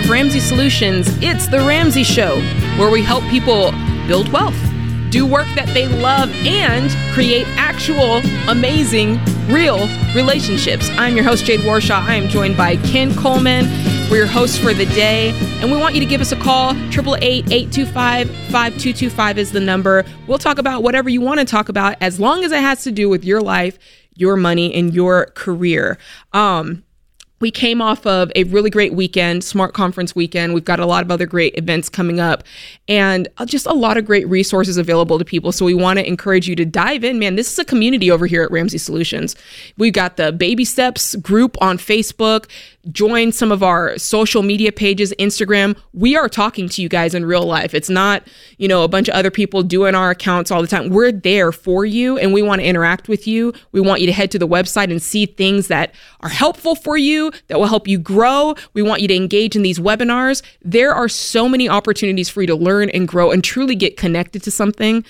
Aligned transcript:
of 0.00 0.08
Ramsey 0.08 0.40
Solutions, 0.40 1.08
it's 1.20 1.46
The 1.46 1.58
Ramsey 1.58 2.04
Show, 2.04 2.40
where 2.78 2.90
we 2.90 3.02
help 3.02 3.22
people 3.24 3.72
build 4.06 4.32
wealth, 4.32 4.56
do 5.10 5.26
work 5.26 5.46
that 5.54 5.68
they 5.74 5.88
love, 5.88 6.30
and 6.46 6.90
create 7.12 7.46
actual, 7.58 8.22
amazing, 8.48 9.22
real 9.48 9.86
relationships. 10.14 10.88
I'm 10.92 11.16
your 11.16 11.24
host, 11.24 11.44
Jade 11.44 11.60
Warshaw. 11.60 12.02
I 12.02 12.14
am 12.14 12.28
joined 12.28 12.56
by 12.56 12.76
Ken 12.76 13.14
Coleman. 13.14 13.66
We're 14.10 14.16
your 14.18 14.26
hosts 14.26 14.58
for 14.58 14.72
the 14.72 14.86
day, 14.86 15.32
and 15.60 15.70
we 15.70 15.76
want 15.76 15.94
you 15.94 16.00
to 16.00 16.06
give 16.06 16.22
us 16.22 16.32
a 16.32 16.36
call. 16.36 16.72
888-825-5225 16.72 19.36
is 19.36 19.52
the 19.52 19.60
number. 19.60 20.06
We'll 20.26 20.38
talk 20.38 20.56
about 20.58 20.82
whatever 20.82 21.10
you 21.10 21.20
want 21.20 21.40
to 21.40 21.46
talk 21.46 21.68
about 21.68 21.96
as 22.00 22.18
long 22.18 22.42
as 22.44 22.52
it 22.52 22.60
has 22.60 22.84
to 22.84 22.92
do 22.92 23.10
with 23.10 23.22
your 23.24 23.42
life, 23.42 23.78
your 24.14 24.36
money, 24.36 24.74
and 24.74 24.94
your 24.94 25.26
career. 25.34 25.98
Um, 26.32 26.84
we 27.40 27.50
came 27.50 27.80
off 27.80 28.06
of 28.06 28.30
a 28.36 28.44
really 28.44 28.68
great 28.68 28.92
weekend, 28.92 29.42
Smart 29.42 29.72
Conference 29.72 30.14
weekend. 30.14 30.52
We've 30.52 30.64
got 30.64 30.78
a 30.78 30.84
lot 30.84 31.02
of 31.02 31.10
other 31.10 31.24
great 31.24 31.56
events 31.56 31.88
coming 31.88 32.20
up 32.20 32.44
and 32.86 33.28
uh, 33.38 33.46
just 33.46 33.64
a 33.64 33.72
lot 33.72 33.96
of 33.96 34.04
great 34.04 34.28
resources 34.28 34.76
available 34.76 35.18
to 35.18 35.24
people. 35.24 35.50
So 35.50 35.64
we 35.64 35.72
want 35.72 35.98
to 35.98 36.06
encourage 36.06 36.46
you 36.46 36.54
to 36.56 36.66
dive 36.66 37.02
in, 37.02 37.18
man. 37.18 37.36
This 37.36 37.50
is 37.50 37.58
a 37.58 37.64
community 37.64 38.10
over 38.10 38.26
here 38.26 38.42
at 38.42 38.50
Ramsey 38.50 38.76
Solutions. 38.76 39.36
We've 39.78 39.94
got 39.94 40.18
the 40.18 40.32
Baby 40.32 40.66
Steps 40.66 41.16
group 41.16 41.56
on 41.62 41.78
Facebook 41.78 42.46
join 42.90 43.30
some 43.30 43.52
of 43.52 43.62
our 43.62 43.98
social 43.98 44.42
media 44.42 44.72
pages, 44.72 45.12
Instagram. 45.18 45.76
We 45.92 46.16
are 46.16 46.28
talking 46.28 46.68
to 46.70 46.82
you 46.82 46.88
guys 46.88 47.14
in 47.14 47.26
real 47.26 47.44
life. 47.44 47.74
It's 47.74 47.90
not, 47.90 48.26
you 48.56 48.68
know, 48.68 48.84
a 48.84 48.88
bunch 48.88 49.08
of 49.08 49.14
other 49.14 49.30
people 49.30 49.62
doing 49.62 49.94
our 49.94 50.10
accounts 50.10 50.50
all 50.50 50.62
the 50.62 50.68
time. 50.68 50.88
We're 50.88 51.12
there 51.12 51.52
for 51.52 51.84
you 51.84 52.16
and 52.18 52.32
we 52.32 52.42
want 52.42 52.60
to 52.62 52.66
interact 52.66 53.08
with 53.08 53.26
you. 53.26 53.52
We 53.72 53.80
want 53.80 54.00
you 54.00 54.06
to 54.06 54.12
head 54.12 54.30
to 54.32 54.38
the 54.38 54.48
website 54.48 54.90
and 54.90 55.02
see 55.02 55.26
things 55.26 55.68
that 55.68 55.94
are 56.20 56.30
helpful 56.30 56.74
for 56.74 56.96
you, 56.96 57.29
that 57.48 57.58
will 57.58 57.66
help 57.66 57.88
you 57.88 57.98
grow. 57.98 58.54
We 58.74 58.82
want 58.82 59.02
you 59.02 59.08
to 59.08 59.14
engage 59.14 59.56
in 59.56 59.62
these 59.62 59.78
webinars. 59.78 60.42
There 60.62 60.94
are 60.94 61.08
so 61.08 61.48
many 61.48 61.68
opportunities 61.68 62.28
for 62.28 62.40
you 62.40 62.46
to 62.48 62.56
learn 62.56 62.90
and 62.90 63.06
grow 63.06 63.30
and 63.30 63.42
truly 63.42 63.74
get 63.74 63.96
connected 63.96 64.42
to 64.44 64.50
something. 64.50 65.04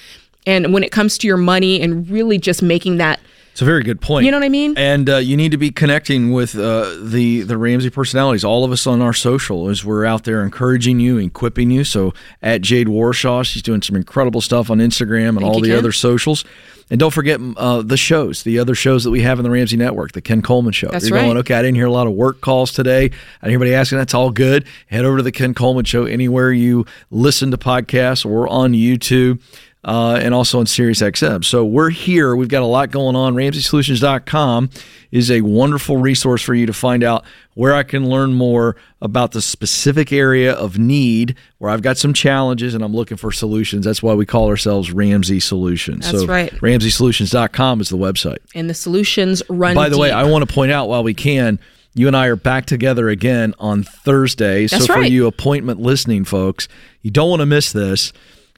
And 0.47 0.73
when 0.73 0.83
it 0.83 0.93
comes 0.93 1.19
to 1.19 1.27
your 1.27 1.37
money 1.37 1.81
and 1.81 2.09
really 2.09 2.39
just 2.39 2.63
making 2.63 2.97
that 2.97 3.21
it's 3.61 3.63
a 3.63 3.67
very 3.67 3.83
good 3.83 4.01
point. 4.01 4.25
You 4.25 4.31
know 4.31 4.39
what 4.39 4.45
I 4.45 4.49
mean? 4.49 4.73
And 4.79 5.11
uh, 5.11 5.17
you 5.19 5.37
need 5.37 5.51
to 5.51 5.59
be 5.59 5.71
connecting 5.71 6.33
with 6.33 6.57
uh, 6.57 6.97
the 6.99 7.43
the 7.43 7.59
Ramsey 7.59 7.91
personalities. 7.91 8.43
All 8.43 8.65
of 8.65 8.73
us 8.73 8.87
on 8.87 9.03
our 9.03 9.13
social 9.13 9.69
as 9.69 9.85
we're 9.85 10.07
out 10.07 10.25
there 10.25 10.43
encouraging 10.43 10.99
you, 10.99 11.19
equipping 11.19 11.71
you. 11.71 11.85
So 11.85 12.15
at 12.41 12.63
Jade 12.63 12.87
Warshaw, 12.87 13.45
she's 13.45 13.61
doing 13.61 13.83
some 13.83 13.97
incredible 13.97 14.41
stuff 14.41 14.71
on 14.71 14.79
Instagram 14.79 15.29
and 15.31 15.41
Thank 15.41 15.53
all 15.53 15.57
you, 15.57 15.65
the 15.65 15.69
Ken. 15.69 15.79
other 15.79 15.93
socials. 15.93 16.43
And 16.89 16.99
don't 16.99 17.13
forget 17.13 17.39
uh, 17.59 17.83
the 17.83 17.99
shows, 17.99 18.45
the 18.45 18.59
other 18.59 18.75
shows 18.75 19.05
that 19.05 19.11
we 19.11 19.21
have 19.21 19.39
in 19.39 19.45
the 19.45 19.51
Ramsey 19.51 19.77
Network, 19.77 20.13
the 20.13 20.23
Ken 20.23 20.41
Coleman 20.41 20.73
Show. 20.73 20.89
That's 20.89 21.09
You're 21.09 21.19
right. 21.19 21.27
going, 21.27 21.37
okay, 21.37 21.55
I 21.55 21.61
didn't 21.61 21.77
hear 21.77 21.87
a 21.87 21.93
lot 21.93 22.07
of 22.07 22.15
work 22.15 22.41
calls 22.41 22.73
today. 22.73 23.05
I 23.05 23.09
didn't 23.09 23.21
hear 23.43 23.49
anybody 23.51 23.75
asking. 23.75 23.99
That's 23.99 24.15
all 24.15 24.31
good. 24.31 24.65
Head 24.87 25.05
over 25.05 25.19
to 25.19 25.23
the 25.23 25.33
Ken 25.33 25.53
Coleman 25.53 25.85
Show 25.85 26.07
anywhere 26.07 26.51
you 26.51 26.87
listen 27.11 27.51
to 27.51 27.59
podcasts 27.59 28.25
or 28.25 28.49
on 28.49 28.73
YouTube 28.73 29.41
uh, 29.85 30.19
and 30.21 30.35
also 30.35 30.61
on 30.61 30.67
Sirius 30.67 31.01
XM. 31.01 31.45
So 31.45 31.65
we're 31.65 31.91
here. 31.91 32.37
We've 32.37 32.49
got 32.49 32.63
a 32.63 32.67
lot 32.67 32.91
going 32.91 33.17
on. 33.17 33.35
RamseySolutions.com 33.35 34.71
is 35.11 35.31
a 35.31 35.41
wonderful 35.41 35.97
resource 35.97 36.43
for 36.43 36.55
you 36.55 36.67
to 36.67 36.73
find 36.73 37.03
out 37.03 37.25
where 37.55 37.75
I 37.75 37.83
can 37.83 38.09
learn 38.09 38.35
more 38.35 38.77
about 39.01 39.33
the 39.33 39.41
specific 39.41 40.13
area 40.13 40.53
of 40.53 40.79
need 40.79 41.37
where 41.59 41.71
I've 41.71 41.83
got 41.83 41.97
some 41.97 42.13
challenges 42.13 42.75
and 42.75 42.85
I'm 42.85 42.95
looking 42.95 43.17
for 43.17 43.33
solutions. 43.33 43.85
That's 43.87 44.03
why 44.03 44.15
we 44.15 44.27
call 44.27 44.49
ourselves 44.49 44.93
Ramsey 44.93 45.41
Solutions. 45.41 46.05
That's 46.05 46.21
so 46.21 46.27
right. 46.27 46.53
RamseySolutions.com 46.53 47.81
is 47.81 47.89
the 47.89 47.99
website. 47.99 48.39
and 48.55 48.69
the 48.69 48.75
solutions 48.75 49.43
run 49.49 49.75
By 49.75 49.89
the 49.89 49.99
way. 49.99 50.11
I 50.11 50.25
want 50.25 50.47
to 50.47 50.55
point 50.55 50.73
out 50.73 50.89
while 50.89 51.03
we 51.03 51.15
can, 51.15 51.59
you 51.95 52.07
and 52.07 52.17
I 52.17 52.27
are 52.27 52.37
back 52.37 52.67
together 52.67 53.09
again 53.09 53.55
on 53.59 53.83
Thursday. 53.83 54.67
That's 54.67 54.87
so 54.87 54.93
for 54.93 55.01
right. 55.01 55.11
you 55.11 55.27
appointment 55.27 55.81
listening 55.81 56.25
folks, 56.25 56.69
you 57.03 57.11
don't 57.11 57.31
want 57.31 57.41
to 57.41 57.47
miss 57.47 57.73
this. 57.73 58.13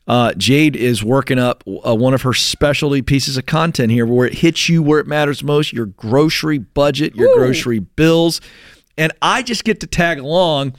Uh, 0.06 0.32
Jade 0.34 0.74
is 0.74 1.04
working 1.04 1.38
up 1.38 1.62
uh, 1.86 1.94
one 1.94 2.12
of 2.12 2.22
her 2.22 2.34
specialty 2.34 3.02
pieces 3.02 3.36
of 3.36 3.46
content 3.46 3.92
here 3.92 4.04
where 4.04 4.26
it 4.26 4.34
hits 4.34 4.68
you 4.68 4.82
where 4.82 4.98
it 4.98 5.06
matters 5.06 5.44
most 5.44 5.72
your 5.72 5.86
grocery 5.86 6.58
budget, 6.58 7.14
your 7.14 7.28
Woo. 7.28 7.36
grocery 7.36 7.78
bills. 7.78 8.40
And 8.98 9.12
I 9.22 9.42
just 9.42 9.64
get 9.64 9.80
to 9.80 9.86
tag 9.86 10.18
along 10.18 10.74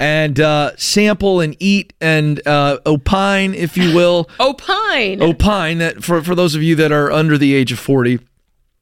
and 0.00 0.40
uh, 0.40 0.76
sample 0.76 1.40
and 1.40 1.56
eat 1.60 1.92
and 2.00 2.44
uh, 2.46 2.78
opine, 2.86 3.54
if 3.54 3.76
you 3.76 3.94
will. 3.94 4.28
opine. 4.40 5.22
opine 5.22 5.78
that 5.78 6.02
for, 6.02 6.22
for 6.22 6.34
those 6.34 6.54
of 6.54 6.62
you 6.62 6.74
that 6.76 6.90
are 6.90 7.12
under 7.12 7.38
the 7.38 7.54
age 7.54 7.70
of 7.70 7.78
40 7.78 8.18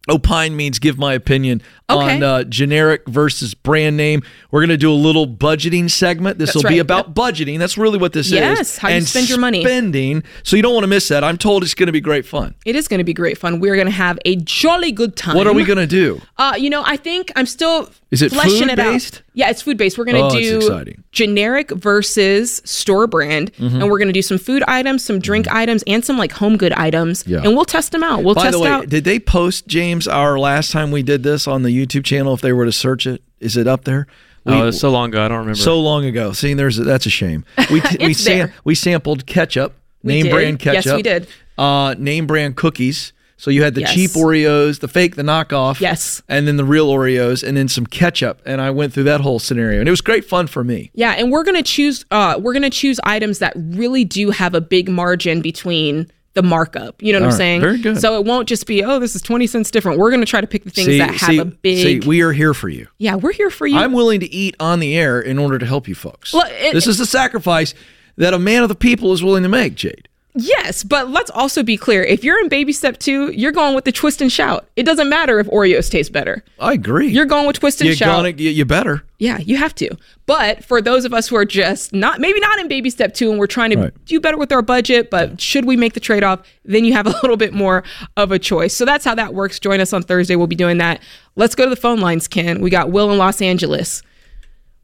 opine 0.08 0.56
means 0.56 0.78
give 0.78 0.98
my 0.98 1.14
opinion 1.14 1.62
Okay. 1.92 2.16
on 2.16 2.22
uh, 2.22 2.44
generic 2.44 3.06
versus 3.08 3.54
brand 3.54 3.96
name 3.96 4.22
we're 4.50 4.60
going 4.60 4.68
to 4.70 4.76
do 4.76 4.90
a 4.90 4.94
little 4.94 5.26
budgeting 5.26 5.90
segment 5.90 6.38
this 6.38 6.54
will 6.54 6.62
That's 6.62 6.72
be 6.72 6.78
right. 6.78 6.80
about 6.80 7.14
budgeting 7.14 7.58
that's 7.58 7.76
really 7.78 7.98
what 7.98 8.12
this 8.12 8.26
is 8.26 8.32
Yes, 8.32 8.76
how 8.78 8.88
you 8.88 8.96
and 8.96 9.06
spend 9.06 9.28
your 9.28 9.38
money. 9.38 9.62
spending 9.64 10.22
so 10.42 10.56
you 10.56 10.62
don't 10.62 10.74
want 10.74 10.84
to 10.84 10.88
miss 10.88 11.08
that 11.08 11.22
i'm 11.24 11.38
told 11.38 11.62
it's 11.62 11.74
going 11.74 11.86
to 11.86 11.92
be 11.92 12.00
great 12.00 12.26
fun 12.26 12.54
It 12.64 12.76
is 12.76 12.88
going 12.88 12.98
to 12.98 13.04
be 13.04 13.14
great 13.14 13.38
fun. 13.38 13.60
We're 13.60 13.74
going 13.76 13.86
to 13.86 13.92
have 13.92 14.18
a 14.24 14.36
jolly 14.36 14.92
good 14.92 15.16
time. 15.16 15.36
what 15.36 15.46
are 15.46 15.52
we 15.54 15.64
going 15.64 15.78
to 15.78 15.86
do 15.86 16.20
Uh, 16.38 16.54
you 16.58 16.70
know, 16.70 16.82
I 16.84 16.96
think 16.96 17.30
I'm 17.36 17.46
still 17.46 17.88
Is 18.10 18.22
it 18.22 18.32
fleshing 18.32 18.68
it 18.68 18.78
food-based? 18.78 19.16
out. 19.16 19.22
Yeah, 19.34 19.48
it's 19.50 19.62
food 19.62 19.78
based. 19.78 19.96
We're 19.96 20.04
going 20.04 20.16
to 20.30 20.36
Oh, 20.36 20.82
do 20.84 20.94
generic 21.12 21.70
versus 21.70 22.60
store 22.64 23.06
brand, 23.06 23.52
Mm-hmm. 23.54 23.80
and 23.80 23.90
we're 23.90 23.98
going 23.98 24.08
to 24.08 24.12
do 24.12 24.22
some 24.22 24.38
food 24.38 24.62
items, 24.68 25.04
some 25.04 25.18
drink 25.20 25.46
items, 25.50 25.82
and 25.86 26.04
some 26.04 26.18
like 26.18 26.32
home 26.32 26.56
good 26.56 26.72
items, 26.72 27.24
Yeah. 27.26 27.38
and 27.44 27.54
we'll 27.56 27.64
test 27.64 27.92
them 27.92 28.02
out. 28.02 28.22
We'll 28.24 28.34
test 28.34 28.52
them. 28.52 28.52
by 28.52 28.52
test 28.52 28.58
the 28.58 28.60
way 28.64 28.70
out. 28.70 28.88
did 28.88 29.04
they 29.04 29.18
post 29.18 29.66
james 29.66 30.06
our 30.08 30.38
last 30.38 30.70
time 30.72 30.90
we 30.90 31.02
did 31.02 31.22
this 31.22 31.46
on 31.46 31.62
the 31.62 31.70
youtube 31.86 32.04
channel 32.04 32.34
if 32.34 32.40
they 32.40 32.52
were 32.52 32.64
to 32.64 32.72
search 32.72 33.06
it 33.06 33.22
is 33.40 33.56
it 33.56 33.66
up 33.66 33.84
there 33.84 34.06
We- 34.44 34.54
oh, 34.54 34.68
it's 34.68 34.80
so 34.80 34.90
long 34.90 35.10
ago. 35.10 35.24
I 35.24 35.28
don't 35.28 35.38
remember. 35.38 35.54
So 35.58 35.78
long 35.80 36.04
ago. 36.04 36.32
See, 36.32 36.54
there's 36.54 36.78
a, 36.78 36.84
that's 36.84 37.06
a 37.06 37.10
shame. 37.10 37.44
We 37.70 37.80
we 37.80 38.10
It's 38.10 38.20
sam- 38.20 38.38
there. 38.48 38.54
we 38.64 38.74
sampled 38.74 39.24
ketchup, 39.26 39.74
We 40.02 40.14
name 40.14 40.24
did. 40.24 40.32
brand 40.32 40.58
ketchup. 40.58 40.84
Yes, 40.84 40.94
we 40.96 41.02
did. 41.02 41.26
Uh, 41.56 41.94
name 41.98 42.26
brand 42.26 42.56
cookies. 42.56 43.12
So 43.36 43.50
you 43.50 43.62
had 43.64 43.74
the 43.74 43.80
Yes. 43.82 43.94
cheap 43.94 44.10
Oreos, 44.12 44.78
the 44.80 44.86
fake, 44.88 45.14
the 45.16 45.22
knockoff. 45.22 45.80
Yes. 45.80 46.22
And 46.28 46.46
then 46.48 46.56
the 46.56 46.64
real 46.64 46.88
Oreos, 46.88 47.42
and 47.46 47.56
then 47.56 47.66
some 47.68 47.86
ketchup. 47.86 48.40
And 48.46 48.60
I 48.60 48.70
went 48.70 48.92
through 48.92 49.04
that 49.04 49.20
whole 49.20 49.38
scenario, 49.40 49.78
and 49.80 49.88
it 49.88 49.90
was 49.92 50.00
great 50.00 50.24
fun 50.24 50.46
for 50.48 50.62
me. 50.64 50.90
Yeah, 50.94 51.12
and 51.12 51.30
we're 51.32 51.42
gonna 51.44 51.62
choose. 51.62 52.04
Uh, 52.10 52.38
we're 52.40 52.52
gonna 52.52 52.70
choose 52.70 52.98
items 53.04 53.38
that 53.40 53.52
really 53.56 54.04
do 54.04 54.30
have 54.30 54.54
a 54.54 54.60
big 54.60 54.88
margin 54.88 55.40
between 55.40 56.08
the 56.34 56.42
markup. 56.42 57.02
You 57.02 57.12
know 57.12 57.18
what 57.20 57.22
All 57.24 57.28
I'm 57.28 57.30
right, 57.32 57.36
saying? 57.36 57.60
very 57.60 57.78
good. 57.78 58.00
So 58.00 58.16
it 58.18 58.24
won't 58.24 58.48
just 58.48 58.66
be 58.66 58.82
oh, 58.82 58.98
this 58.98 59.14
is 59.14 59.22
twenty 59.22 59.46
cents 59.46 59.70
different. 59.70 59.98
We're 59.98 60.10
gonna 60.10 60.24
try 60.26 60.40
to 60.40 60.46
pick 60.46 60.64
the 60.64 60.70
things 60.70 60.86
see, 60.86 60.98
that 60.98 61.10
have 61.10 61.28
see, 61.30 61.38
a 61.38 61.44
big. 61.44 62.02
see, 62.02 62.08
we 62.08 62.22
are 62.22 62.32
here 62.32 62.54
for 62.54 62.68
you. 62.68 62.88
yeah, 62.98 63.14
we're 63.16 63.32
here 63.32 63.50
for 63.50 63.66
you. 63.66 63.76
I'm 63.76 63.92
willing 63.92 64.20
to 64.20 64.32
eat 64.32 64.56
on 64.58 64.80
the 64.80 64.96
air 64.96 65.20
in 65.20 65.38
order 65.38 65.58
to 65.58 65.66
help 65.66 65.88
you 65.88 65.94
folks. 65.94 66.32
Well, 66.32 66.46
it- 66.50 66.72
this 66.72 66.86
is 66.86 66.98
the 66.98 67.06
sacrifice 67.06 67.74
that 68.16 68.34
a 68.34 68.38
man 68.38 68.62
of 68.62 68.68
the 68.68 68.74
people 68.74 69.12
is 69.12 69.22
willing 69.22 69.42
to 69.42 69.48
make, 69.48 69.74
Jade. 69.74 70.08
Yes, 70.34 70.82
but 70.84 71.10
let's 71.10 71.30
also 71.30 71.62
be 71.62 71.76
clear. 71.76 72.02
If 72.02 72.24
you're 72.24 72.38
in 72.40 72.48
baby 72.48 72.72
step 72.72 72.98
two, 72.98 73.30
you're 73.32 73.52
going 73.52 73.74
with 73.74 73.84
the 73.84 73.92
twist 73.92 74.20
and 74.20 74.30
shout. 74.32 74.66
It 74.76 74.84
doesn't 74.84 75.08
matter 75.08 75.38
if 75.40 75.46
Oreos 75.48 75.90
taste 75.90 76.12
better. 76.12 76.44
I 76.58 76.72
agree. 76.72 77.08
You're 77.08 77.26
going 77.26 77.46
with 77.46 77.58
twist 77.58 77.80
and 77.80 77.88
you 77.88 77.94
shout. 77.96 78.24
gonna, 78.24 78.30
you 78.30 78.64
better. 78.64 79.02
Yeah, 79.18 79.38
you 79.38 79.56
have 79.56 79.74
to. 79.76 79.90
But 80.26 80.64
for 80.64 80.80
those 80.82 81.04
of 81.04 81.12
us 81.14 81.28
who 81.28 81.36
are 81.36 81.44
just 81.44 81.92
not, 81.92 82.20
maybe 82.20 82.40
not 82.40 82.58
in 82.58 82.68
baby 82.68 82.90
step 82.90 83.14
two, 83.14 83.30
and 83.30 83.38
we're 83.38 83.46
trying 83.46 83.70
to 83.70 83.76
Right. 83.78 84.04
do 84.06 84.20
better 84.20 84.36
with 84.38 84.50
our 84.52 84.62
budget, 84.62 85.10
but 85.10 85.40
should 85.40 85.64
we 85.64 85.76
make 85.76 85.92
the 85.94 86.00
trade 86.00 86.24
off? 86.24 86.40
Then 86.64 86.84
you 86.84 86.92
have 86.92 87.06
a 87.06 87.10
little 87.22 87.36
bit 87.36 87.52
more 87.52 87.84
of 88.16 88.32
a 88.32 88.38
choice. 88.38 88.74
So 88.76 88.84
that's 88.84 89.04
how 89.04 89.14
that 89.14 89.34
works. 89.34 89.58
Join 89.60 89.80
us 89.80 89.92
on 89.92 90.02
Thursday. 90.02 90.36
We'll 90.36 90.46
be 90.46 90.56
doing 90.56 90.78
that. 90.78 91.00
Let's 91.36 91.54
go 91.54 91.64
to 91.64 91.70
the 91.70 91.76
phone 91.76 92.00
lines, 92.00 92.26
Ken. 92.28 92.60
We 92.60 92.70
got 92.70 92.90
Will 92.90 93.10
in 93.12 93.18
Los 93.18 93.40
Angeles. 93.42 94.02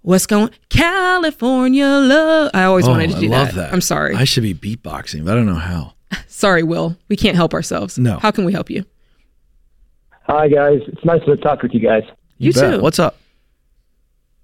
What's 0.03 0.27
going? 0.27 0.51
California 0.69 1.85
love. 1.87 2.51
I 2.55 2.65
always 2.65 2.87
wanted 2.87 3.11
to 3.11 3.15
Oh, 3.15 3.19
I 3.19 3.21
do 3.21 3.29
love 3.29 3.55
that. 3.55 3.73
I'm 3.73 3.81
sorry. 3.81 4.15
I 4.15 4.25
should 4.25 4.43
be 4.43 4.55
beatboxing, 4.55 5.25
but 5.25 5.33
I 5.33 5.37
don't 5.37 5.47
know 5.47 5.55
how. 5.55 5.95
sorry, 6.29 6.63
Will. 6.63 6.97
We 7.09 7.17
can't 7.17 7.37
help 7.37 7.53
ourselves. 7.55 7.99
No. 7.99 8.19
How 8.19 8.31
can 8.31 8.45
we 8.45 8.53
help 8.53 8.71
you? 8.71 8.85
Hi 10.23 10.47
guys, 10.49 10.81
it's 10.87 11.03
nice 11.07 11.25
to 11.25 11.37
talk 11.39 11.63
with 11.63 11.73
you 11.73 11.81
guys. 11.81 12.03
You 12.37 12.53
bet. 12.53 12.75
too. 12.75 12.81
What's 12.83 12.99
up? 12.99 13.17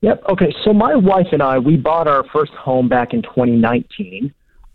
Yep. 0.00 0.22
Okay. 0.30 0.54
So 0.64 0.72
my 0.72 0.94
wife 0.94 1.26
and 1.32 1.42
I, 1.42 1.58
we 1.58 1.76
bought 1.76 2.08
our 2.08 2.24
first 2.32 2.52
home 2.52 2.88
back 2.88 3.12
in 3.12 3.22
2019. 3.22 4.32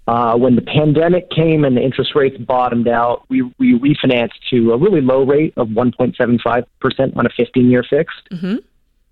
Uh, 0.08 0.36
when 0.36 0.56
the 0.56 0.62
pandemic 0.62 1.30
came 1.30 1.64
and 1.66 1.78
the 1.78 1.82
interest 1.82 2.12
rates 2.16 2.38
bottomed 2.38 2.88
out, 2.88 3.26
we 3.30 3.42
we 3.60 3.78
refinanced 3.80 4.34
to 4.50 4.72
a 4.72 4.78
really 4.78 5.02
low 5.02 5.24
rate 5.24 5.54
of 5.58 5.68
1.75 5.70 6.66
percent 6.80 7.16
on 7.18 7.26
a 7.26 7.30
15-year 7.30 7.84
fixed. 7.90 8.30
Mhm. 8.32 8.60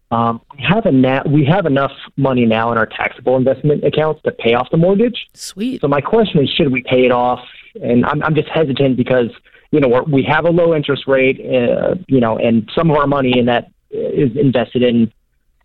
Um, 0.09 0.41
we 0.55 0.63
have 0.63 0.85
a 0.85 0.91
na- 0.91 1.23
we 1.27 1.43
have 1.45 1.65
enough 1.65 1.91
money 2.15 2.45
now 2.45 2.71
in 2.71 2.77
our 2.77 2.85
taxable 2.85 3.35
investment 3.35 3.83
accounts 3.83 4.21
to 4.23 4.31
pay 4.31 4.53
off 4.53 4.69
the 4.71 4.77
mortgage. 4.77 5.27
Sweet. 5.33 5.81
So 5.81 5.87
my 5.87 6.01
question 6.01 6.41
is, 6.41 6.49
should 6.49 6.71
we 6.71 6.81
pay 6.83 7.05
it 7.05 7.11
off? 7.11 7.43
And 7.81 8.05
I'm, 8.05 8.23
I'm 8.23 8.33
just 8.33 8.47
hesitant 8.47 8.95
because 8.95 9.29
you 9.71 9.79
know 9.79 9.89
we're, 9.89 10.03
we 10.03 10.23
have 10.23 10.45
a 10.45 10.49
low 10.49 10.73
interest 10.73 11.07
rate, 11.07 11.39
uh, 11.41 11.95
you 12.07 12.21
know, 12.21 12.37
and 12.37 12.69
some 12.73 12.89
of 12.89 12.97
our 12.97 13.07
money 13.07 13.37
in 13.37 13.45
that 13.47 13.69
is 13.91 14.35
invested 14.37 14.81
in 14.81 15.11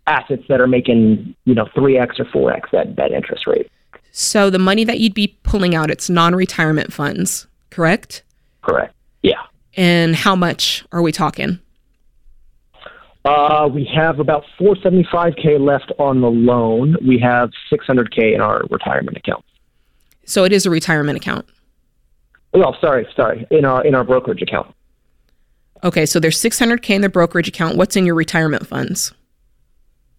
assets 0.08 0.42
that 0.48 0.60
are 0.60 0.66
making 0.66 1.34
you 1.44 1.54
know 1.54 1.68
three 1.74 1.96
x 1.96 2.18
or 2.18 2.24
four 2.26 2.52
x 2.52 2.68
that 2.72 2.96
that 2.96 3.12
interest 3.12 3.46
rate. 3.46 3.70
So 4.10 4.50
the 4.50 4.58
money 4.58 4.84
that 4.84 4.98
you'd 5.00 5.14
be 5.14 5.38
pulling 5.42 5.74
out, 5.74 5.90
it's 5.90 6.10
non-retirement 6.10 6.92
funds, 6.92 7.46
correct? 7.70 8.22
Correct. 8.60 8.94
Yeah. 9.22 9.40
And 9.74 10.14
how 10.14 10.36
much 10.36 10.84
are 10.92 11.00
we 11.00 11.12
talking? 11.12 11.60
Uh, 13.24 13.68
we 13.72 13.88
have 13.94 14.18
about 14.18 14.44
475k 14.58 15.60
left 15.60 15.92
on 15.98 16.20
the 16.20 16.30
loan. 16.30 16.96
We 17.06 17.18
have 17.18 17.50
600k 17.72 18.34
in 18.34 18.40
our 18.40 18.62
retirement 18.70 19.16
account. 19.16 19.44
So 20.24 20.44
it 20.44 20.52
is 20.52 20.66
a 20.66 20.70
retirement 20.70 21.16
account. 21.16 21.46
Oh, 22.54 22.74
sorry, 22.80 23.06
sorry. 23.16 23.46
In 23.50 23.64
our 23.64 23.84
in 23.84 23.94
our 23.94 24.04
brokerage 24.04 24.42
account. 24.42 24.74
Okay, 25.84 26.04
so 26.06 26.20
there's 26.20 26.40
600k 26.40 26.90
in 26.90 27.00
the 27.00 27.08
brokerage 27.08 27.48
account. 27.48 27.76
What's 27.76 27.96
in 27.96 28.06
your 28.06 28.14
retirement 28.14 28.66
funds? 28.66 29.12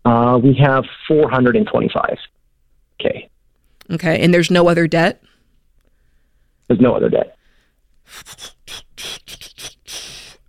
Uh, 0.05 0.39
we 0.41 0.53
have 0.55 0.83
425k. 1.09 2.19
Okay, 3.91 4.21
and 4.21 4.33
there's 4.33 4.51
no 4.51 4.67
other 4.67 4.88
debt. 4.88 5.21
There's 6.67 6.79
no 6.81 6.95
other 6.95 7.09
debt. 7.09 7.38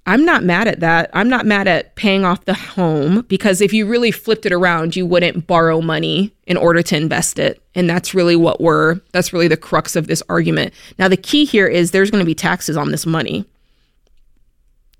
I'm 0.06 0.24
not 0.24 0.44
mad 0.44 0.68
at 0.68 0.80
that. 0.80 1.08
I'm 1.14 1.30
not 1.30 1.46
mad 1.46 1.66
at 1.66 1.94
paying 1.94 2.26
off 2.26 2.44
the 2.44 2.54
home 2.54 3.22
because 3.22 3.62
if 3.62 3.72
you 3.72 3.86
really 3.86 4.10
flipped 4.10 4.44
it 4.44 4.52
around, 4.52 4.96
you 4.96 5.06
wouldn't 5.06 5.46
borrow 5.46 5.80
money 5.80 6.34
in 6.46 6.58
order 6.58 6.82
to 6.82 6.96
invest 6.96 7.38
it. 7.38 7.62
And 7.74 7.88
that's 7.88 8.12
really 8.12 8.36
what 8.36 8.60
we're, 8.60 9.00
that's 9.12 9.32
really 9.32 9.48
the 9.48 9.56
crux 9.56 9.96
of 9.96 10.06
this 10.06 10.22
argument. 10.28 10.74
Now, 10.98 11.08
the 11.08 11.16
key 11.16 11.46
here 11.46 11.66
is 11.66 11.90
there's 11.90 12.10
going 12.10 12.22
to 12.22 12.26
be 12.26 12.34
taxes 12.34 12.76
on 12.76 12.90
this 12.90 13.06
money 13.06 13.46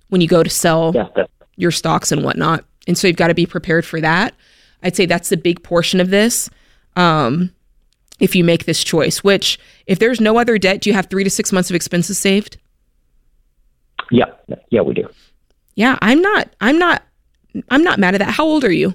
when 0.09 0.23
you 0.23 0.29
go 0.29 0.43
to 0.43 0.51
sell 0.51 0.93
Yeah, 0.95 1.27
your 1.56 1.71
stocks 1.71 2.11
and 2.11 2.25
whatnot. 2.25 2.65
And 2.87 2.97
so 2.97 3.06
you've 3.06 3.17
got 3.17 3.29
to 3.29 3.35
be 3.35 3.47
prepared 3.47 3.85
for 3.85 4.01
that. 4.01 4.35
I'd 4.83 4.97
say 4.97 5.05
that's 5.06 5.29
the 5.29 5.37
big 5.37 5.62
portion 5.62 6.01
of 6.01 6.11
this. 6.11 6.49
Um, 6.97 7.51
if 8.21 8.35
you 8.35 8.45
make 8.45 8.65
this 8.65 8.83
choice, 8.85 9.23
which 9.25 9.59
if 9.87 9.99
there's 9.99 10.21
no 10.21 10.39
other 10.39 10.56
debt, 10.56 10.81
do 10.81 10.89
you 10.89 10.95
have 10.95 11.06
three 11.06 11.25
to 11.25 11.31
six 11.31 11.53
months 11.53 11.69
of 11.69 11.77
expenses 11.77 12.17
saved? 12.17 12.59
Yeah, 14.11 14.27
yeah, 14.71 14.81
we 14.81 14.95
do. 14.95 15.09
Yeah, 15.75 15.99
I'm 16.03 16.21
not, 16.23 16.49
I'm 16.61 16.79
not, 16.79 17.03
I'm 17.71 17.83
not 17.83 17.99
mad 17.99 18.15
at 18.15 18.19
that. 18.19 18.31
How 18.31 18.45
old 18.45 18.65
are 18.65 18.73
you? 18.73 18.95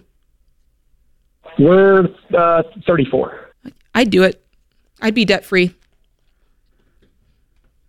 We're 1.57 2.07
uh, 2.37 2.63
34. 2.87 3.49
I'd 3.95 4.09
do 4.11 4.23
it. 4.23 4.43
I'd 5.01 5.15
be 5.15 5.25
debt 5.25 5.43
free. 5.45 5.73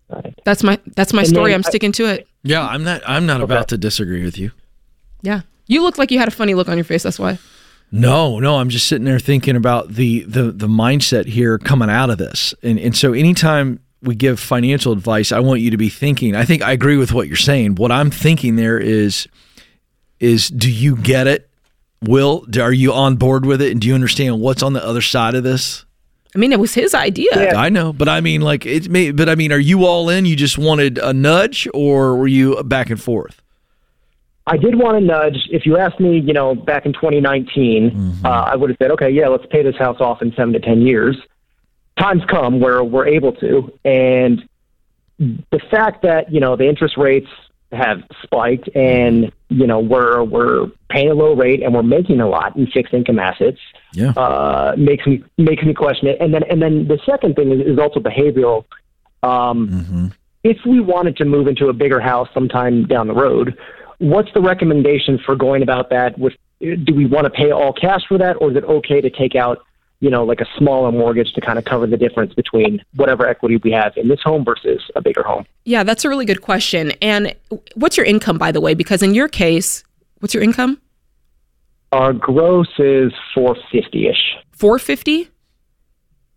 Right. 0.08 0.34
That's 0.44 0.62
my 0.64 0.78
that's 0.96 1.12
my 1.12 1.22
And 1.22 1.28
story. 1.28 1.55
I'm 1.55 1.62
I- 1.64 1.69
sticking 1.69 1.93
to 1.93 2.06
it. 2.06 2.26
Yeah, 2.43 2.67
I'm 2.67 2.82
not. 2.82 3.02
I'm 3.06 3.26
not 3.26 3.43
about 3.43 3.69
to 3.69 3.78
disagree 3.78 4.25
with 4.25 4.38
you. 4.38 4.50
Yeah. 5.22 5.43
You 5.67 5.82
look 5.82 5.99
like 5.99 6.11
you 6.11 6.19
had 6.19 6.26
a 6.26 6.32
funny 6.32 6.55
look 6.55 6.69
on 6.69 6.76
your 6.76 6.84
face. 6.84 7.02
That's 7.02 7.19
why. 7.19 7.38
No, 7.93 8.38
no, 8.40 8.56
I'm 8.56 8.70
just 8.70 8.87
sitting 8.87 9.05
there 9.05 9.19
thinking 9.20 9.56
about 9.56 9.88
the 9.94 10.22
the 10.22 10.50
the 10.50 10.67
mindset 10.69 11.26
here 11.26 11.58
coming 11.58 11.90
out 11.90 12.11
of 12.11 12.19
this. 12.19 12.55
And 12.62 12.78
and 12.78 12.96
so 12.96 13.12
anytime 13.12 13.81
we 14.02 14.14
give 14.14 14.41
financial 14.41 14.93
advice, 14.93 15.32
I 15.32 15.41
want 15.41 15.61
you 15.61 15.70
to 15.70 15.76
be 15.76 15.88
thinking. 15.88 16.35
I 16.35 16.44
think 16.44 16.62
I 16.62 16.73
agree 16.73 16.97
with 16.97 17.12
what 17.12 17.29
you're 17.29 17.37
saying. 17.37 17.75
What 17.75 17.93
I'm 17.93 18.11
thinking 18.11 18.56
there 18.56 18.79
is 18.79 19.29
is 20.19 20.49
do 20.49 20.70
you 20.70 20.97
get 20.97 21.26
it? 21.26 21.49
Will, 22.02 22.47
are 22.58 22.73
you 22.73 22.93
on 22.93 23.17
board 23.17 23.44
with 23.44 23.61
it 23.61 23.73
and 23.73 23.81
do 23.81 23.88
you 23.88 23.94
understand 23.94 24.41
what's 24.41 24.62
on 24.62 24.73
the 24.73 24.85
other 24.85 25.02
side 25.02 25.35
of 25.35 25.44
this? 25.44 25.85
I 26.35 26.38
mean, 26.38 26.52
it 26.52 26.61
was 26.61 26.73
his 26.73 26.94
idea. 26.94 27.31
Yeah. 27.35 27.61
I 27.61 27.69
know, 27.69 27.93
but 27.93 28.08
I 28.08 28.20
mean 28.20 28.41
like 28.41 28.64
it 28.64 28.88
may 28.88 29.11
but 29.11 29.29
I 29.29 29.35
mean 29.35 29.52
are 29.52 29.58
you 29.58 29.85
all 29.85 30.08
in? 30.08 30.25
You 30.25 30.37
just 30.37 30.56
wanted 30.56 30.99
a 30.99 31.12
nudge 31.12 31.69
or 31.75 32.17
were 32.17 32.29
you 32.29 32.62
back 32.62 32.88
and 32.88 33.00
forth? 33.00 33.43
I 34.46 34.56
did 34.56 34.76
want 34.76 34.99
to 34.99 35.05
nudge. 35.05 35.37
If 35.50 35.67
you 35.67 35.76
asked 35.76 36.00
me, 36.00 36.19
you 36.19 36.32
know, 36.32 36.55
back 36.55 36.87
in 36.87 36.93
2019, 36.93 38.20
uh, 38.25 38.29
I 38.29 38.56
would 38.56 38.70
have 38.70 38.76
said, 38.82 38.91
okay, 38.93 39.11
yeah, 39.11 39.29
let's 39.29 39.44
pay 39.50 39.62
this 39.62 39.76
house 39.76 40.00
off 40.00 40.23
in 40.23 40.32
seven 40.32 40.53
to 40.55 40.61
10 40.61 40.81
years. 40.81 41.17
Times 42.00 42.23
come 42.29 42.61
where 42.61 42.82
we're 42.82 43.06
able 43.06 43.32
to. 43.35 43.73
And 43.85 44.49
the 45.19 45.61
fact 45.70 46.02
that, 46.02 46.32
you 46.32 46.41
know, 46.41 46.56
the 46.56 46.67
interest 46.69 46.97
rates 46.97 47.29
have 47.73 48.02
spiked 48.23 48.69
and, 48.75 49.31
you 49.49 49.67
know, 49.67 49.79
we're, 49.79 50.25
we're 50.25 50.67
paying 50.88 51.11
a 51.11 51.14
low 51.14 51.35
rate 51.35 51.62
and 51.62 51.75
we're 51.75 51.82
making 51.85 52.20
a 52.20 52.29
lot 52.29 52.56
in 52.56 52.67
fixed 52.67 52.94
income 52.94 53.19
assets 53.19 53.58
Yeah. 53.93 54.11
uh, 54.17 54.75
makes 54.76 55.06
me 55.06 55.23
makes 55.38 55.62
me 55.62 55.75
question 55.75 56.08
it. 56.08 56.17
And 56.20 56.32
then 56.35 56.43
and 56.50 56.61
then 56.61 56.88
the 56.88 56.99
second 57.06 57.37
thing 57.37 57.52
is, 57.52 57.61
is 57.61 57.79
also 57.79 58.00
behavioral. 58.00 58.64
Um, 59.23 60.12
If 60.43 60.56
we 60.64 60.81
wanted 60.81 61.19
to 61.19 61.26
move 61.26 61.46
into 61.49 61.69
a 61.69 61.75
bigger 61.75 62.00
house 62.00 62.29
sometime 62.32 62.87
down 62.87 63.06
the 63.08 63.14
road, 63.14 63.58
what's 63.99 64.32
the 64.32 64.41
recommendation 64.41 65.19
for 65.19 65.37
going 65.37 65.62
about 65.62 65.91
that? 65.91 66.19
With 66.19 66.32
do 66.61 66.94
we 66.94 67.05
want 67.06 67.25
to 67.26 67.31
pay 67.31 67.50
all 67.53 67.73
cash 67.75 68.00
for 68.08 68.19
that, 68.19 68.37
or 68.41 68.50
is 68.50 68.56
it 68.56 68.64
okay 68.64 69.00
to 69.03 69.11
take 69.11 69.35
out, 69.35 69.58
you 70.00 70.11
know, 70.11 70.25
like 70.25 70.41
a 70.41 70.47
smaller 70.58 70.91
mortgage 70.91 71.32
to 71.35 71.41
kind 71.41 71.58
of 71.58 71.64
cover 71.64 71.87
the 71.87 71.97
difference 71.97 72.35
between 72.35 72.82
whatever 72.94 73.26
equity 73.26 73.58
we 73.58 73.70
have 73.70 73.93
in 73.97 74.08
this 74.08 74.20
home 74.23 74.44
versus 74.44 74.82
a 74.97 75.00
bigger 75.00 75.23
home? 75.23 75.44
Yeah, 75.64 75.85
that's 75.85 76.05
a 76.05 76.08
really 76.08 76.25
good 76.25 76.43
question. 76.43 76.93
And 77.02 77.35
what's 77.75 77.97
your 77.97 78.06
income, 78.06 78.38
by 78.38 78.50
the 78.50 78.61
way? 78.61 78.75
Because 78.75 79.02
in 79.02 79.14
your 79.14 79.29
case, 79.29 79.85
what's 80.19 80.35
your 80.35 80.43
income? 80.43 80.81
Our 81.93 82.12
gross 82.12 82.69
is 82.79 83.12
four 83.35 83.56
fifty 83.70 84.08
ish. 84.08 84.37
450? 84.52 85.29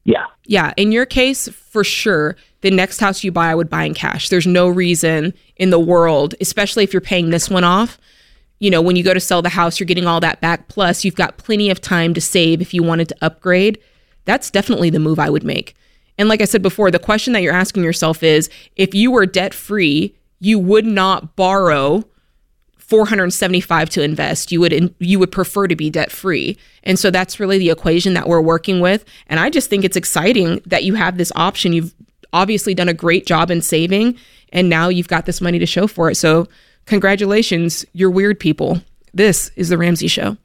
Yeah. 0.05 0.25
Yeah, 0.45 0.73
in 0.77 0.91
your 0.91 1.05
case, 1.05 1.47
for 1.49 1.83
sure, 1.83 2.35
the 2.61 2.71
next 2.71 2.99
house 2.99 3.23
you 3.23 3.31
buy, 3.31 3.51
I 3.51 3.55
would 3.55 3.69
buy 3.69 3.83
in 3.83 3.93
cash. 3.93 4.29
There's 4.29 4.47
no 4.47 4.67
reason 4.67 5.33
in 5.57 5.69
the 5.69 5.79
world, 5.79 6.35
especially 6.41 6.83
if 6.83 6.93
you're 6.93 7.01
paying 7.01 7.29
this 7.29 7.49
one 7.49 7.63
off. 7.63 7.97
You 8.63 8.71
know, 8.71 8.81
when 8.81 8.95
you 8.95 9.03
go 9.03 9.13
to 9.13 9.19
sell 9.19 9.41
the 9.41 9.49
house, 9.49 9.77
you're 9.77 9.85
getting 9.85 10.07
all 10.07 10.21
that 10.21 10.39
back. 10.39 10.69
Plus, 10.69 11.03
you've 11.03 11.15
got 11.15 11.35
plenty 11.35 11.69
of 11.69 11.81
time 11.81 12.13
to 12.13 12.21
save 12.21 12.61
if 12.61 12.73
you 12.73 12.81
wanted 12.81 13.09
to 13.09 13.17
upgrade. 13.21 13.77
That's 14.23 14.49
definitely 14.49 14.89
the 14.89 14.99
move 14.99 15.19
I 15.19 15.29
would 15.29 15.43
make. 15.43 15.75
And 16.17 16.29
like 16.29 16.39
I 16.39 16.45
said 16.45 16.61
before, 16.61 16.89
the 16.89 16.97
question 16.97 17.33
that 17.33 17.41
you're 17.41 17.53
asking 17.53 17.83
yourself 17.83 18.23
is 18.23 18.49
if 18.77 18.95
you 18.95 19.11
were 19.11 19.25
debt 19.25 19.53
free, 19.53 20.15
you 20.39 20.59
would 20.59 20.85
not 20.85 21.35
borrow 21.35 22.05
475 22.77 23.89
to 23.89 24.01
invest 24.01 24.49
you 24.53 24.61
would 24.61 24.71
in, 24.71 24.95
you 24.97 25.19
would 25.19 25.33
prefer 25.33 25.67
to 25.67 25.75
be 25.75 25.89
debt 25.89 26.11
free 26.11 26.57
and 26.83 26.99
so 26.99 27.09
that's 27.09 27.39
really 27.39 27.57
the 27.57 27.69
equation 27.69 28.13
that 28.13 28.27
we're 28.27 28.41
working 28.41 28.81
with 28.81 29.05
and 29.27 29.39
i 29.39 29.49
just 29.49 29.69
think 29.69 29.85
it's 29.85 29.95
exciting 29.95 30.61
that 30.65 30.83
you 30.83 30.93
have 30.93 31.17
this 31.17 31.31
option 31.35 31.71
you've 31.71 31.95
obviously 32.33 32.75
done 32.75 32.89
a 32.89 32.93
great 32.93 33.25
job 33.25 33.49
in 33.49 33.61
saving 33.61 34.15
and 34.51 34.69
now 34.69 34.89
you've 34.89 35.07
got 35.07 35.25
this 35.25 35.39
money 35.39 35.57
to 35.57 35.65
show 35.65 35.87
for 35.87 36.11
it 36.11 36.15
so 36.15 36.45
congratulations 36.85 37.85
you're 37.93 38.11
weird 38.11 38.39
people 38.39 38.81
this 39.13 39.51
is 39.55 39.69
the 39.69 39.77
ramsey 39.77 40.07
show 40.07 40.37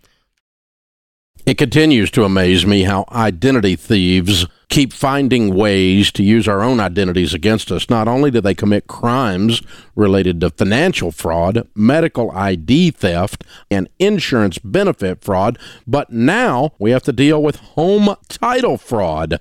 It 1.46 1.56
continues 1.56 2.10
to 2.10 2.24
amaze 2.24 2.66
me 2.66 2.82
how 2.82 3.06
identity 3.10 3.76
thieves 3.76 4.46
keep 4.68 4.92
finding 4.92 5.54
ways 5.54 6.12
to 6.12 6.22
use 6.22 6.46
our 6.46 6.62
own 6.62 6.78
identities 6.78 7.32
against 7.32 7.72
us. 7.72 7.88
Not 7.88 8.06
only 8.06 8.30
do 8.30 8.40
they 8.40 8.54
commit 8.54 8.86
crimes 8.86 9.62
related 9.96 10.40
to 10.40 10.50
financial 10.50 11.10
fraud, 11.10 11.66
medical 11.74 12.30
ID 12.32 12.90
theft, 12.90 13.44
and 13.70 13.88
insurance 13.98 14.58
benefit 14.58 15.24
fraud, 15.24 15.58
but 15.86 16.10
now 16.12 16.72
we 16.78 16.90
have 16.90 17.02
to 17.04 17.12
deal 17.12 17.42
with 17.42 17.56
home 17.56 18.14
title 18.28 18.76
fraud. 18.76 19.38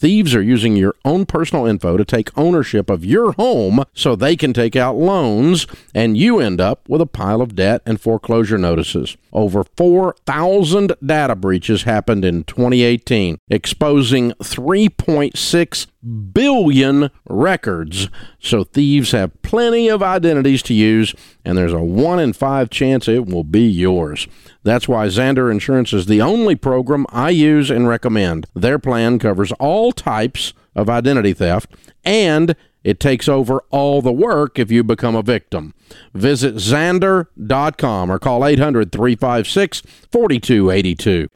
Thieves 0.00 0.34
are 0.34 0.40
using 0.40 0.76
your 0.76 0.94
own 1.04 1.26
personal 1.26 1.66
info 1.66 1.98
to 1.98 2.06
take 2.06 2.36
ownership 2.36 2.88
of 2.88 3.04
your 3.04 3.32
home 3.32 3.84
so 3.92 4.16
they 4.16 4.34
can 4.34 4.54
take 4.54 4.74
out 4.74 4.96
loans, 4.96 5.66
and 5.94 6.16
you 6.16 6.38
end 6.38 6.58
up 6.58 6.88
with 6.88 7.02
a 7.02 7.06
pile 7.06 7.42
of 7.42 7.54
debt 7.54 7.82
and 7.84 8.00
foreclosure 8.00 8.56
notices. 8.56 9.18
Over 9.30 9.62
4,000 9.76 10.94
data 11.04 11.36
breaches 11.36 11.82
happened 11.82 12.24
in 12.24 12.44
2018, 12.44 13.36
exposing 13.50 14.32
3.6 14.42 15.86
billion 16.02 17.10
records. 17.28 18.08
So 18.38 18.64
thieves 18.64 19.12
have 19.12 19.40
plenty 19.42 19.88
of 19.88 20.02
identities 20.02 20.62
to 20.64 20.74
use, 20.74 21.14
and 21.44 21.56
there's 21.56 21.72
a 21.72 21.80
1 21.80 22.18
in 22.18 22.32
5 22.32 22.70
chance 22.70 23.08
it 23.08 23.26
will 23.26 23.44
be 23.44 23.66
yours. 23.66 24.26
That's 24.62 24.88
why 24.88 25.06
Zander 25.06 25.50
Insurance 25.50 25.92
is 25.92 26.06
the 26.06 26.22
only 26.22 26.56
program 26.56 27.06
I 27.10 27.30
use 27.30 27.70
and 27.70 27.88
recommend. 27.88 28.46
Their 28.54 28.78
plan 28.78 29.18
covers 29.18 29.52
all 29.52 29.92
types 29.92 30.52
of 30.74 30.88
identity 30.88 31.32
theft 31.32 31.74
and 32.04 32.54
it 32.82 32.98
takes 32.98 33.28
over 33.28 33.62
all 33.70 34.00
the 34.00 34.12
work 34.12 34.58
if 34.58 34.70
you 34.70 34.82
become 34.82 35.14
a 35.14 35.22
victim. 35.22 35.74
Visit 36.14 36.54
Zander.com 36.54 38.10
or 38.10 38.18
call 38.18 38.46
800 38.46 38.92
356 38.92 39.82
4282. 40.10 41.28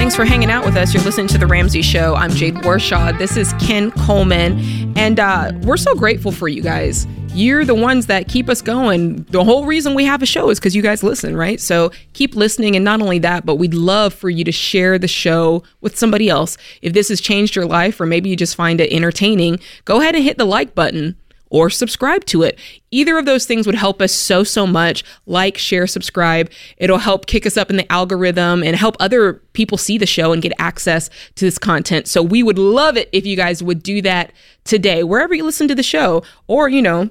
Thanks 0.00 0.16
for 0.16 0.24
hanging 0.24 0.50
out 0.50 0.64
with 0.64 0.78
us. 0.78 0.94
You're 0.94 1.02
listening 1.02 1.26
to 1.26 1.36
The 1.36 1.46
Ramsey 1.46 1.82
Show. 1.82 2.14
I'm 2.14 2.30
Jade 2.30 2.54
Warshaw. 2.54 3.18
This 3.18 3.36
is 3.36 3.52
Ken 3.60 3.90
Coleman. 3.90 4.58
And 4.96 5.20
uh, 5.20 5.52
we're 5.60 5.76
so 5.76 5.94
grateful 5.94 6.32
for 6.32 6.48
you 6.48 6.62
guys. 6.62 7.06
You're 7.34 7.66
the 7.66 7.74
ones 7.74 8.06
that 8.06 8.26
keep 8.26 8.48
us 8.48 8.62
going. 8.62 9.24
The 9.24 9.44
whole 9.44 9.66
reason 9.66 9.92
we 9.94 10.06
have 10.06 10.22
a 10.22 10.26
show 10.26 10.48
is 10.48 10.58
because 10.58 10.74
you 10.74 10.80
guys 10.80 11.02
listen, 11.02 11.36
right? 11.36 11.60
So 11.60 11.92
keep 12.14 12.34
listening. 12.34 12.76
And 12.76 12.84
not 12.84 13.02
only 13.02 13.18
that, 13.18 13.44
but 13.44 13.56
we'd 13.56 13.74
love 13.74 14.14
for 14.14 14.30
you 14.30 14.42
to 14.44 14.50
share 14.50 14.98
the 14.98 15.06
show 15.06 15.64
with 15.82 15.98
somebody 15.98 16.30
else. 16.30 16.56
If 16.80 16.94
this 16.94 17.10
has 17.10 17.20
changed 17.20 17.54
your 17.54 17.66
life, 17.66 18.00
or 18.00 18.06
maybe 18.06 18.30
you 18.30 18.36
just 18.36 18.56
find 18.56 18.80
it 18.80 18.90
entertaining, 18.90 19.60
go 19.84 20.00
ahead 20.00 20.14
and 20.14 20.24
hit 20.24 20.38
the 20.38 20.46
like 20.46 20.74
button 20.74 21.14
or 21.50 21.68
subscribe 21.68 22.24
to 22.26 22.42
it. 22.42 22.58
Either 22.90 23.18
of 23.18 23.26
those 23.26 23.44
things 23.44 23.66
would 23.66 23.74
help 23.74 24.00
us 24.00 24.12
so, 24.12 24.42
so 24.42 24.66
much. 24.66 25.04
Like, 25.26 25.58
share, 25.58 25.86
subscribe. 25.86 26.50
It'll 26.76 26.98
help 26.98 27.26
kick 27.26 27.44
us 27.44 27.56
up 27.56 27.70
in 27.70 27.76
the 27.76 27.92
algorithm 27.92 28.62
and 28.62 28.76
help 28.76 28.96
other 28.98 29.34
people 29.52 29.76
see 29.76 29.98
the 29.98 30.06
show 30.06 30.32
and 30.32 30.40
get 30.40 30.52
access 30.58 31.10
to 31.34 31.44
this 31.44 31.58
content. 31.58 32.08
So 32.08 32.22
we 32.22 32.42
would 32.42 32.58
love 32.58 32.96
it 32.96 33.08
if 33.12 33.26
you 33.26 33.36
guys 33.36 33.62
would 33.62 33.82
do 33.82 34.00
that 34.02 34.32
today, 34.64 35.02
wherever 35.02 35.34
you 35.34 35.44
listen 35.44 35.68
to 35.68 35.74
the 35.74 35.82
show, 35.82 36.22
or, 36.46 36.68
you 36.68 36.80
know, 36.80 37.10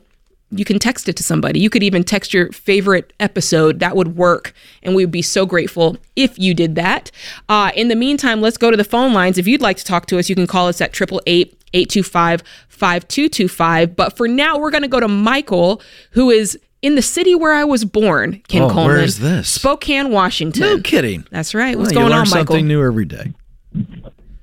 you 0.51 0.65
can 0.65 0.79
text 0.79 1.08
it 1.08 1.15
to 1.17 1.24
somebody. 1.24 1.60
You 1.60 1.69
could 1.69 1.84
even 1.84 2.03
text 2.03 2.34
your 2.34 2.51
favorite 2.51 3.13
episode. 3.19 3.79
That 3.79 3.96
would 3.96 4.15
work. 4.15 4.53
And 4.81 4.96
we 4.96 5.05
would 5.05 5.12
be 5.12 5.22
so 5.22 5.46
grateful 5.46 5.98
if 6.15 6.39
you 6.39 6.55
did 6.55 6.74
that. 6.75 7.12
Uh, 7.48 7.72
in 7.75 7.88
the 7.88 7.96
meantime, 7.96 8.41
let's 8.41 8.58
go 8.58 8.72
to 8.72 8.77
the 8.77 8.84
phone 8.84 9.13
lines. 9.13 9.38
If 9.38 9.48
you'd 9.48 9.62
like 9.62 9.77
to 9.77 9.86
talk 9.86 10.08
to 10.08 10.17
us, 10.17 10.27
you 10.27 10.36
can 10.36 10.48
call 10.48 10.67
us 10.67 10.81
at 10.81 10.89
888 10.89 11.55
825 11.74 12.43
5225. 12.80 13.96
But 13.96 14.16
for 14.18 14.28
now, 14.28 14.58
we're 14.58 14.72
going 14.72 14.82
to 14.84 14.88
go 14.88 15.00
to 15.00 15.08
Michael, 15.08 15.82
who 16.12 16.30
is 16.30 16.58
in 16.82 16.96
the 16.96 17.02
city 17.02 17.36
where 17.36 17.54
I 17.54 17.66
was 17.66 17.84
born, 17.86 18.42
Ken 18.48 18.62
Oh, 18.64 18.70
Coleman. 18.70 18.86
where 18.88 18.98
is 19.04 19.20
this? 19.20 19.50
Spokane, 19.50 20.12
Washington. 20.12 20.62
No 20.62 20.80
kidding. 20.82 21.26
That's 21.30 21.54
right. 21.54 21.78
What's 21.78 21.94
Well, 21.94 22.06
you 22.06 22.10
going 22.10 22.12
learn 22.12 22.22
on, 22.28 22.30
Michael? 22.30 22.56
Something 22.56 22.68
new 22.68 22.82
every 22.84 23.06
day. 23.06 23.34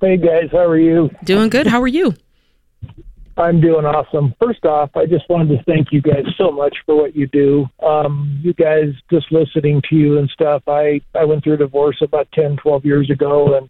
Hey 0.01 0.19
guys, 0.19 0.51
how 0.53 0.67
are 0.67 0.79
you? 0.79 1.11
Doing 1.25 1.49
good. 1.49 1.67
How 1.67 1.81
are 1.81 1.87
you? 1.89 2.15
I'm 3.39 3.61
doing 3.61 3.85
awesome. 3.85 4.35
First 4.41 4.65
off, 4.65 4.91
I 4.97 5.05
just 5.05 5.29
wanted 5.29 5.57
to 5.59 5.63
thank 5.65 5.89
you 5.93 6.01
guys 6.01 6.25
so 6.39 6.51
much 6.51 6.75
for 6.87 6.95
what 6.97 7.15
you 7.15 7.27
do. 7.27 7.67
Um, 7.83 8.39
you 8.43 8.55
guys, 8.55 8.95
just 9.11 9.31
listening 9.31 9.83
to 9.91 9.97
you 9.97 10.19
and 10.19 10.29
stuff, 10.31 10.63
I, 10.67 11.03
I 11.15 11.25
went 11.25 11.45
through 11.45 11.55
a 11.55 11.59
divorce 11.59 11.97
about 12.01 12.29
10, 12.33 12.57
12 12.57 12.85
years 12.87 13.11
ago, 13.11 13.57
and 13.57 13.69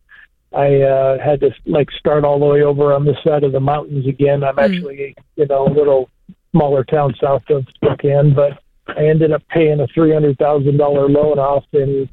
I 0.55 0.81
uh, 0.83 1.19
had 1.23 1.41
to 1.41 1.51
like 1.67 1.91
start 1.99 2.25
all 2.25 2.39
the 2.39 2.47
way 2.47 2.63
over 2.63 2.93
on 2.93 3.05
this 3.05 3.17
side 3.25 3.45
of 3.45 3.53
the 3.53 3.61
mountains 3.61 4.07
again. 4.07 4.45
I'm 4.45 4.59
actually, 4.59 5.15
you 5.37 5.47
know, 5.47 5.67
a 5.67 5.73
little 5.73 6.09
smaller 6.53 6.85
town 6.85 7.15
south 7.21 7.43
of 7.51 7.67
Spokane, 7.75 8.35
but 8.35 8.63
I 8.89 9.07
ended 9.07 9.33
up 9.33 9.43
paying 9.49 9.81
a 9.81 9.87
three 9.89 10.13
hundred 10.13 10.39
thousand 10.39 10.77
dollar 10.77 11.09
loan 11.09 11.39
off 11.39 11.65
in 11.73 12.09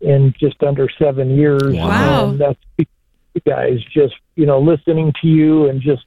in 0.00 0.34
just 0.38 0.62
under 0.62 0.88
seven 0.98 1.36
years. 1.36 1.62
Wow. 1.74 2.30
And 2.30 2.40
that's 2.40 2.58
you 2.78 2.86
guys 3.46 3.78
just 3.92 4.14
you 4.34 4.46
know 4.46 4.60
listening 4.60 5.12
to 5.22 5.28
you 5.28 5.68
and 5.68 5.80
just 5.80 6.04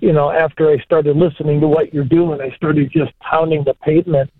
you 0.00 0.12
know 0.12 0.30
after 0.30 0.70
I 0.70 0.78
started 0.82 1.16
listening 1.16 1.60
to 1.60 1.68
what 1.68 1.94
you're 1.94 2.04
doing, 2.04 2.40
I 2.40 2.54
started 2.56 2.90
just 2.92 3.18
pounding 3.20 3.64
the 3.64 3.74
pavement 3.74 4.30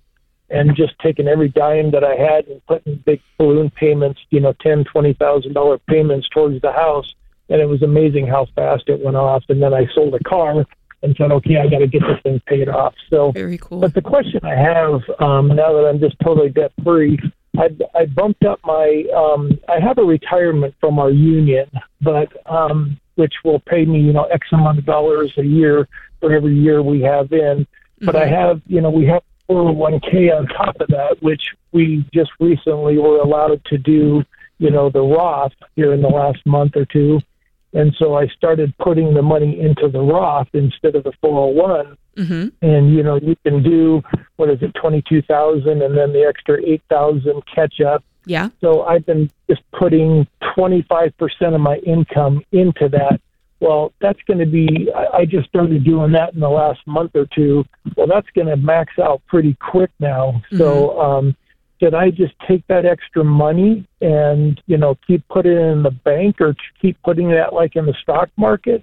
and 0.50 0.76
just 0.76 0.98
taking 1.00 1.28
every 1.28 1.48
dime 1.48 1.90
that 1.90 2.04
I 2.04 2.14
had 2.14 2.46
and 2.46 2.64
putting 2.66 2.96
big 3.04 3.20
balloon 3.38 3.70
payments, 3.70 4.20
you 4.30 4.40
know, 4.40 4.54
ten, 4.60 4.84
twenty 4.84 5.12
thousand 5.14 5.54
dollar 5.54 5.78
payments 5.78 6.28
towards 6.28 6.60
the 6.62 6.72
house. 6.72 7.14
And 7.48 7.60
it 7.60 7.66
was 7.66 7.82
amazing 7.82 8.26
how 8.26 8.46
fast 8.56 8.88
it 8.88 9.00
went 9.04 9.16
off. 9.16 9.44
And 9.48 9.62
then 9.62 9.72
I 9.72 9.86
sold 9.94 10.14
a 10.14 10.24
car 10.24 10.64
and 11.02 11.16
said, 11.16 11.30
okay, 11.30 11.58
I 11.58 11.68
got 11.68 11.78
to 11.78 11.86
get 11.86 12.02
this 12.02 12.20
thing 12.22 12.40
paid 12.46 12.68
off. 12.68 12.94
So 13.08 13.30
Very 13.32 13.58
cool. 13.58 13.80
but 13.80 13.94
the 13.94 14.02
question 14.02 14.40
I 14.42 14.56
have 14.56 15.00
um, 15.20 15.48
now 15.48 15.72
that 15.74 15.86
I'm 15.88 16.00
just 16.00 16.16
totally 16.24 16.48
debt 16.48 16.72
free, 16.82 17.18
I, 17.58 17.68
I 17.94 18.06
bumped 18.06 18.44
up 18.44 18.60
my. 18.64 19.04
Um, 19.14 19.58
I 19.68 19.80
have 19.80 19.98
a 19.98 20.04
retirement 20.04 20.74
from 20.80 20.98
our 20.98 21.10
union, 21.10 21.70
but 22.00 22.28
um, 22.50 23.00
which 23.14 23.34
will 23.44 23.60
pay 23.60 23.84
me, 23.84 24.00
you 24.00 24.12
know, 24.12 24.24
X 24.24 24.48
amount 24.52 24.78
of 24.78 24.84
dollars 24.84 25.32
a 25.38 25.44
year 25.44 25.88
for 26.20 26.32
every 26.32 26.54
year 26.54 26.82
we 26.82 27.00
have 27.02 27.32
in. 27.32 27.66
But 28.02 28.14
I 28.14 28.26
have, 28.26 28.60
you 28.66 28.82
know, 28.82 28.90
we 28.90 29.06
have 29.06 29.22
401k 29.48 30.36
on 30.36 30.46
top 30.48 30.80
of 30.80 30.88
that, 30.88 31.16
which 31.20 31.42
we 31.72 32.04
just 32.12 32.30
recently 32.40 32.98
were 32.98 33.18
allowed 33.18 33.64
to 33.66 33.78
do, 33.78 34.24
you 34.58 34.70
know, 34.70 34.90
the 34.90 35.00
Roth 35.02 35.52
here 35.74 35.92
in 35.92 36.02
the 36.02 36.08
last 36.08 36.44
month 36.46 36.76
or 36.76 36.84
two. 36.84 37.20
And 37.72 37.94
so 37.98 38.14
I 38.14 38.26
started 38.28 38.72
putting 38.78 39.12
the 39.12 39.22
money 39.22 39.60
into 39.60 39.88
the 39.88 40.00
Roth 40.00 40.48
instead 40.54 40.94
of 40.94 41.04
the 41.04 41.12
401 41.20 41.96
hmm 42.16 42.48
and 42.62 42.94
you 42.94 43.02
know 43.02 43.16
you 43.16 43.36
can 43.44 43.62
do 43.62 44.02
what 44.36 44.48
is 44.48 44.56
it 44.62 44.72
twenty 44.74 45.02
two 45.06 45.20
thousand 45.20 45.82
and 45.82 45.94
then 45.94 46.14
the 46.14 46.24
extra 46.26 46.58
eight 46.64 46.80
thousand 46.88 47.42
catch 47.54 47.82
up 47.82 48.02
Yeah. 48.24 48.48
so 48.58 48.84
i've 48.84 49.04
been 49.04 49.30
just 49.50 49.60
putting 49.78 50.26
twenty 50.54 50.80
five 50.88 51.14
percent 51.18 51.54
of 51.54 51.60
my 51.60 51.76
income 51.78 52.42
into 52.52 52.88
that 52.88 53.20
well 53.66 53.92
that's 54.00 54.20
going 54.26 54.38
to 54.38 54.46
be 54.46 54.88
I, 54.94 55.18
I 55.18 55.24
just 55.24 55.48
started 55.48 55.84
doing 55.84 56.12
that 56.12 56.34
in 56.34 56.40
the 56.40 56.48
last 56.48 56.80
month 56.86 57.12
or 57.14 57.26
two 57.26 57.64
well 57.96 58.06
that's 58.06 58.28
going 58.34 58.46
to 58.48 58.56
max 58.56 58.98
out 58.98 59.22
pretty 59.26 59.54
quick 59.60 59.90
now 60.00 60.40
so 60.56 60.98
um 61.00 61.36
should 61.82 61.94
i 61.94 62.10
just 62.10 62.34
take 62.48 62.66
that 62.68 62.84
extra 62.86 63.22
money 63.24 63.86
and 64.00 64.62
you 64.66 64.76
know 64.78 64.96
keep 65.06 65.26
putting 65.28 65.52
it 65.52 65.72
in 65.72 65.82
the 65.82 65.90
bank 65.90 66.40
or 66.40 66.54
keep 66.80 66.96
putting 67.02 67.28
that 67.28 67.52
like 67.52 67.76
in 67.76 67.86
the 67.86 67.94
stock 68.02 68.28
market 68.36 68.82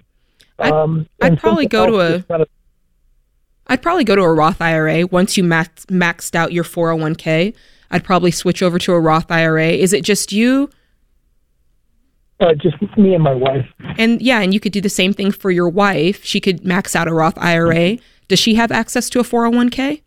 I'd- 0.58 0.70
um 0.70 1.08
I'd 1.20 1.38
probably 1.40 1.66
go 1.66 1.86
to 1.86 1.98
a- 2.00 2.16
just 2.18 2.28
kinda 2.28 2.46
I'd 3.66 3.80
probably 3.82 4.04
go 4.04 4.14
to 4.14 4.22
a 4.22 4.32
Roth 4.32 4.60
IRA 4.60 5.06
once 5.06 5.38
you 5.38 5.42
max, 5.42 5.86
maxed 5.86 6.34
out 6.34 6.52
your 6.52 6.64
401k. 6.64 7.54
I'd 7.90 8.04
probably 8.04 8.30
switch 8.30 8.62
over 8.62 8.78
to 8.80 8.92
a 8.92 9.00
Roth 9.00 9.30
IRA. 9.30 9.68
Is 9.70 9.94
it 9.94 10.04
just 10.04 10.32
you? 10.32 10.68
Uh, 12.40 12.54
just 12.54 12.76
me 12.98 13.14
and 13.14 13.22
my 13.22 13.34
wife. 13.34 13.66
And 13.98 14.20
yeah, 14.20 14.40
and 14.40 14.52
you 14.52 14.60
could 14.60 14.72
do 14.72 14.80
the 14.80 14.88
same 14.88 15.12
thing 15.12 15.30
for 15.30 15.50
your 15.50 15.68
wife. 15.68 16.24
She 16.24 16.40
could 16.40 16.64
max 16.64 16.96
out 16.96 17.08
a 17.08 17.14
Roth 17.14 17.38
IRA. 17.38 17.98
Does 18.28 18.38
she 18.38 18.54
have 18.54 18.72
access 18.72 19.08
to 19.10 19.20
a 19.20 19.22
401k? 19.22 20.02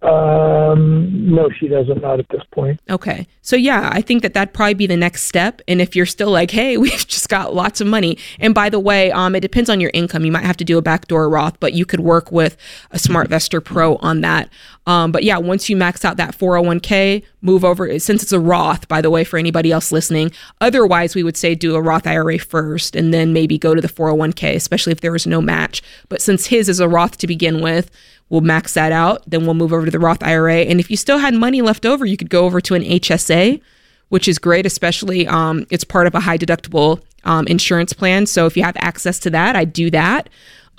Um, 0.00 1.34
no, 1.34 1.50
she 1.58 1.66
doesn't. 1.66 2.02
Not 2.02 2.20
at 2.20 2.28
this 2.28 2.42
point. 2.52 2.80
Okay. 2.88 3.26
So 3.42 3.56
yeah, 3.56 3.90
I 3.92 4.00
think 4.00 4.22
that 4.22 4.32
that'd 4.34 4.54
probably 4.54 4.74
be 4.74 4.86
the 4.86 4.96
next 4.96 5.24
step. 5.24 5.60
And 5.66 5.80
if 5.80 5.96
you're 5.96 6.06
still 6.06 6.30
like, 6.30 6.50
hey, 6.50 6.76
we've 6.76 7.06
just 7.06 7.28
got 7.28 7.54
lots 7.54 7.80
of 7.80 7.86
money. 7.86 8.18
And 8.38 8.54
by 8.54 8.68
the 8.68 8.78
way, 8.78 9.10
um, 9.10 9.34
it 9.34 9.40
depends 9.40 9.68
on 9.68 9.80
your 9.80 9.90
income. 9.94 10.24
You 10.24 10.32
might 10.32 10.44
have 10.44 10.56
to 10.58 10.64
do 10.64 10.78
a 10.78 10.82
backdoor 10.82 11.28
Roth, 11.28 11.58
but 11.58 11.72
you 11.72 11.84
could 11.84 12.00
work 12.00 12.30
with 12.30 12.56
a 12.92 12.98
SmartVestor 12.98 13.64
Pro 13.64 13.96
on 13.96 14.20
that. 14.20 14.50
Um, 14.86 15.12
but 15.12 15.24
yeah, 15.24 15.36
once 15.36 15.68
you 15.68 15.76
max 15.76 16.04
out 16.04 16.16
that 16.16 16.36
401k, 16.36 17.22
move 17.42 17.64
over. 17.64 17.98
Since 17.98 18.22
it's 18.22 18.32
a 18.32 18.40
Roth, 18.40 18.88
by 18.88 19.00
the 19.00 19.10
way, 19.10 19.24
for 19.24 19.38
anybody 19.38 19.70
else 19.72 19.92
listening. 19.92 20.30
Otherwise, 20.60 21.14
we 21.14 21.22
would 21.22 21.36
say 21.36 21.54
do 21.54 21.74
a 21.74 21.82
Roth 21.82 22.06
IRA 22.06 22.38
first, 22.38 22.96
and 22.96 23.12
then 23.12 23.32
maybe 23.32 23.58
go 23.58 23.74
to 23.74 23.80
the 23.80 23.88
401k, 23.88 24.54
especially 24.54 24.92
if 24.92 25.00
there 25.00 25.12
was 25.12 25.26
no 25.26 25.40
match. 25.40 25.82
But 26.08 26.22
since 26.22 26.46
his 26.46 26.68
is 26.68 26.80
a 26.80 26.88
Roth 26.88 27.18
to 27.18 27.26
begin 27.26 27.60
with, 27.60 27.90
we'll 28.30 28.40
max 28.40 28.74
that 28.74 28.92
out. 28.92 29.22
Then 29.26 29.44
we'll 29.44 29.54
move 29.54 29.72
over 29.72 29.84
to 29.84 29.90
the 29.90 29.98
Roth 29.98 30.22
IRA. 30.22 30.60
And 30.62 30.80
if 30.80 30.90
you 30.90 30.96
still 30.96 31.18
had 31.18 31.34
money 31.34 31.62
left 31.62 31.86
over, 31.86 32.04
you 32.04 32.16
could 32.16 32.30
go 32.30 32.44
over 32.44 32.60
to 32.60 32.74
an 32.74 32.82
HSA, 32.82 33.60
which 34.08 34.28
is 34.28 34.38
great, 34.38 34.66
especially 34.66 35.26
um, 35.26 35.66
it's 35.70 35.84
part 35.84 36.06
of 36.06 36.14
a 36.14 36.20
high 36.20 36.38
deductible 36.38 37.00
um, 37.24 37.46
insurance 37.46 37.92
plan. 37.92 38.26
So 38.26 38.46
if 38.46 38.56
you 38.56 38.62
have 38.62 38.76
access 38.78 39.18
to 39.20 39.30
that, 39.30 39.56
I 39.56 39.64
do 39.64 39.90
that. 39.90 40.28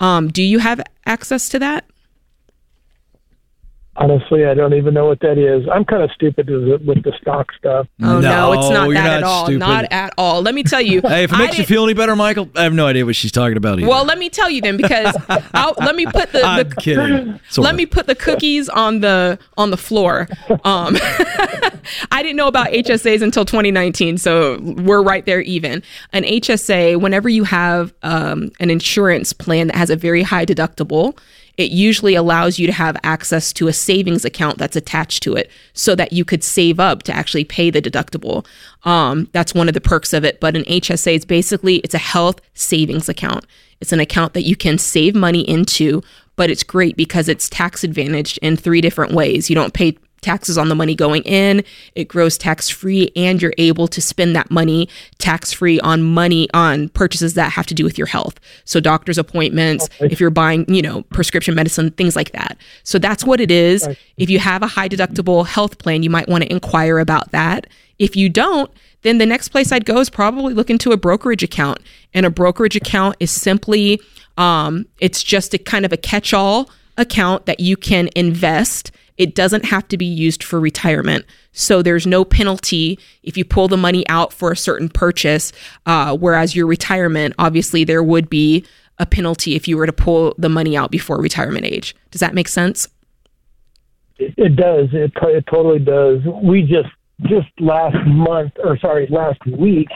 Um, 0.00 0.28
do 0.28 0.42
you 0.42 0.58
have 0.58 0.80
access 1.06 1.48
to 1.50 1.58
that? 1.58 1.84
Honestly, 4.00 4.46
I 4.46 4.54
don't 4.54 4.72
even 4.72 4.94
know 4.94 5.04
what 5.04 5.20
that 5.20 5.36
is. 5.36 5.68
I'm 5.70 5.84
kind 5.84 6.02
of 6.02 6.10
stupid 6.12 6.48
with 6.48 6.80
with 6.86 7.02
the 7.02 7.12
stock 7.20 7.52
stuff. 7.52 7.86
Oh 8.02 8.18
no, 8.18 8.52
it's 8.54 8.70
not 8.70 8.88
that 8.88 8.94
not 8.94 9.06
at 9.06 9.22
all. 9.22 9.44
stupid. 9.44 9.58
Not 9.58 9.84
at 9.90 10.14
all. 10.16 10.40
Let 10.40 10.54
me 10.54 10.62
tell 10.62 10.80
you. 10.80 11.02
Hey, 11.10 11.24
if 11.24 11.32
it 11.32 11.36
I 11.36 11.38
makes 11.38 11.58
you 11.58 11.66
feel 11.66 11.82
any 11.84 11.92
better, 11.92 12.14
Michael, 12.14 12.48
I 12.54 12.62
have 12.62 12.72
no 12.72 12.86
idea 12.86 13.04
what 13.04 13.16
she's 13.16 13.32
talking 13.32 13.56
about 13.56 13.78
either. 13.80 13.88
Well, 13.88 14.04
let 14.04 14.16
me 14.16 14.30
tell 14.30 14.48
you 14.48 14.60
then, 14.60 14.76
because 14.76 15.16
I'll, 15.54 15.74
let 15.80 15.96
me 15.96 16.06
put 16.06 16.30
the, 16.30 16.42
I'm 16.42 16.68
the 16.68 16.74
kidding. 16.76 17.40
Sort 17.48 17.64
let 17.64 17.72
of. 17.72 17.76
me 17.76 17.84
put 17.84 18.06
the 18.06 18.14
cookies 18.14 18.68
on 18.68 19.00
the 19.00 19.38
on 19.56 19.70
the 19.70 19.76
floor. 19.76 20.28
Um, 20.64 20.96
I 22.12 22.22
didn't 22.22 22.36
know 22.36 22.46
about 22.46 22.68
HSAs 22.68 23.22
until 23.22 23.44
2019, 23.44 24.18
so 24.18 24.60
we're 24.60 25.02
right 25.02 25.26
there 25.26 25.40
even. 25.40 25.82
An 26.12 26.22
HSA, 26.22 27.00
whenever 27.00 27.28
you 27.28 27.44
have 27.44 27.92
um, 28.02 28.52
an 28.60 28.70
insurance 28.70 29.32
plan 29.32 29.66
that 29.66 29.76
has 29.76 29.90
a 29.90 29.96
very 29.96 30.22
high 30.22 30.46
deductible, 30.46 31.18
it 31.56 31.70
usually 31.70 32.14
allows 32.14 32.58
you 32.58 32.66
to 32.66 32.72
have 32.72 32.96
access 33.02 33.52
to 33.54 33.68
a 33.68 33.72
savings 33.72 34.24
account 34.24 34.58
that's 34.58 34.76
attached 34.76 35.22
to 35.24 35.34
it 35.34 35.50
so 35.72 35.94
that 35.94 36.12
you 36.12 36.24
could 36.24 36.42
save 36.42 36.80
up 36.80 37.02
to 37.04 37.12
actually 37.12 37.44
pay 37.44 37.70
the 37.70 37.82
deductible. 37.82 38.46
Um, 38.84 39.28
that's 39.32 39.54
one 39.54 39.68
of 39.68 39.74
the 39.74 39.80
perks 39.80 40.12
of 40.12 40.24
it. 40.24 40.40
But 40.40 40.56
an 40.56 40.64
HSA 40.64 41.16
is 41.16 41.24
basically 41.24 41.76
it's 41.76 41.94
a 41.94 41.98
health 41.98 42.40
savings 42.54 43.08
account. 43.08 43.46
It's 43.80 43.92
an 43.92 44.00
account 44.00 44.34
that 44.34 44.42
you 44.42 44.56
can 44.56 44.78
save 44.78 45.14
money 45.14 45.40
into, 45.48 46.02
but 46.36 46.50
it's 46.50 46.62
great 46.62 46.96
because 46.96 47.28
it's 47.28 47.48
tax 47.48 47.82
advantaged 47.82 48.38
in 48.42 48.56
three 48.56 48.80
different 48.80 49.12
ways. 49.12 49.48
You 49.48 49.56
don't 49.56 49.74
pay 49.74 49.96
taxes 50.20 50.58
on 50.58 50.68
the 50.68 50.74
money 50.74 50.94
going 50.94 51.22
in, 51.22 51.64
it 51.94 52.08
grows 52.08 52.36
tax 52.38 52.68
free, 52.68 53.10
and 53.16 53.40
you're 53.40 53.54
able 53.58 53.88
to 53.88 54.00
spend 54.00 54.36
that 54.36 54.50
money 54.50 54.88
tax 55.18 55.52
free 55.52 55.80
on 55.80 56.02
money 56.02 56.48
on 56.54 56.88
purchases 56.90 57.34
that 57.34 57.52
have 57.52 57.66
to 57.66 57.74
do 57.74 57.84
with 57.84 57.98
your 57.98 58.06
health. 58.06 58.38
So, 58.64 58.80
doctor's 58.80 59.18
appointments, 59.18 59.88
if 60.00 60.20
you're 60.20 60.30
buying, 60.30 60.72
you 60.72 60.82
know, 60.82 61.02
prescription 61.04 61.54
medicine, 61.54 61.90
things 61.92 62.16
like 62.16 62.32
that. 62.32 62.56
So, 62.84 62.98
that's 62.98 63.24
what 63.24 63.40
it 63.40 63.50
is. 63.50 63.88
If 64.16 64.30
you 64.30 64.38
have 64.38 64.62
a 64.62 64.66
high 64.66 64.88
deductible 64.88 65.46
health 65.46 65.78
plan, 65.78 66.02
you 66.02 66.10
might 66.10 66.28
want 66.28 66.44
to 66.44 66.50
inquire 66.50 66.98
about 66.98 67.30
that. 67.32 67.66
If 67.98 68.16
you 68.16 68.28
don't, 68.28 68.70
then 69.02 69.18
the 69.18 69.26
next 69.26 69.48
place 69.48 69.72
I'd 69.72 69.84
go 69.84 69.98
is 69.98 70.10
probably 70.10 70.54
look 70.54 70.70
into 70.70 70.92
a 70.92 70.96
brokerage 70.96 71.42
account. 71.42 71.78
And 72.12 72.26
a 72.26 72.30
brokerage 72.30 72.76
account 72.76 73.16
is 73.20 73.30
simply, 73.30 74.00
um, 74.36 74.86
it's 74.98 75.22
just 75.22 75.54
a 75.54 75.58
kind 75.58 75.84
of 75.84 75.92
a 75.92 75.96
catch 75.96 76.34
all 76.34 76.70
account 76.96 77.46
that 77.46 77.60
you 77.60 77.76
can 77.76 78.08
invest. 78.14 78.90
It 79.20 79.34
doesn't 79.34 79.66
have 79.66 79.86
to 79.88 79.98
be 79.98 80.06
used 80.06 80.42
for 80.42 80.58
retirement. 80.58 81.26
So 81.52 81.82
there's 81.82 82.06
no 82.06 82.24
penalty 82.24 82.98
if 83.22 83.36
you 83.36 83.44
pull 83.44 83.68
the 83.68 83.76
money 83.76 84.08
out 84.08 84.32
for 84.32 84.50
a 84.50 84.56
certain 84.56 84.88
purchase. 84.88 85.52
Uh, 85.84 86.16
whereas 86.16 86.56
your 86.56 86.66
retirement, 86.66 87.34
obviously, 87.38 87.84
there 87.84 88.02
would 88.02 88.30
be 88.30 88.64
a 88.98 89.04
penalty 89.04 89.54
if 89.54 89.68
you 89.68 89.76
were 89.76 89.84
to 89.84 89.92
pull 89.92 90.34
the 90.38 90.48
money 90.48 90.74
out 90.74 90.90
before 90.90 91.20
retirement 91.20 91.66
age. 91.66 91.94
Does 92.10 92.20
that 92.20 92.32
make 92.32 92.48
sense? 92.48 92.88
It, 94.18 94.56
does. 94.56 94.88
It, 94.94 95.12
it 95.14 95.44
totally 95.50 95.80
does. 95.80 96.20
We 96.42 96.62
just 96.62 96.88
just 97.28 97.48
last 97.58 97.98
month, 98.06 98.52
or 98.64 98.78
sorry, 98.78 99.06
last 99.10 99.44
week, 99.46 99.88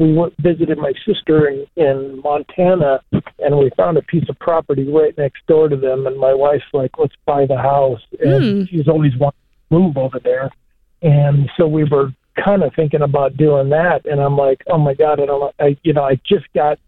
we 0.00 0.14
went, 0.14 0.34
visited 0.40 0.78
my 0.78 0.94
sister 1.06 1.46
in, 1.48 1.66
in 1.76 2.20
Montana, 2.24 3.00
and 3.38 3.58
we 3.58 3.70
found 3.76 3.98
a 3.98 4.02
piece 4.02 4.26
of 4.30 4.38
property 4.38 4.88
right 4.90 5.16
next 5.18 5.46
door 5.46 5.68
to 5.68 5.76
them. 5.76 6.06
And 6.06 6.18
my 6.18 6.32
wife's 6.32 6.64
like, 6.72 6.92
"Let's 6.98 7.14
buy 7.26 7.44
the 7.44 7.58
house," 7.58 8.00
and 8.18 8.66
she's 8.68 8.88
always 8.88 9.14
wanted 9.18 9.36
to 9.68 9.78
move 9.78 9.98
over 9.98 10.18
there. 10.18 10.50
And 11.02 11.50
so 11.56 11.68
we 11.68 11.84
were 11.84 12.12
kind 12.42 12.62
of 12.62 12.74
thinking 12.74 13.02
about 13.02 13.36
doing 13.36 13.68
that. 13.68 14.06
And 14.06 14.20
I'm 14.20 14.38
like, 14.38 14.62
"Oh 14.68 14.78
my 14.78 14.94
god, 14.94 15.20
I 15.20 15.26
don't, 15.26 15.54
I 15.60 15.76
you 15.84 15.92
know, 15.92 16.04
I 16.04 16.18
just 16.26 16.50
got." 16.54 16.78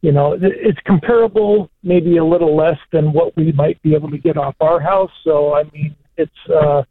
You 0.00 0.12
know, 0.12 0.38
it's 0.40 0.78
comparable, 0.86 1.70
maybe 1.82 2.18
a 2.18 2.24
little 2.24 2.56
less 2.56 2.78
than 2.92 3.12
what 3.12 3.36
we 3.36 3.50
might 3.50 3.82
be 3.82 3.96
able 3.96 4.08
to 4.12 4.18
get 4.18 4.36
off 4.36 4.54
our 4.60 4.78
house. 4.78 5.10
So, 5.24 5.56
I 5.56 5.64
mean, 5.72 5.96
it's 6.16 6.30
uh, 6.48 6.84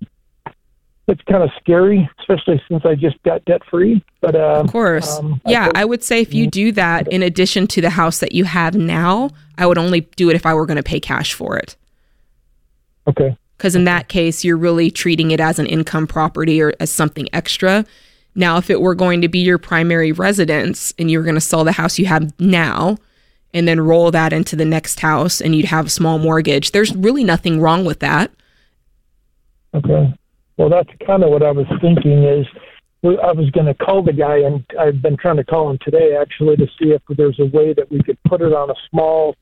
it's 1.08 1.22
kind 1.24 1.42
of 1.44 1.50
scary, 1.60 2.10
especially 2.20 2.62
since 2.70 2.84
I 2.86 2.96
just 2.96 3.22
got 3.24 3.44
debt 3.46 3.62
free. 3.70 4.04
But 4.22 4.36
uh, 4.36 4.62
Of 4.66 4.72
course. 4.72 5.18
um, 5.18 5.40
I 5.46 5.52
yeah, 5.52 5.64
think- 5.66 5.78
I 5.78 5.86
would 5.86 6.04
say 6.04 6.22
if 6.22 6.34
you 6.34 6.48
do 6.48 6.72
that 6.74 7.08
in 7.12 7.24
addition 7.24 7.66
to 7.68 7.82
the 7.82 7.90
house 7.92 8.20
that 8.20 8.34
you 8.34 8.44
have 8.44 8.76
now, 8.76 9.30
I 9.58 9.66
would 9.66 9.78
only 9.78 10.02
do 10.02 10.30
it 10.30 10.36
if 10.36 10.46
I 10.46 10.54
were 10.54 10.66
going 10.66 10.78
to 10.78 10.84
pay 10.84 11.00
cash 11.00 11.34
for 11.34 11.58
it. 11.58 11.76
okay, 13.08 13.38
Because 13.58 13.76
in 13.76 13.86
that 13.86 14.10
case, 14.10 14.44
you're 14.44 14.58
really 14.58 14.92
treating 14.92 15.32
it 15.32 15.40
as 15.40 15.60
an 15.60 15.66
income 15.66 16.08
property 16.08 16.62
or 16.62 16.74
as 16.80 16.92
something 16.92 17.28
extra. 17.32 17.86
Now, 18.36 18.58
if 18.58 18.70
it 18.70 18.82
were 18.82 18.94
going 18.94 19.22
to 19.22 19.28
be 19.30 19.40
your 19.40 19.58
primary 19.58 20.12
residence 20.12 20.94
and 21.00 21.10
you 21.10 21.18
were 21.20 21.24
going 21.24 21.36
to 21.36 21.42
sell 21.42 21.64
the 21.64 21.72
house 21.72 21.98
you 21.98 22.06
have 22.06 22.38
now 22.40 22.98
and 23.54 23.66
then 23.68 23.80
roll 23.80 24.12
that 24.12 24.34
into 24.34 24.56
the 24.58 24.66
next 24.66 25.00
house 25.00 25.40
and 25.42 25.56
you'd 25.56 25.66
have 25.66 25.86
a 25.88 25.90
small 25.90 26.20
mortgage, 26.20 26.72
there's 26.72 26.94
really 26.96 27.24
nothing 27.24 27.62
wrong 27.62 27.86
with 27.86 28.00
that. 28.02 28.30
okay. 29.74 30.14
Well, 30.58 30.70
that's 30.70 30.90
kind 31.06 31.24
of 31.24 31.30
what 31.30 31.44
I 31.44 31.52
was 31.52 31.68
thinking. 31.82 32.24
Is 32.24 32.46
I 33.04 33.32
was 33.32 33.50
going 33.52 33.68
to 33.68 33.74
call 33.76 34.04
the 34.04 34.14
guy, 34.14 34.40
and 34.40 34.66
I've 34.80 35.02
been 35.02 35.18
trying 35.18 35.38
to 35.38 35.44
call 35.44 35.70
him 35.70 35.78
today 35.84 36.18
actually 36.20 36.56
to 36.58 36.66
see 36.80 36.90
if 36.92 37.02
there's 37.16 37.40
a 37.40 37.46
way 37.46 37.74
that 37.74 37.90
we 37.92 38.02
could 38.04 38.18
put 38.28 38.42
it 38.42 38.54
on 38.54 38.70
a 38.72 38.76
small, 38.90 39.36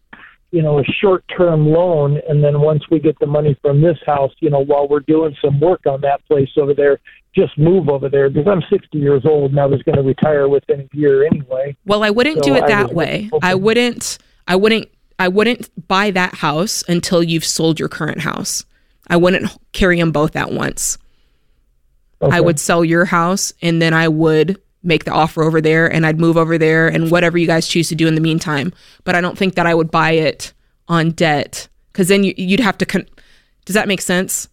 you 0.51 0.61
know, 0.61 0.79
a 0.79 0.83
short-term 0.83 1.67
loan, 1.67 2.19
and 2.27 2.43
then 2.43 2.59
once 2.59 2.83
we 2.91 2.99
get 2.99 3.17
the 3.19 3.25
money 3.25 3.57
from 3.61 3.81
this 3.81 3.97
house, 4.05 4.31
you 4.41 4.49
know, 4.49 4.59
while 4.63 4.87
we're 4.87 4.99
doing 4.99 5.35
some 5.43 5.59
work 5.59 5.85
on 5.87 6.01
that 6.01 6.23
place 6.27 6.49
over 6.57 6.73
there, 6.73 6.99
just 7.33 7.57
move 7.57 7.89
over 7.89 8.07
there 8.09 8.29
because 8.29 8.47
I'm 8.47 8.61
60 8.69 8.97
years 8.97 9.23
old 9.25 9.51
and 9.51 9.59
I 9.59 9.65
was 9.65 9.81
going 9.83 9.97
to 9.97 10.01
retire 10.03 10.47
within 10.47 10.81
a 10.93 10.97
year 10.97 11.25
anyway. 11.25 11.75
Well, 11.85 12.01
I 12.03 12.09
wouldn't 12.09 12.37
So 12.37 12.43
do 12.43 12.55
it 12.55 12.65
that 12.67 12.87
was 12.87 12.95
way. 12.95 13.23
hoping- 13.31 13.39
I 13.49 13.55
wouldn't 13.55 14.17
I 14.47 14.55
wouldn't 14.55 14.87
I 15.19 15.27
wouldn't 15.27 15.87
buy 15.89 16.11
that 16.11 16.35
house 16.35 16.81
until 16.87 17.21
you've 17.23 17.43
sold 17.43 17.77
your 17.77 17.89
current 17.89 18.21
house. 18.21 18.63
I 19.09 19.17
wouldn't 19.17 19.51
carry 19.73 19.99
them 19.99 20.13
both 20.13 20.37
at 20.37 20.51
once. 20.53 20.97
I 22.21 22.41
would 22.41 22.59
sell 22.59 22.83
your 22.85 23.05
house 23.05 23.53
and 23.61 23.81
then 23.81 23.93
I 23.93 24.07
would 24.07 24.59
make 24.83 25.03
the 25.05 25.11
offer 25.11 25.43
over 25.43 25.61
there 25.61 25.91
and 25.91 26.05
I'd 26.05 26.19
move 26.19 26.37
over 26.37 26.57
there 26.57 26.87
and 26.87 27.11
whatever 27.11 27.37
you 27.37 27.47
guys 27.47 27.67
choose 27.67 27.89
to 27.89 27.95
do 27.95 28.07
in 28.07 28.15
the 28.15 28.21
meantime. 28.21 28.73
But 29.03 29.15
I 29.15 29.21
don't 29.21 29.37
think 29.37 29.55
that 29.55 29.65
I 29.67 29.73
would 29.75 29.91
buy 29.91 30.11
it 30.11 30.53
on 30.87 31.11
debt 31.11 31.67
cuz 31.93 32.07
then 32.07 32.23
you, 32.23 32.33
you'd 32.37 32.59
have 32.59 32.77
to 32.79 32.85
con- 32.85 33.07
Does 33.65 33.73
that 33.73 33.87
make 33.87 34.01
sense? 34.01 34.47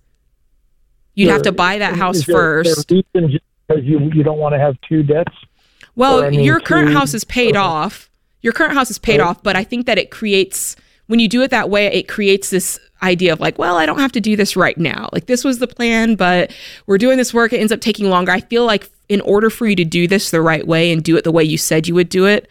You'd 1.14 1.31
have 1.31 1.42
to 1.42 1.52
buy 1.52 1.78
that 1.78 1.95
house 1.97 2.25
there- 2.25 2.35
first. 2.37 2.88
because 2.88 3.85
you 3.85 4.11
you 4.14 4.23
don't 4.23 4.38
want 4.38 4.54
to 4.54 4.59
have 4.59 4.76
two 4.88 5.02
debts. 5.02 5.33
Well, 5.95 6.25
I 6.25 6.31
mean, 6.31 6.40
your 6.40 6.59
current 6.61 6.88
to- 6.88 6.95
house 6.99 7.12
is 7.14 7.25
paid 7.25 7.54
off. 7.57 8.11
Your 8.40 8.52
current 8.54 8.73
house 8.75 8.90
is 8.90 8.99
paid 8.99 9.20
Right. 9.20 9.29
off, 9.29 9.42
but 9.42 9.55
I 9.57 9.64
think 9.64 9.87
that 9.87 9.98
it 9.98 10.11
creates 10.11 10.75
when 11.07 11.18
you 11.20 11.29
do 11.29 11.42
it 11.42 11.51
that 11.51 11.68
way, 11.68 11.87
it 11.87 12.09
creates 12.09 12.48
this 12.51 12.81
idea 13.03 13.33
of 13.33 13.41
like, 13.41 13.59
well, 13.59 13.77
I 13.77 13.87
don't 13.87 13.99
have 13.99 14.12
to 14.12 14.21
do 14.21 14.37
this 14.37 14.57
right 14.57 14.79
now. 14.79 15.09
Like 15.12 15.27
this 15.27 15.45
was 15.45 15.59
the 15.59 15.67
plan, 15.67 16.15
but 16.15 16.53
we're 16.87 16.99
doing 16.99 17.19
this 17.19 17.35
work. 17.35 17.53
It 17.53 17.59
ends 17.59 17.73
up 17.73 17.81
taking 17.81 18.09
longer. 18.09 18.33
I 18.33 18.41
feel 18.41 18.65
like 18.65 18.91
in 19.09 19.21
order 19.23 19.51
for 19.51 19.67
you 19.67 19.77
to 19.77 19.85
do 19.85 20.07
this 20.07 20.31
the 20.31 20.41
right 20.41 20.67
way 20.67 20.93
and 20.93 21.03
do 21.03 21.17
it 21.17 21.25
the 21.25 21.33
way 21.33 21.45
you 21.45 21.59
said 21.59 21.88
you 21.88 21.95
would 21.95 22.09
do 22.09 22.27
it, 22.27 22.49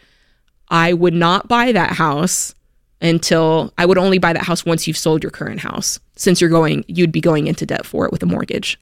I 0.68 0.92
would 0.92 1.14
not 1.14 1.48
buy 1.48 1.72
that 1.72 1.92
house 1.92 2.54
until 3.00 3.72
I 3.78 3.84
would 3.84 3.98
only 3.98 4.18
buy 4.18 4.32
that 4.32 4.44
house 4.44 4.64
once 4.64 4.86
you've 4.86 4.96
sold 4.96 5.22
your 5.22 5.30
current 5.30 5.60
house. 5.60 5.98
Since 6.14 6.40
you're 6.40 6.50
going, 6.50 6.84
you'd 6.86 7.12
be 7.12 7.20
going 7.20 7.46
into 7.46 7.66
debt 7.66 7.84
for 7.84 8.06
it 8.06 8.12
with 8.12 8.22
a 8.22 8.26
mortgage. 8.26 8.78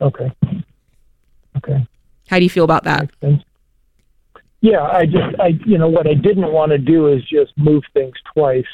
Okay. 0.00 0.32
Okay. 1.56 1.86
How 2.28 2.38
do 2.38 2.44
you 2.44 2.50
feel 2.50 2.64
about 2.64 2.84
that? 2.84 3.10
Yeah, 4.60 4.82
I 4.82 5.04
just, 5.04 5.38
I, 5.38 5.58
you 5.66 5.78
know, 5.78 5.88
what 5.88 6.06
I 6.06 6.14
didn't 6.14 6.52
want 6.52 6.72
to 6.72 6.78
do 6.78 7.08
is 7.08 7.22
just 7.24 7.56
move 7.56 7.84
things 7.92 8.14
twice. 8.34 8.64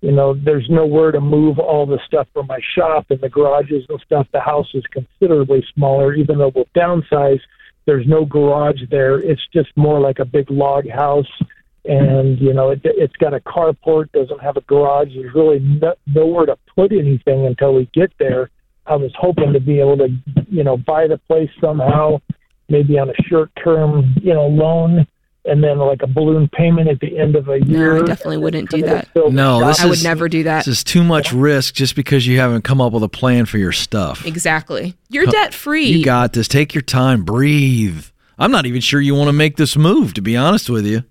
You 0.00 0.12
know, 0.12 0.34
there's 0.34 0.66
nowhere 0.70 1.10
to 1.10 1.20
move 1.20 1.58
all 1.58 1.84
the 1.84 1.98
stuff 2.06 2.28
from 2.32 2.46
my 2.46 2.60
shop 2.74 3.06
and 3.10 3.20
the 3.20 3.28
garages 3.28 3.84
and 3.88 4.00
stuff. 4.06 4.28
The 4.32 4.40
house 4.40 4.68
is 4.74 4.84
considerably 4.92 5.64
smaller, 5.74 6.14
even 6.14 6.38
though 6.38 6.52
we'll 6.54 6.68
downsize. 6.76 7.40
There's 7.86 8.06
no 8.06 8.24
garage 8.24 8.80
there. 8.90 9.18
It's 9.18 9.42
just 9.52 9.70
more 9.76 9.98
like 9.98 10.18
a 10.20 10.24
big 10.24 10.50
log 10.50 10.88
house. 10.88 11.30
And, 11.84 12.38
you 12.38 12.52
know, 12.52 12.70
it, 12.70 12.80
it's 12.84 13.16
got 13.16 13.34
a 13.34 13.40
carport, 13.40 14.12
doesn't 14.12 14.40
have 14.40 14.56
a 14.56 14.60
garage. 14.62 15.08
There's 15.14 15.34
really 15.34 15.58
no, 15.58 15.94
nowhere 16.06 16.46
to 16.46 16.56
put 16.76 16.92
anything 16.92 17.46
until 17.46 17.74
we 17.74 17.88
get 17.92 18.12
there. 18.18 18.50
I 18.86 18.96
was 18.96 19.10
hoping 19.18 19.52
to 19.52 19.60
be 19.60 19.80
able 19.80 19.96
to, 19.98 20.08
you 20.48 20.64
know, 20.64 20.76
buy 20.76 21.06
the 21.08 21.18
place 21.18 21.50
somehow, 21.60 22.20
maybe 22.68 22.98
on 22.98 23.10
a 23.10 23.22
short 23.28 23.50
term, 23.62 24.14
you 24.22 24.32
know, 24.34 24.46
loan, 24.46 25.06
and 25.44 25.62
then 25.64 25.78
like 25.78 26.02
a 26.02 26.06
balloon 26.06 26.48
payment 26.48 26.88
at 26.88 27.00
the 27.00 27.18
end 27.18 27.36
of 27.36 27.48
a 27.48 27.64
year. 27.64 27.94
No, 27.94 28.02
I 28.02 28.06
definitely 28.06 28.36
wouldn't 28.38 28.70
do 28.70 28.82
that. 28.82 29.08
No, 29.14 29.64
this 29.66 29.80
I 29.80 29.86
would 29.86 30.02
never 30.02 30.28
do 30.28 30.42
that. 30.44 30.64
This 30.64 30.78
is 30.78 30.84
too 30.84 31.02
much 31.02 31.32
risk 31.32 31.74
just 31.74 31.96
because 31.96 32.26
you 32.26 32.38
haven't 32.38 32.62
come 32.62 32.80
up 32.80 32.92
with 32.92 33.02
a 33.02 33.08
plan 33.08 33.46
for 33.46 33.58
your 33.58 33.72
stuff. 33.72 34.26
Exactly. 34.26 34.94
You're 35.08 35.26
debt 35.26 35.54
free. 35.54 35.86
You 35.86 36.04
got 36.04 36.32
this. 36.32 36.48
Take 36.48 36.74
your 36.74 36.82
time. 36.82 37.24
Breathe. 37.24 38.06
I'm 38.38 38.50
not 38.50 38.66
even 38.66 38.80
sure 38.80 39.00
you 39.00 39.14
want 39.14 39.28
to 39.28 39.32
make 39.32 39.56
this 39.56 39.76
move, 39.76 40.14
to 40.14 40.20
be 40.20 40.36
honest 40.36 40.70
with 40.70 40.86
you. 40.86 41.04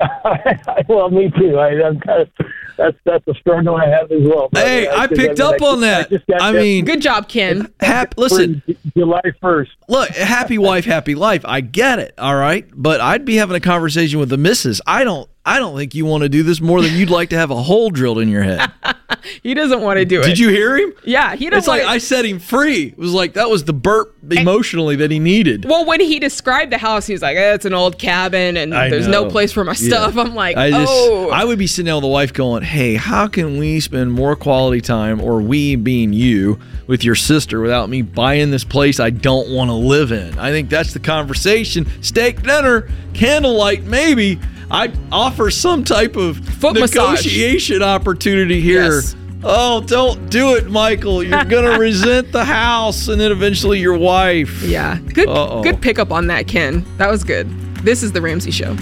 well, 0.88 1.10
me 1.10 1.30
too. 1.38 1.58
I, 1.58 1.86
I'm 1.86 2.00
kind 2.00 2.22
of 2.22 2.46
that's 2.76 2.96
that's 3.04 3.26
a 3.28 3.34
struggle 3.34 3.76
I 3.76 3.86
have 3.88 4.10
as 4.12 4.22
well. 4.22 4.48
But 4.52 4.66
Hey, 4.66 4.88
I 4.88 5.06
just- 5.06 5.20
picked 5.20 5.38
mean, 5.38 5.46
up 5.46 5.62
I 5.62 5.66
on 5.66 5.80
just- 5.80 5.80
that. 5.80 6.10
just 6.10 6.26
got 6.26 6.42
I 6.42 6.52
mean, 6.52 6.84
Good 6.84 7.00
job, 7.02 7.28
Ken. 7.28 7.68
hap- 7.80 8.14
listen, 8.18 8.62
July 8.96 9.20
first. 9.40 9.72
look, 9.88 10.08
happy 10.10 10.58
wife, 10.58 10.84
happy 10.84 11.14
life. 11.14 11.42
I 11.44 11.60
get 11.60 11.98
it. 11.98 12.14
All 12.18 12.36
right, 12.36 12.66
but 12.74 13.00
I'd 13.00 13.24
be 13.24 13.36
having 13.36 13.56
a 13.56 13.60
conversation 13.60 14.18
with 14.18 14.28
the 14.28 14.38
missus. 14.38 14.80
I 14.86 15.04
don't. 15.04 15.28
I 15.44 15.58
don't 15.58 15.76
think 15.76 15.96
you 15.96 16.04
want 16.06 16.22
to 16.22 16.28
do 16.28 16.44
this 16.44 16.60
more 16.60 16.80
than 16.80 16.94
you'd 16.94 17.10
like 17.10 17.30
to 17.30 17.36
have 17.36 17.50
a 17.50 17.56
hole 17.60 17.90
drilled 17.90 18.20
in 18.20 18.28
your 18.28 18.42
head. 18.44 18.70
He 19.44 19.54
doesn't 19.54 19.80
want 19.82 19.98
to 19.98 20.04
do 20.04 20.20
it. 20.20 20.24
Did 20.24 20.38
you 20.40 20.48
hear 20.48 20.76
him? 20.76 20.94
Yeah, 21.04 21.36
he 21.36 21.44
doesn't. 21.48 21.58
It's 21.58 21.68
like 21.68 21.82
wanna- 21.82 21.94
I 21.94 21.98
set 21.98 22.24
him 22.24 22.40
free. 22.40 22.86
It 22.88 22.98
was 22.98 23.12
like 23.12 23.34
that 23.34 23.48
was 23.48 23.62
the 23.64 23.72
burp 23.72 24.16
emotionally 24.28 24.96
that 24.96 25.12
he 25.12 25.20
needed. 25.20 25.64
well, 25.64 25.84
when 25.84 26.00
he 26.00 26.18
described 26.18 26.72
the 26.72 26.78
house, 26.78 27.06
he 27.06 27.12
was 27.12 27.22
like, 27.22 27.36
eh, 27.36 27.54
"It's 27.54 27.64
an 27.64 27.72
old 27.74 27.98
cabin, 28.00 28.56
and 28.56 28.74
I 28.74 28.88
there's 28.88 29.06
know. 29.06 29.24
no 29.24 29.30
place 29.30 29.52
for 29.52 29.62
my 29.62 29.76
Yeah. 29.78 29.88
stuff." 29.88 30.16
I'm 30.16 30.34
like, 30.34 30.56
I 30.56 30.70
just, 30.70 30.92
"Oh, 30.92 31.30
I 31.30 31.44
would 31.44 31.58
be 31.58 31.68
sitting 31.68 31.84
there 31.86 31.94
with 31.94 32.02
the 32.02 32.08
wife 32.08 32.32
going, 32.32 32.61
"Hey, 32.62 32.94
how 32.94 33.26
can 33.26 33.58
we 33.58 33.80
spend 33.80 34.12
more 34.12 34.34
quality 34.36 34.80
time, 34.80 35.20
or 35.20 35.40
we 35.40 35.76
being 35.76 36.12
you, 36.12 36.58
with 36.86 37.04
your 37.04 37.14
sister 37.14 37.60
without 37.60 37.88
me 37.88 38.02
buying 38.02 38.50
this 38.50 38.64
place 38.64 38.98
I 39.00 39.10
don't 39.10 39.48
want 39.50 39.68
to 39.70 39.74
live 39.74 40.12
in?" 40.12 40.38
I 40.38 40.50
think 40.50 40.70
that's 40.70 40.92
the 40.92 40.98
conversation. 41.00 41.86
Steak 42.02 42.42
dinner, 42.42 42.88
candlelight, 43.14 43.84
maybe. 43.84 44.38
I'd 44.70 44.96
offer 45.10 45.50
some 45.50 45.84
type 45.84 46.16
of 46.16 46.38
Foot 46.38 46.74
massage. 46.78 46.96
negotiation 47.24 47.82
opportunity 47.82 48.60
here. 48.60 48.94
Yes. 48.94 49.16
Oh, 49.44 49.80
don't 49.80 50.30
do 50.30 50.54
it, 50.54 50.70
Michael. 50.70 51.22
You're 51.22 51.44
gonna 51.44 51.76
resent 51.78 52.30
the 52.32 52.44
house, 52.44 53.08
and 53.08 53.20
then 53.20 53.32
eventually 53.32 53.80
your 53.80 53.96
wife. 53.98 54.62
yeah, 54.62 54.98
good, 55.12 55.28
Uh-oh. 55.28 55.62
good 55.62 55.82
pickup 55.82 56.12
on 56.12 56.28
that, 56.28 56.46
Ken. 56.46 56.84
That 56.98 57.10
was 57.10 57.24
good. 57.24 57.50
This 57.84 58.02
is 58.02 58.12
the 58.12 58.22
Ramsey 58.22 58.50
Show." 58.52 58.76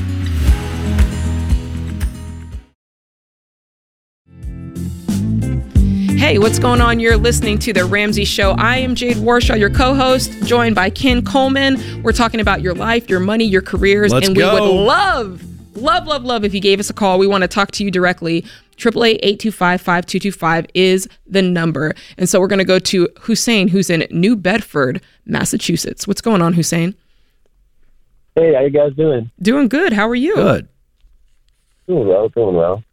Hey, 6.21 6.39
what's 6.39 6.59
going 6.59 6.83
on? 6.83 7.01
You're 7.01 7.17
listening 7.17 7.59
to 7.61 7.73
The 7.73 7.87
Ramsey 7.87 8.27
Show. 8.27 8.51
I 8.59 8.77
am 8.77 8.95
Jade 8.95 9.17
Warshaw, 9.17 9.59
your 9.59 9.71
co 9.71 9.95
host, 9.95 10.31
joined 10.45 10.75
by 10.75 10.91
Ken 10.91 11.25
Coleman. 11.25 12.03
We're 12.03 12.13
talking 12.13 12.41
about 12.41 12.61
your 12.61 12.75
life, 12.75 13.09
your 13.09 13.21
money, 13.21 13.47
your 13.47 13.63
careers, 13.63 14.13
Let's 14.13 14.29
and 14.29 14.37
we 14.37 14.43
go. 14.43 14.53
would 14.53 14.85
love, 14.85 15.43
love, 15.79 16.07
love, 16.07 16.23
love 16.23 16.45
if 16.45 16.53
you 16.53 16.61
gave 16.61 16.79
us 16.79 16.91
a 16.91 16.93
call. 16.93 17.19
We 17.19 17.27
want 17.27 17.41
to 17.41 17.49
talk 17.49 17.71
to 17.71 17.83
you 17.85 17.91
directly. 17.91 18.45
888-825-5225 18.77 20.67
is 20.75 21.09
the 21.27 21.41
number. 21.41 21.95
And 22.19 22.29
so 22.29 22.39
we're 22.39 22.49
going 22.49 22.59
to 22.59 22.67
go 22.67 22.79
to 22.79 23.09
Hussein, 23.21 23.69
who's 23.69 23.89
in 23.89 24.07
New 24.11 24.37
Bedford, 24.37 25.01
Massachusetts. 25.25 26.07
What's 26.07 26.21
going 26.21 26.43
on, 26.43 26.53
Hussein? 26.53 26.95
Hey, 28.35 28.53
how 28.53 28.61
you 28.61 28.69
guys 28.69 28.93
doing? 28.93 29.31
Doing 29.41 29.69
good. 29.69 29.95
How 29.95 30.07
are 30.07 30.15
you? 30.15 30.35
Good. 30.35 30.69
Doing 31.89 32.07
well, 32.07 32.29
doing 32.29 32.57
well. 32.57 32.85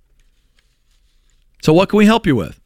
So, 1.61 1.73
what 1.73 1.89
can 1.89 1.97
we 1.97 2.05
help 2.05 2.25
you 2.25 2.37
with? 2.37 2.57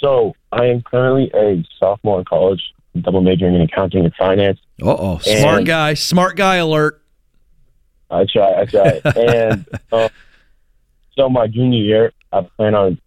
So, 0.00 0.34
I 0.52 0.66
am 0.66 0.82
currently 0.82 1.30
a 1.34 1.64
sophomore 1.78 2.20
in 2.20 2.24
college, 2.24 2.62
double 3.00 3.20
majoring 3.20 3.54
in 3.54 3.62
accounting 3.62 4.04
and 4.04 4.14
finance. 4.14 4.58
Uh 4.82 4.96
oh, 4.98 5.18
smart 5.18 5.64
guy, 5.64 5.94
smart 5.94 6.36
guy 6.36 6.56
alert. 6.56 7.02
I 8.10 8.24
try, 8.24 8.60
I 8.60 8.64
try. 8.64 9.00
and 9.16 9.68
um, 9.92 10.08
so, 11.16 11.28
my 11.28 11.46
junior 11.46 11.82
year, 11.82 12.12
I 12.32 12.42
plan 12.42 12.74
on 12.74 13.00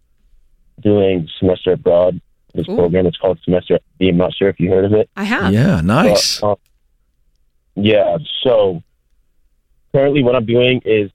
doing 0.80 1.28
semester 1.38 1.72
abroad. 1.72 2.20
This 2.54 2.68
Ooh. 2.68 2.76
program 2.76 3.06
it's 3.06 3.16
called 3.16 3.38
Semester 3.44 3.76
at 3.76 3.82
Sea. 3.98 4.10
I'm 4.10 4.18
not 4.18 4.34
sure 4.34 4.48
if 4.48 4.60
you 4.60 4.70
heard 4.70 4.84
of 4.84 4.92
it. 4.92 5.08
I 5.16 5.24
have. 5.24 5.52
Yeah, 5.52 5.80
nice. 5.80 6.42
Uh, 6.42 6.52
uh, 6.52 6.56
yeah, 7.74 8.18
so 8.42 8.82
currently 9.94 10.22
what 10.22 10.36
I'm 10.36 10.44
doing 10.44 10.82
is, 10.84 11.10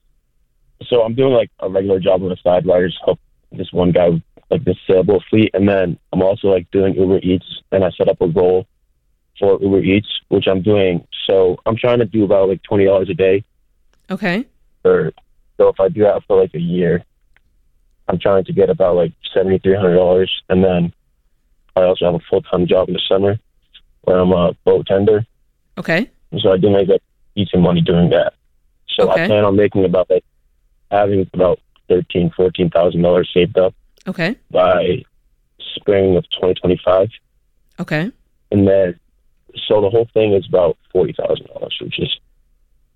so 0.86 1.02
I'm 1.02 1.14
doing 1.14 1.32
like 1.32 1.50
a 1.60 1.68
regular 1.68 2.00
job 2.00 2.22
on 2.22 2.30
the 2.30 2.36
side 2.42 2.66
where 2.66 2.82
I 2.82 2.88
just 2.88 2.98
help 3.04 3.20
this 3.52 3.72
one 3.72 3.92
guy 3.92 4.08
with 4.08 4.22
like 4.50 4.64
this 4.64 4.76
sailboat 4.86 5.22
fleet, 5.28 5.50
and 5.54 5.68
then 5.68 5.98
I'm 6.12 6.22
also 6.22 6.48
like 6.48 6.70
doing 6.70 6.94
Uber 6.94 7.18
Eats, 7.18 7.46
and 7.72 7.84
I 7.84 7.90
set 7.90 8.08
up 8.08 8.20
a 8.20 8.28
goal 8.28 8.66
for 9.38 9.58
Uber 9.60 9.80
Eats, 9.82 10.08
which 10.28 10.46
I'm 10.48 10.62
doing. 10.62 11.06
So 11.26 11.58
I'm 11.66 11.76
trying 11.76 11.98
to 11.98 12.04
do 12.06 12.24
about 12.24 12.48
like 12.48 12.62
twenty 12.62 12.84
dollars 12.86 13.10
a 13.10 13.14
day, 13.14 13.44
Okay. 14.10 14.44
or 14.84 15.12
so 15.56 15.68
if 15.68 15.78
I 15.80 15.88
do 15.88 16.02
that 16.02 16.22
for 16.26 16.40
like 16.40 16.54
a 16.54 16.60
year, 16.60 17.04
I'm 18.08 18.18
trying 18.18 18.44
to 18.44 18.52
get 18.52 18.70
about 18.70 18.96
like 18.96 19.12
seventy 19.34 19.58
three 19.58 19.74
hundred 19.76 19.96
dollars, 19.96 20.30
and 20.48 20.64
then 20.64 20.92
I 21.76 21.82
also 21.82 22.06
have 22.06 22.14
a 22.14 22.24
full 22.30 22.42
time 22.42 22.66
job 22.66 22.88
in 22.88 22.94
the 22.94 23.02
summer 23.08 23.38
where 24.02 24.18
I'm 24.18 24.32
a 24.32 24.54
boat 24.64 24.86
tender. 24.86 25.26
Okay. 25.76 26.10
So 26.40 26.52
I 26.52 26.56
do 26.56 26.70
make 26.70 26.88
like 26.88 27.02
decent 27.36 27.62
money 27.62 27.80
doing 27.82 28.10
that. 28.10 28.32
So 28.96 29.10
Okay. 29.10 29.24
I 29.24 29.26
plan 29.26 29.44
on 29.44 29.56
making 29.56 29.84
about 29.84 30.08
like 30.08 30.24
having 30.90 31.28
about 31.34 31.60
thirteen, 31.88 32.30
fourteen 32.34 32.70
thousand 32.70 33.02
dollars 33.02 33.30
saved 33.34 33.58
up 33.58 33.74
Okay. 34.08 34.36
by 34.50 35.04
spring 35.76 36.16
of 36.16 36.24
twenty 36.38 36.54
twenty 36.54 36.80
five. 36.84 37.08
Okay. 37.80 38.10
And 38.50 38.66
then 38.66 38.98
so 39.68 39.80
the 39.80 39.90
whole 39.90 40.08
thing 40.14 40.32
is 40.34 40.46
about 40.48 40.76
forty 40.92 41.12
thousand 41.12 41.46
dollars, 41.48 41.76
which 41.80 41.98
is 41.98 42.10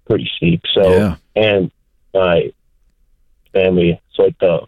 pretty 0.09 0.29
steep. 0.37 0.62
So 0.75 0.90
Yeah. 0.90 1.16
and 1.37 1.70
my 2.14 2.51
family 3.53 4.01
so 4.14 4.25
like 4.25 4.38
the 4.38 4.66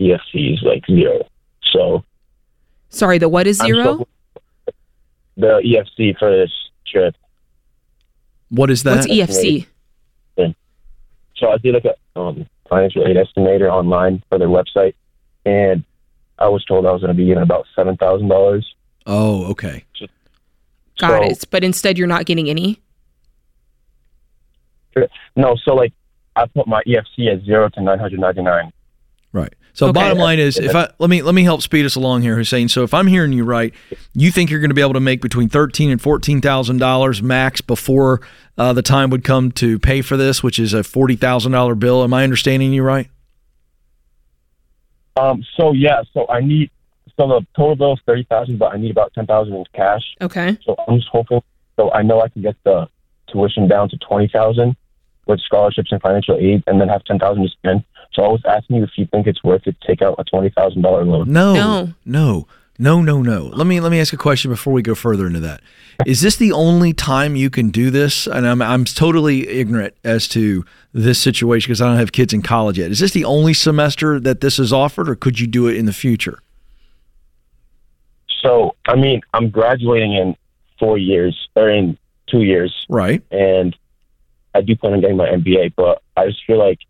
EFC 0.00 0.54
is 0.54 0.62
like 0.62 0.84
zero. 0.86 1.26
So 1.72 2.04
Sorry, 2.88 3.18
the 3.18 3.28
what 3.28 3.46
is 3.46 3.58
zero? 3.58 3.82
struggling- 3.82 4.06
the 5.36 5.60
EFC 5.64 6.18
for 6.18 6.30
this 6.30 6.52
trip 6.86 7.14
What 8.50 8.70
is 8.70 8.82
that? 8.82 8.96
What's 8.96 9.06
EFC? 9.08 9.66
So 11.36 11.50
I 11.50 11.56
did 11.58 11.74
like 11.74 11.86
a 11.86 11.96
um, 12.20 12.46
financial 12.68 13.04
aid 13.06 13.16
estimator 13.16 13.68
online 13.68 14.22
for 14.28 14.38
their 14.38 14.48
website, 14.48 14.94
and 15.44 15.84
I 16.38 16.48
was 16.48 16.64
told 16.64 16.86
I 16.86 16.92
was 16.92 17.00
going 17.00 17.14
to 17.14 17.20
be 17.20 17.26
getting 17.26 17.42
about 17.42 17.66
seven 17.76 17.96
thousand 17.96 18.28
dollars. 18.28 18.74
oh, 19.06 19.44
okay. 19.52 19.84
Got 20.98 21.24
it. 21.24 21.44
But 21.50 21.64
instead, 21.64 21.98
you're 21.98 22.06
not 22.06 22.26
getting 22.26 22.48
any. 22.50 22.80
No, 25.36 25.56
so 25.64 25.74
like 25.74 25.92
I 26.36 26.46
put 26.46 26.66
my 26.66 26.82
EFC 26.86 27.32
at 27.32 27.44
zero 27.44 27.68
to 27.70 27.80
nine 27.82 27.98
hundred 27.98 28.20
ninety 28.20 28.42
nine. 28.42 28.72
Right. 29.32 29.52
So 29.72 29.86
Okay. 29.86 29.92
bottom 29.94 30.18
line 30.18 30.38
is, 30.38 30.58
if 30.58 30.76
I 30.76 30.90
let 30.98 31.08
me 31.08 31.22
let 31.22 31.34
me 31.34 31.44
help 31.44 31.62
speed 31.62 31.86
us 31.86 31.94
along 31.96 32.20
here, 32.22 32.36
Hussein. 32.36 32.68
So 32.68 32.82
if 32.82 32.92
I'm 32.92 33.06
hearing 33.06 33.32
you 33.32 33.44
right, 33.44 33.72
you 34.12 34.30
think 34.30 34.50
you're 34.50 34.60
going 34.60 34.68
to 34.70 34.74
be 34.74 34.82
able 34.82 34.92
to 34.92 35.00
make 35.00 35.22
between 35.22 35.48
thirteen 35.48 35.90
and 35.90 36.00
fourteen 36.00 36.42
thousand 36.42 36.76
dollars 36.78 37.22
max 37.22 37.62
before 37.62 38.20
uh, 38.58 38.74
the 38.74 38.82
time 38.82 39.08
would 39.08 39.24
come 39.24 39.50
to 39.52 39.78
pay 39.78 40.02
for 40.02 40.18
this, 40.18 40.42
which 40.42 40.58
is 40.58 40.74
a 40.74 40.84
forty 40.84 41.16
thousand 41.16 41.52
dollar 41.52 41.74
bill. 41.74 42.02
Am 42.04 42.12
I 42.12 42.22
understanding 42.22 42.74
you 42.74 42.82
right? 42.82 43.08
Um. 45.16 45.44
So 45.56 45.72
yeah. 45.72 46.02
So 46.14 46.26
I 46.28 46.40
need. 46.40 46.70
So 47.18 47.26
the 47.28 47.46
total 47.56 47.76
bill 47.76 47.92
is 47.94 48.00
thirty 48.06 48.24
thousand, 48.24 48.58
but 48.58 48.72
I 48.74 48.78
need 48.78 48.90
about 48.90 49.12
ten 49.14 49.26
thousand 49.26 49.54
in 49.54 49.64
cash. 49.74 50.02
Okay. 50.20 50.56
So 50.64 50.74
I'm 50.88 50.96
just 50.96 51.08
hoping. 51.12 51.42
So 51.76 51.90
I 51.92 52.02
know 52.02 52.20
I 52.22 52.28
can 52.28 52.42
get 52.42 52.56
the 52.64 52.88
tuition 53.30 53.68
down 53.68 53.88
to 53.90 53.96
twenty 53.98 54.28
thousand 54.28 54.76
with 55.26 55.40
scholarships 55.40 55.92
and 55.92 56.00
financial 56.02 56.36
aid, 56.38 56.62
and 56.66 56.80
then 56.80 56.88
have 56.88 57.04
ten 57.04 57.18
thousand 57.18 57.42
to 57.44 57.48
spend. 57.50 57.84
So 58.14 58.22
I 58.24 58.28
was 58.28 58.42
asking 58.48 58.76
you 58.76 58.84
if 58.84 58.90
you 58.96 59.06
think 59.06 59.26
it's 59.26 59.42
worth 59.44 59.66
it 59.66 59.76
to 59.80 59.86
take 59.86 60.02
out 60.02 60.16
a 60.18 60.24
twenty 60.24 60.50
thousand 60.50 60.82
dollar 60.82 61.04
loan. 61.04 61.30
No, 61.32 61.52
No. 61.54 61.88
no, 62.04 62.46
no, 62.82 63.00
no, 63.00 63.22
no. 63.22 63.44
Let 63.54 63.66
me 63.66 63.78
let 63.80 63.92
me 63.92 64.00
ask 64.00 64.12
a 64.12 64.16
question 64.16 64.50
before 64.50 64.72
we 64.72 64.82
go 64.82 64.94
further 64.96 65.26
into 65.26 65.38
that. 65.40 65.60
Is 66.04 66.20
this 66.20 66.34
the 66.36 66.50
only 66.50 66.92
time 66.92 67.36
you 67.36 67.48
can 67.48 67.70
do 67.70 67.90
this? 67.90 68.26
And 68.26 68.46
I'm 68.46 68.60
I'm 68.60 68.84
totally 68.84 69.48
ignorant 69.48 69.94
as 70.02 70.26
to 70.28 70.64
this 70.92 71.20
situation 71.20 71.68
because 71.68 71.80
I 71.80 71.86
don't 71.88 71.98
have 71.98 72.10
kids 72.10 72.32
in 72.32 72.42
college 72.42 72.78
yet. 72.78 72.90
Is 72.90 72.98
this 72.98 73.12
the 73.12 73.24
only 73.24 73.54
semester 73.54 74.18
that 74.20 74.40
this 74.40 74.58
is 74.58 74.72
offered, 74.72 75.08
or 75.08 75.14
could 75.14 75.38
you 75.38 75.46
do 75.46 75.68
it 75.68 75.76
in 75.76 75.86
the 75.86 75.92
future? 75.92 76.40
So 78.42 78.74
I 78.88 78.96
mean, 78.96 79.20
I'm 79.32 79.48
graduating 79.50 80.14
in 80.14 80.36
four 80.78 80.98
years 80.98 81.48
or 81.54 81.68
in 81.70 81.96
two 82.26 82.42
years, 82.42 82.86
Right. 82.88 83.22
and 83.30 83.76
I 84.54 84.60
do 84.62 84.74
plan 84.74 84.94
on 84.94 85.00
getting 85.00 85.16
my 85.16 85.28
MBA. 85.28 85.74
But 85.76 86.02
I 86.16 86.26
just 86.26 86.44
feel 86.46 86.58
like 86.58 86.80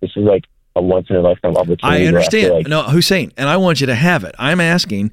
this 0.00 0.10
is 0.16 0.24
like 0.24 0.44
a 0.78 0.82
once 0.82 1.06
in 1.10 1.16
a 1.16 1.20
lifetime 1.20 1.56
opportunity. 1.56 1.82
I 1.82 1.90
where 1.90 1.98
feel 1.98 2.08
understand. 2.08 2.54
like- 2.54 2.66
no, 2.68 2.82
Hussein, 2.84 3.32
and 3.36 3.48
I 3.48 3.56
want 3.56 3.80
you 3.80 3.86
to 3.88 3.94
have 3.94 4.24
it. 4.24 4.34
I'm 4.38 4.60
asking, 4.60 5.10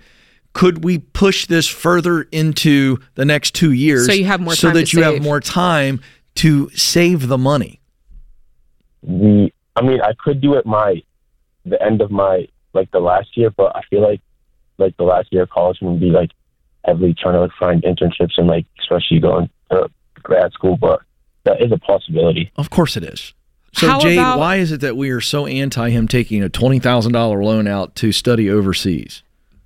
could 0.53 0.83
we 0.83 0.99
push 0.99 1.45
this 1.47 1.67
further 1.67 2.21
into 2.31 2.97
the 3.15 3.25
next 3.25 3.53
two 3.55 3.71
years 3.73 4.05
So 4.05 4.13
you 4.13 4.25
have 4.25 4.39
more 4.39 4.55
so 4.55 4.67
time 4.69 4.75
that 4.77 4.87
to 4.87 4.97
you 4.97 5.03
have 5.03 5.15
save. 5.15 5.23
more 5.23 5.39
time 5.41 6.01
to 6.35 6.69
save 6.69 7.27
the 7.27 7.37
money? 7.37 7.81
the 9.03 9.51
I 9.75 9.81
mean, 9.81 9.99
I 10.01 10.13
could 10.23 10.39
do 10.41 10.53
it 10.55 10.65
my 10.65 11.01
the 11.65 11.81
end 11.83 12.01
of 12.01 12.11
my 12.11 12.47
like 12.73 12.89
the 12.91 12.99
last 12.99 13.35
year, 13.35 13.49
but 13.49 13.75
I 13.75 13.81
feel 13.89 14.01
like 14.01 14.21
like 14.77 14.95
the 14.97 15.03
last 15.03 15.27
year 15.31 15.43
of 15.43 15.49
college 15.49 15.77
would 15.81 15.99
be 15.99 16.07
like 16.11 16.31
heavily 16.85 17.13
trying 17.13 17.33
to 17.35 17.41
like 17.41 17.51
find 17.59 17.83
internships 17.83 18.37
and 18.37 18.47
like 18.47 18.65
especially 18.79 19.19
going 19.19 19.49
to 19.71 19.89
grad 20.23 20.51
school, 20.53 20.77
but 20.77 21.01
that 21.43 21.61
is 21.61 21.71
a 21.71 21.77
possibility. 21.77 22.51
Of 22.55 22.69
course 22.69 22.97
it 22.97 23.03
is. 23.03 23.33
So, 23.75 23.87
How 23.87 23.99
Jade, 23.99 24.17
about- 24.17 24.39
why 24.39 24.55
is 24.57 24.71
it 24.71 24.81
that 24.81 24.95
we 24.95 25.09
are 25.09 25.21
so 25.21 25.45
anti 25.45 25.89
him 25.89 26.07
taking 26.07 26.41
a 26.43 26.49
twenty 26.49 26.79
thousand 26.79 27.11
dollar 27.11 27.43
loan 27.43 27.67
out 27.67 27.95
to 27.97 28.11
study 28.11 28.49
overseas? 28.49 29.21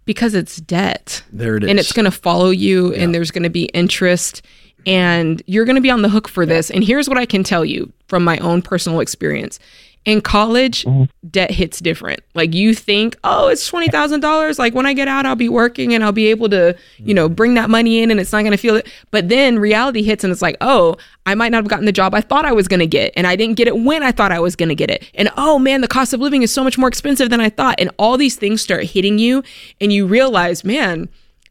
Because 0.05 0.33
it's 0.33 0.57
debt. 0.57 1.21
There 1.31 1.57
it 1.57 1.63
is. 1.63 1.69
and 1.69 1.77
it's 1.79 1.91
going 1.93 2.05
to 2.05 2.11
follow 2.11 2.49
you 2.49 2.93
and 2.95 3.13
there's 3.13 3.29
going 3.29 3.43
to 3.43 3.49
be 3.51 3.65
interest 3.65 4.41
and 4.87 5.43
you're 5.45 5.65
going 5.65 5.75
to 5.75 5.81
be 5.81 5.91
on 5.91 6.01
the 6.01 6.09
hook 6.09 6.27
for 6.27 6.45
this 6.45 6.71
and 6.71 6.83
here's 6.85 7.09
what 7.09 7.17
i 7.17 7.25
can 7.25 7.43
tell 7.43 7.65
you 7.65 7.91
from 8.07 8.23
my 8.23 8.37
own 8.37 8.61
personal 8.61 9.01
experience 9.01 9.59
in 10.05 10.21
college 10.21 10.85
mm-hmm. 10.85 11.03
debt 11.29 11.51
hits 11.51 11.79
different. 11.79 12.21
Like 12.33 12.53
you 12.53 12.73
think 12.73 13.17
oh 13.23 13.47
it's 13.49 13.69
$20000 13.69 14.59
like 14.59 14.73
when 14.73 14.85
i 14.85 14.93
get 14.93 15.07
out 15.07 15.25
i'll 15.25 15.35
be 15.35 15.49
working 15.49 15.93
and 15.93 16.03
i'll 16.03 16.11
be 16.11 16.27
able 16.27 16.49
to 16.49 16.75
you 16.97 17.13
know 17.13 17.27
bring 17.27 17.53
that 17.55 17.69
money 17.69 18.01
in 18.01 18.09
and 18.09 18.19
it's 18.19 18.31
not 18.31 18.41
going 18.41 18.51
to 18.51 18.57
feel 18.57 18.75
it. 18.75 18.87
But 19.11 19.29
then 19.29 19.59
reality 19.59 20.01
hits 20.03 20.23
and 20.23 20.31
it's 20.31 20.41
like 20.41 20.57
oh 20.61 20.95
i 21.25 21.35
might 21.35 21.49
not 21.49 21.63
have 21.63 21.69
gotten 21.69 21.85
the 21.85 21.91
job 21.91 22.13
i 22.13 22.21
thought 22.21 22.45
i 22.45 22.51
was 22.51 22.67
going 22.67 22.79
to 22.79 22.87
get 22.87 23.13
and 23.15 23.27
i 23.27 23.35
didn't 23.35 23.55
get 23.55 23.67
it 23.67 23.77
when 23.77 24.03
i 24.03 24.11
thought 24.11 24.31
i 24.31 24.39
was 24.39 24.55
going 24.55 24.69
to 24.69 24.75
get 24.75 24.89
it. 24.89 25.09
And 25.15 25.29
oh 25.37 25.59
man 25.59 25.81
the 25.81 25.87
cost 25.87 26.13
of 26.13 26.19
living 26.19 26.43
is 26.43 26.53
so 26.53 26.63
much 26.63 26.77
more 26.77 26.87
expensive 26.87 27.29
than 27.29 27.41
i 27.41 27.49
thought. 27.49 27.79
And 27.79 27.91
all 27.99 28.17
these 28.17 28.35
things 28.35 28.61
start 28.61 28.85
hitting 28.85 29.19
you 29.19 29.43
and 29.81 29.91
you 29.91 30.07
realize 30.07 30.63
man 30.63 31.09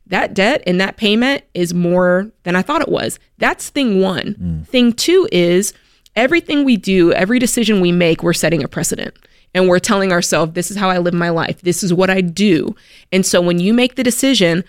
that 0.08 0.34
debt 0.34 0.62
and 0.66 0.80
that 0.80 0.96
payment 0.96 1.44
is 1.54 1.74
more 1.74 2.30
than 2.44 2.56
I 2.56 2.62
thought 2.62 2.80
it 2.80 2.88
was. 2.88 3.18
That's 3.38 3.68
thing 3.68 4.00
one. 4.00 4.34
Mm. 4.34 4.66
Thing 4.66 4.92
two 4.92 5.28
is 5.30 5.74
everything 6.16 6.64
we 6.64 6.76
do, 6.76 7.12
every 7.12 7.38
decision 7.38 7.80
we 7.80 7.92
make, 7.92 8.22
we're 8.22 8.32
setting 8.32 8.62
a 8.62 8.68
precedent. 8.68 9.14
And 9.54 9.68
we're 9.68 9.78
telling 9.78 10.12
ourselves, 10.12 10.52
this 10.52 10.70
is 10.70 10.76
how 10.76 10.90
I 10.90 10.98
live 10.98 11.14
my 11.14 11.30
life. 11.30 11.62
This 11.62 11.82
is 11.82 11.92
what 11.92 12.10
I 12.10 12.20
do. 12.20 12.76
And 13.12 13.24
so 13.24 13.40
when 13.40 13.58
you 13.58 13.72
make 13.72 13.94
the 13.94 14.02
decision, 14.02 14.62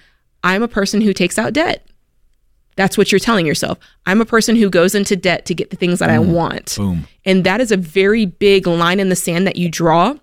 I'm 0.44 0.64
a 0.64 0.70
person 0.70 1.02
who 1.02 1.14
takes 1.14 1.38
out 1.38 1.54
debt. 1.54 1.86
That's 2.76 2.98
what 2.98 3.12
you're 3.12 3.20
telling 3.20 3.46
yourself. 3.46 3.78
I'm 4.06 4.22
a 4.22 4.26
person 4.26 4.56
who 4.56 4.70
goes 4.70 4.96
into 4.96 5.18
debt 5.18 5.46
to 5.48 5.54
get 5.54 5.70
the 5.70 5.76
things 5.76 6.00
that 6.00 6.10
I 6.10 6.16
mm. 6.16 6.32
want. 6.32 6.78
Boom. 6.78 7.08
And 7.26 7.44
that 7.44 7.60
is 7.60 7.74
a 7.74 7.78
very 7.78 8.26
big 8.26 8.68
line 8.68 9.02
in 9.02 9.10
the 9.10 9.18
sand 9.18 9.46
that 9.48 9.58
you 9.58 9.70
draw. 9.70 10.16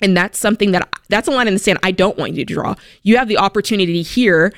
And 0.00 0.16
that's 0.16 0.38
something 0.38 0.72
that 0.72 0.88
that's 1.08 1.28
a 1.28 1.30
line 1.30 1.46
in 1.46 1.54
the 1.54 1.60
sand 1.60 1.78
I 1.84 1.92
don't 1.92 2.18
want 2.18 2.34
you 2.34 2.44
to 2.44 2.52
draw. 2.52 2.74
You 3.04 3.16
have 3.16 3.28
the 3.28 3.38
opportunity 3.38 4.02
here 4.02 4.52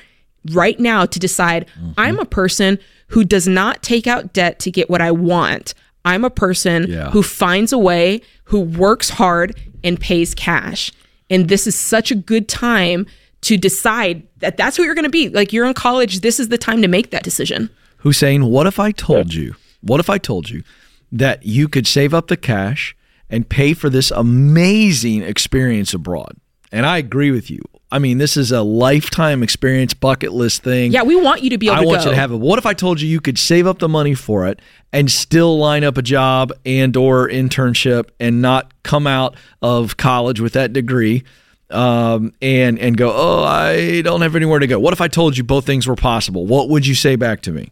right 0.51 0.79
now 0.79 1.05
to 1.05 1.19
decide 1.19 1.67
mm-hmm. 1.67 1.91
I'm 1.95 2.19
a 2.19 2.25
person 2.25 2.79
who 3.09 3.23
does 3.23 3.47
not 3.47 3.83
take 3.83 4.07
out 4.07 4.33
debt 4.33 4.57
to 4.59 4.71
get 4.71 4.89
what 4.89 5.01
I 5.01 5.11
want. 5.11 5.75
I'm 6.07 6.23
a 6.23 6.29
person 6.29 6.85
Yeah. 6.89 7.09
who 7.11 7.21
finds 7.21 7.71
a 7.73 7.77
way, 7.77 8.21
who 8.45 8.59
works 8.61 9.09
hard 9.09 9.55
and 9.83 9.99
pays 9.99 10.33
cash. 10.33 10.91
And 11.29 11.49
this 11.49 11.67
is 11.67 11.75
such 11.75 12.11
a 12.11 12.15
good 12.15 12.47
time 12.47 13.05
to 13.41 13.57
decide 13.57 14.23
that 14.39 14.57
that's 14.57 14.77
who 14.77 14.83
you're 14.83 14.95
going 14.95 15.03
to 15.03 15.09
be. 15.09 15.29
Like 15.29 15.51
you're 15.53 15.65
in 15.67 15.73
college, 15.73 16.21
this 16.21 16.39
is 16.39 16.47
the 16.49 16.57
time 16.57 16.81
to 16.81 16.87
make 16.87 17.11
that 17.11 17.23
decision. 17.23 17.69
Hussein, 17.97 18.45
what 18.45 18.67
if 18.67 18.79
I 18.79 18.91
told 18.91 19.33
you? 19.33 19.55
What 19.81 19.99
if 19.99 20.09
I 20.09 20.17
told 20.17 20.49
you 20.49 20.63
that 21.11 21.45
you 21.45 21.67
could 21.67 21.85
save 21.87 22.13
up 22.13 22.27
the 22.27 22.37
cash 22.37 22.95
and 23.29 23.47
pay 23.49 23.73
for 23.73 23.89
this 23.89 24.09
amazing 24.11 25.21
experience 25.23 25.93
abroad? 25.93 26.37
And 26.71 26.85
I 26.85 26.97
agree 26.97 27.31
with 27.31 27.49
you. 27.51 27.61
I 27.89 27.99
mean, 27.99 28.17
this 28.17 28.35
is 28.35 28.51
a 28.51 28.61
lifetime 28.61 29.43
experience, 29.43 29.93
bucket 29.93 30.33
list 30.33 30.61
thing. 30.61 30.91
Yeah, 30.91 31.03
we 31.03 31.15
want 31.15 31.41
you 31.41 31.51
to 31.51 31.57
be 31.57 31.67
able 31.67 31.77
I 31.77 31.81
to 31.81 31.87
want 31.87 31.99
go. 31.99 32.05
you 32.05 32.09
to 32.11 32.15
have 32.17 32.31
it. 32.31 32.37
What 32.37 32.59
if 32.59 32.65
I 32.65 32.73
told 32.73 32.99
you 32.99 33.07
you 33.07 33.21
could 33.21 33.39
save 33.39 33.65
up 33.65 33.79
the 33.79 33.87
money 33.87 34.13
for 34.13 34.45
it 34.47 34.61
and 34.91 35.09
still 35.09 35.57
line 35.57 35.85
up 35.85 35.97
a 35.97 36.01
job 36.01 36.51
and 36.65 36.95
or 36.97 37.29
internship 37.29 38.09
and 38.19 38.41
not 38.41 38.71
come 38.83 39.07
out 39.07 39.35
of 39.61 39.95
college 39.95 40.41
with 40.41 40.53
that 40.53 40.73
degree 40.73 41.23
um, 41.69 42.33
and 42.41 42.77
and 42.79 42.97
go, 42.97 43.11
oh, 43.13 43.43
I 43.43 44.01
don't 44.01 44.21
have 44.21 44.35
anywhere 44.35 44.59
to 44.59 44.67
go. 44.67 44.79
What 44.79 44.93
if 44.93 44.99
I 44.99 45.07
told 45.07 45.37
you 45.37 45.43
both 45.45 45.65
things 45.65 45.87
were 45.87 45.95
possible? 45.95 46.45
What 46.45 46.67
would 46.69 46.85
you 46.85 46.95
say 46.95 47.15
back 47.15 47.41
to 47.43 47.51
me? 47.51 47.71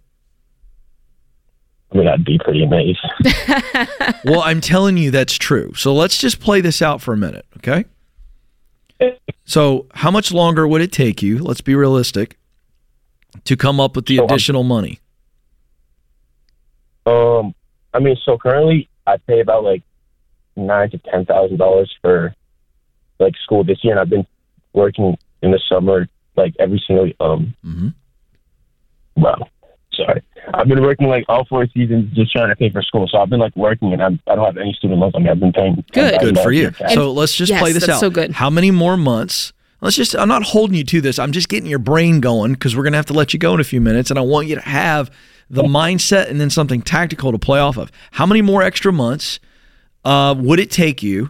I 1.92 1.98
mean, 1.98 2.06
that'd 2.06 2.26
be 2.26 2.38
pretty 2.40 2.64
amazing. 2.64 2.96
well, 4.26 4.42
I'm 4.42 4.60
telling 4.60 4.98
you 4.98 5.12
that's 5.12 5.38
true. 5.38 5.74
So 5.76 5.94
let's 5.94 6.18
just 6.18 6.40
play 6.40 6.60
this 6.60 6.82
out 6.82 7.02
for 7.02 7.14
a 7.14 7.18
minute, 7.18 7.46
okay? 7.58 7.86
So, 9.46 9.86
how 9.94 10.10
much 10.12 10.32
longer 10.32 10.68
would 10.68 10.82
it 10.82 10.92
take 10.92 11.22
you? 11.22 11.38
Let's 11.40 11.62
be 11.62 11.76
realistic 11.76 12.38
to 13.44 13.56
come 13.56 13.80
up 13.80 13.96
with 13.96 14.06
the 14.08 14.18
So, 14.18 14.26
additional 14.26 14.64
money. 14.64 15.00
um, 17.06 17.54
I 17.94 18.00
mean, 18.00 18.18
so 18.26 18.38
currently 18.38 18.90
I 19.06 19.18
pay 19.18 19.40
about 19.40 19.64
like 19.64 19.84
nine 20.56 20.90
to 20.92 20.98
ten 20.98 21.26
thousand 21.26 21.58
dollars 21.58 21.94
for 22.02 22.34
like 23.20 23.34
school 23.44 23.64
this 23.64 23.84
year, 23.84 23.94
and 23.94 24.00
I've 24.00 24.10
been 24.10 24.26
working 24.74 25.18
in 25.42 25.52
the 25.52 25.60
summer 25.70 26.08
like 26.36 26.54
every 26.60 26.82
single 26.86 27.12
um. 27.20 27.54
Mm-hmm. 27.64 27.90
Wow, 29.18 29.48
sorry. 29.94 30.22
I've 30.54 30.68
been 30.68 30.82
working 30.82 31.08
like 31.08 31.26
all 31.28 31.46
four 31.46 31.66
seasons 31.74 32.14
just 32.14 32.32
trying 32.32 32.50
to 32.50 32.56
pay 32.56 32.70
for 32.70 32.82
school. 32.82 33.08
So 33.08 33.18
I've 33.20 33.30
been 33.30 33.40
like 33.40 33.56
working, 33.56 33.94
and 33.94 34.02
I'm, 34.02 34.20
I 34.28 34.36
don't 34.36 34.46
have 34.46 34.58
any 34.58 34.74
student 34.74 35.00
loans. 35.00 35.14
I 35.16 35.20
mean, 35.20 35.30
I've 35.30 35.40
been 35.40 35.54
paying. 35.54 35.84
Good. 35.92 36.20
Good 36.20 36.40
for 36.40 36.52
you. 36.52 36.70
$10,000 36.70 36.94
So 36.94 37.12
let's 37.12 37.36
just 37.36 37.50
Yes, 37.50 37.62
play 37.62 37.72
this 37.72 37.86
that's 37.86 37.98
out. 37.98 38.00
so 38.00 38.10
good. 38.10 38.32
How 38.32 38.50
many 38.50 38.72
more 38.72 38.96
months? 38.98 39.54
Let's 39.82 39.96
just, 39.96 40.16
I'm 40.16 40.28
not 40.30 40.44
holding 40.44 40.76
you 40.78 40.84
to 40.86 41.02
this. 41.02 41.20
I'm 41.20 41.32
just 41.32 41.50
getting 41.50 41.70
your 41.70 41.80
brain 41.80 42.20
going 42.22 42.54
because 42.54 42.76
we're 42.76 42.84
going 42.84 42.94
to 42.94 42.98
have 42.98 43.06
to 43.08 43.14
let 43.14 43.34
you 43.34 43.40
go 43.40 43.54
in 43.54 43.60
a 43.60 43.64
few 43.66 43.82
minutes. 43.82 44.10
And 44.10 44.18
I 44.18 44.22
want 44.24 44.48
you 44.48 44.56
to 44.56 44.62
have 44.62 45.12
the 45.50 45.64
mindset 45.64 46.30
and 46.30 46.40
then 46.42 46.50
something 46.50 46.82
tactical 46.82 47.32
to 47.32 47.38
play 47.38 47.60
off 47.60 47.78
of. 47.78 47.92
How 48.12 48.26
many 48.26 48.42
more 48.42 48.64
extra 48.64 48.92
months 48.94 49.40
uh, 50.04 50.34
would 50.38 50.60
it 50.60 50.72
take 50.72 51.04
you 51.04 51.30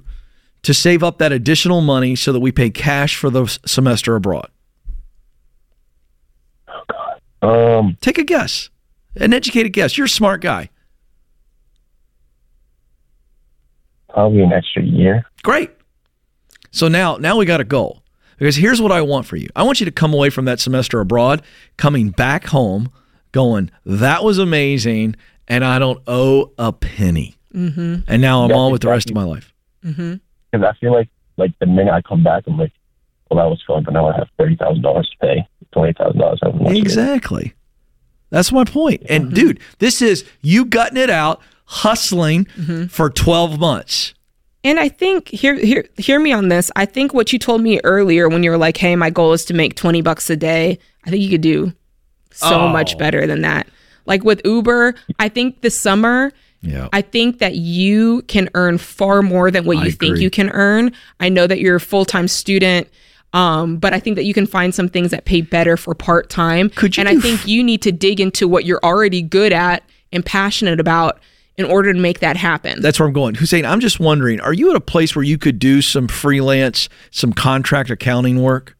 to 0.64 0.74
save 0.74 1.04
up 1.04 1.18
that 1.18 1.32
additional 1.32 1.82
money 1.82 2.16
so 2.16 2.32
that 2.32 2.40
we 2.40 2.52
pay 2.52 2.70
cash 2.70 3.16
for 3.18 3.30
the 3.30 3.44
s- 3.44 3.60
semester 3.66 4.16
abroad? 4.16 4.50
Oh 6.68 6.84
God. 7.42 7.78
Um, 7.78 7.98
Take 8.02 8.18
a 8.18 8.24
guess, 8.24 8.70
an 9.16 9.34
educated 9.34 9.74
guess. 9.74 9.98
You're 9.98 10.06
a 10.06 10.10
smart 10.10 10.42
guy. 10.42 10.70
probably 14.10 14.42
an 14.42 14.54
extra 14.54 14.82
year. 14.82 15.26
Great. 15.44 15.72
So 16.72 16.88
now, 16.88 17.18
now 17.18 17.36
we 17.38 17.46
got 17.46 17.60
a 17.60 17.66
goal 17.66 18.02
because 18.40 18.56
here's 18.56 18.82
what 18.82 18.92
I 18.92 19.02
want 19.02 19.26
for 19.26 19.36
you. 19.36 19.50
I 19.58 19.64
want 19.64 19.82
you 19.82 19.86
to 19.86 19.92
come 19.92 20.14
away 20.14 20.30
from 20.30 20.46
that 20.46 20.60
semester 20.62 21.02
abroad, 21.02 21.42
coming 21.78 22.12
back 22.12 22.46
home, 22.46 22.92
going, 23.34 23.72
"That 23.86 24.24
was 24.24 24.38
amazing," 24.38 25.16
and 25.50 25.66
I 25.66 25.80
don't 25.80 26.02
owe 26.08 26.52
a 26.58 26.72
penny. 26.72 27.36
Mm-hmm. 27.54 27.96
And 28.08 28.22
now 28.22 28.44
I'm 28.44 28.52
Yeah, 28.52 28.56
on 28.56 28.72
with 28.72 28.82
the 28.82 28.90
rest 28.90 29.10
of 29.10 29.16
my 29.16 29.24
life. 29.24 29.54
Because 29.82 30.20
I 30.54 30.72
feel 30.80 30.94
like 30.94 31.10
like 31.38 31.52
the 31.60 31.66
minute 31.66 31.94
I 31.94 32.02
come 32.02 32.24
back, 32.24 32.44
I'm 32.48 32.58
like, 32.58 32.72
well, 33.30 33.44
that 33.44 33.50
was 33.50 33.62
fun, 33.68 33.84
but 33.84 33.94
now 33.94 34.08
I 34.08 34.16
have 34.18 34.30
thirty 34.38 34.56
thousand 34.56 34.82
dollars 34.82 35.10
to 35.10 35.18
pay, 35.28 35.48
twenty 35.74 35.92
thousand 35.94 36.20
dollars. 36.20 36.40
Exactly. 36.78 37.54
That's 38.36 38.52
my 38.52 38.66
point. 38.66 39.02
And 39.08 39.28
mm-hmm. 39.28 39.34
dude, 39.34 39.60
this 39.80 40.02
is 40.02 40.26
you 40.42 40.66
gutting 40.66 40.98
it 40.98 41.10
out, 41.10 41.40
hustling 41.64 42.44
mm-hmm. 42.46 42.88
for 42.88 43.10
12 43.10 43.58
months. 43.58 44.14
And 44.66 44.78
I 44.78 44.90
think 44.90 45.30
hear 45.30 45.56
hear 45.56 45.86
hear 45.96 46.20
me 46.20 46.34
on 46.34 46.50
this. 46.50 46.70
I 46.76 46.86
think 46.86 47.14
what 47.14 47.32
you 47.32 47.40
told 47.40 47.62
me 47.62 47.80
earlier 47.86 48.28
when 48.28 48.44
you 48.44 48.50
were 48.52 48.58
like, 48.58 48.76
"Hey, 48.76 48.98
my 48.98 49.10
goal 49.10 49.32
is 49.32 49.46
to 49.46 49.54
make 49.54 49.76
20 49.76 50.02
bucks 50.02 50.30
a 50.30 50.36
day." 50.36 50.80
I 51.06 51.12
think 51.12 51.22
you 51.24 51.30
could 51.30 51.40
do 51.42 51.72
so 52.32 52.62
Oh. 52.62 52.68
much 52.68 52.98
better 52.98 53.26
than 53.26 53.42
that. 53.44 53.68
Like 54.06 54.26
with 54.26 54.42
Uber, 54.44 54.96
I 55.18 55.30
think 55.30 55.62
this 55.62 55.80
summer 55.80 56.34
Yeah. 56.62 56.90
I 56.92 57.04
think 57.04 57.40
that 57.40 57.56
you 57.56 58.24
can 58.24 58.50
earn 58.56 58.80
far 58.80 59.22
more 59.22 59.50
than 59.50 59.64
what 59.66 59.78
I 59.78 59.86
you 59.86 59.92
think 59.92 60.14
agree. 60.16 60.24
you 60.24 60.30
can 60.30 60.50
earn. 60.50 60.92
I 61.22 61.30
know 61.30 61.48
that 61.48 61.60
you're 61.60 61.76
a 61.76 61.80
full-time 61.80 62.28
student 62.28 62.90
um, 63.36 63.76
but 63.76 63.94
I 63.94 64.00
think 64.00 64.16
that 64.16 64.24
you 64.24 64.34
can 64.34 64.46
find 64.46 64.74
some 64.74 64.88
things 64.88 65.12
that 65.12 65.26
pay 65.26 65.42
better 65.42 65.76
for 65.76 65.94
part 65.94 66.30
time. 66.30 66.70
Could 66.70 66.96
you 66.96 67.02
And 67.02 67.10
I 67.10 67.18
think 67.20 67.46
you 67.46 67.66
need 67.66 67.82
to 67.82 67.92
dig 67.92 68.22
into 68.22 68.48
what 68.48 68.64
you're 68.64 68.80
already 68.82 69.22
good 69.22 69.52
at 69.52 69.84
and 70.14 70.26
passionate 70.26 70.80
about 70.80 71.20
in 71.58 71.66
order 71.66 71.92
to 71.92 72.00
make 72.00 72.20
that 72.20 72.38
happen. 72.38 72.82
That's 72.82 72.98
where 72.98 73.08
I'm 73.08 73.14
going. 73.14 73.36
Hussein, 73.36 73.66
I'm 73.66 73.82
just 73.82 74.00
wondering, 74.00 74.40
are 74.40 74.54
you 74.54 74.70
at 74.70 74.78
a 74.78 74.82
place 74.82 75.18
where 75.18 75.24
you 75.24 75.38
could 75.38 75.60
do 75.60 75.82
some 75.82 76.08
freelance, 76.08 76.88
some 77.12 77.34
contract 77.34 77.90
accounting 77.90 78.42
work? 78.42 78.78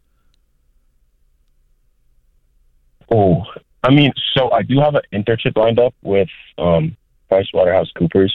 Oh, 3.12 3.44
I 3.84 3.92
mean, 3.92 4.14
so 4.34 4.52
I 4.52 4.62
do 4.62 4.80
have 4.80 4.96
an 4.96 5.02
internship 5.14 5.58
lined 5.58 5.80
up 5.80 5.94
with 6.02 6.30
um, 6.58 6.96
PricewaterhouseCoopers. 7.30 8.32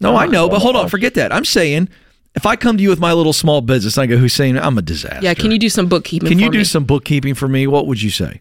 No, 0.00 0.16
I 0.16 0.26
know, 0.26 0.48
but 0.48 0.60
hold 0.60 0.74
on, 0.74 0.86
Uh, 0.86 0.88
forget 0.88 1.14
that. 1.14 1.32
I'm 1.32 1.44
saying 1.44 1.88
if 2.34 2.46
I 2.46 2.56
come 2.56 2.76
to 2.76 2.82
you 2.82 2.90
with 2.90 3.00
my 3.00 3.12
little 3.12 3.32
small 3.32 3.60
business 3.60 3.96
and 3.96 4.04
I 4.04 4.06
go, 4.06 4.16
Hussein, 4.16 4.56
I'm 4.56 4.78
a 4.78 4.82
disaster. 4.82 5.20
yeah, 5.22 5.34
can 5.34 5.50
you 5.50 5.58
do 5.58 5.68
some 5.68 5.88
bookkeeping? 5.88 6.28
Can 6.28 6.38
you 6.38 6.50
do 6.50 6.58
me? 6.58 6.64
some 6.64 6.84
bookkeeping 6.84 7.34
for 7.34 7.48
me? 7.48 7.66
What 7.66 7.86
would 7.86 8.00
you 8.00 8.10
say? 8.10 8.40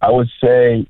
I 0.00 0.10
would 0.10 0.28
say, 0.42 0.86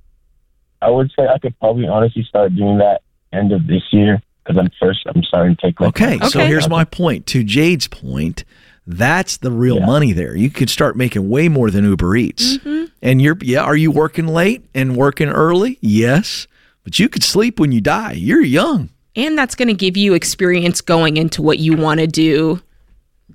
I 0.81 0.91
would 0.91 1.13
say 1.17 1.27
I 1.27 1.39
could 1.39 1.59
probably 1.59 1.87
honestly 1.87 2.25
start 2.25 2.55
doing 2.55 2.79
that 2.79 3.03
end 3.33 3.53
of 3.53 3.67
this 3.67 3.83
year 3.93 4.23
because 4.43 4.59
I'm 4.59 4.71
first. 4.81 5.01
I'm 5.07 5.23
starting 5.23 5.57
to 5.57 5.63
take 5.63 5.81
like 5.81 5.89
Okay, 5.89 6.19
so 6.29 6.41
here's 6.41 6.69
my 6.69 6.85
point. 6.85 7.27
To 7.29 7.45
Jade's 7.45 7.87
point, 7.89 8.45
that's 8.87 9.37
the 9.37 9.51
real 9.51 9.79
Yeah. 9.79 9.87
money 9.87 10.13
there. 10.13 10.35
You 10.35 10.51
could 10.51 10.71
start 10.71 10.97
making 10.97 11.29
way 11.29 11.49
more 11.49 11.71
than 11.71 11.85
Uber 11.85 12.17
Eats. 12.17 12.57
Mm-hmm. 12.59 12.85
And 13.03 13.21
you're 13.21 13.37
yeah, 13.43 13.61
are 13.63 13.77
you 13.77 13.91
working 13.91 14.27
late 14.29 14.65
and 14.75 14.97
working 14.97 15.29
early? 15.29 15.79
Yes. 15.83 16.47
But 16.85 16.99
you 16.99 17.09
could 17.09 17.23
sleep 17.23 17.61
when 17.61 17.71
you 17.71 17.81
die. 17.81 18.13
You're 18.13 18.41
young. 18.43 18.89
And 19.17 19.37
that's 19.37 19.55
going 19.55 19.69
to 19.69 19.75
give 19.75 19.97
you 19.97 20.15
experience 20.15 20.81
going 20.81 21.17
into 21.17 21.43
what 21.43 21.59
you 21.59 21.77
want 21.77 22.01
to 22.01 22.07
do 22.07 22.61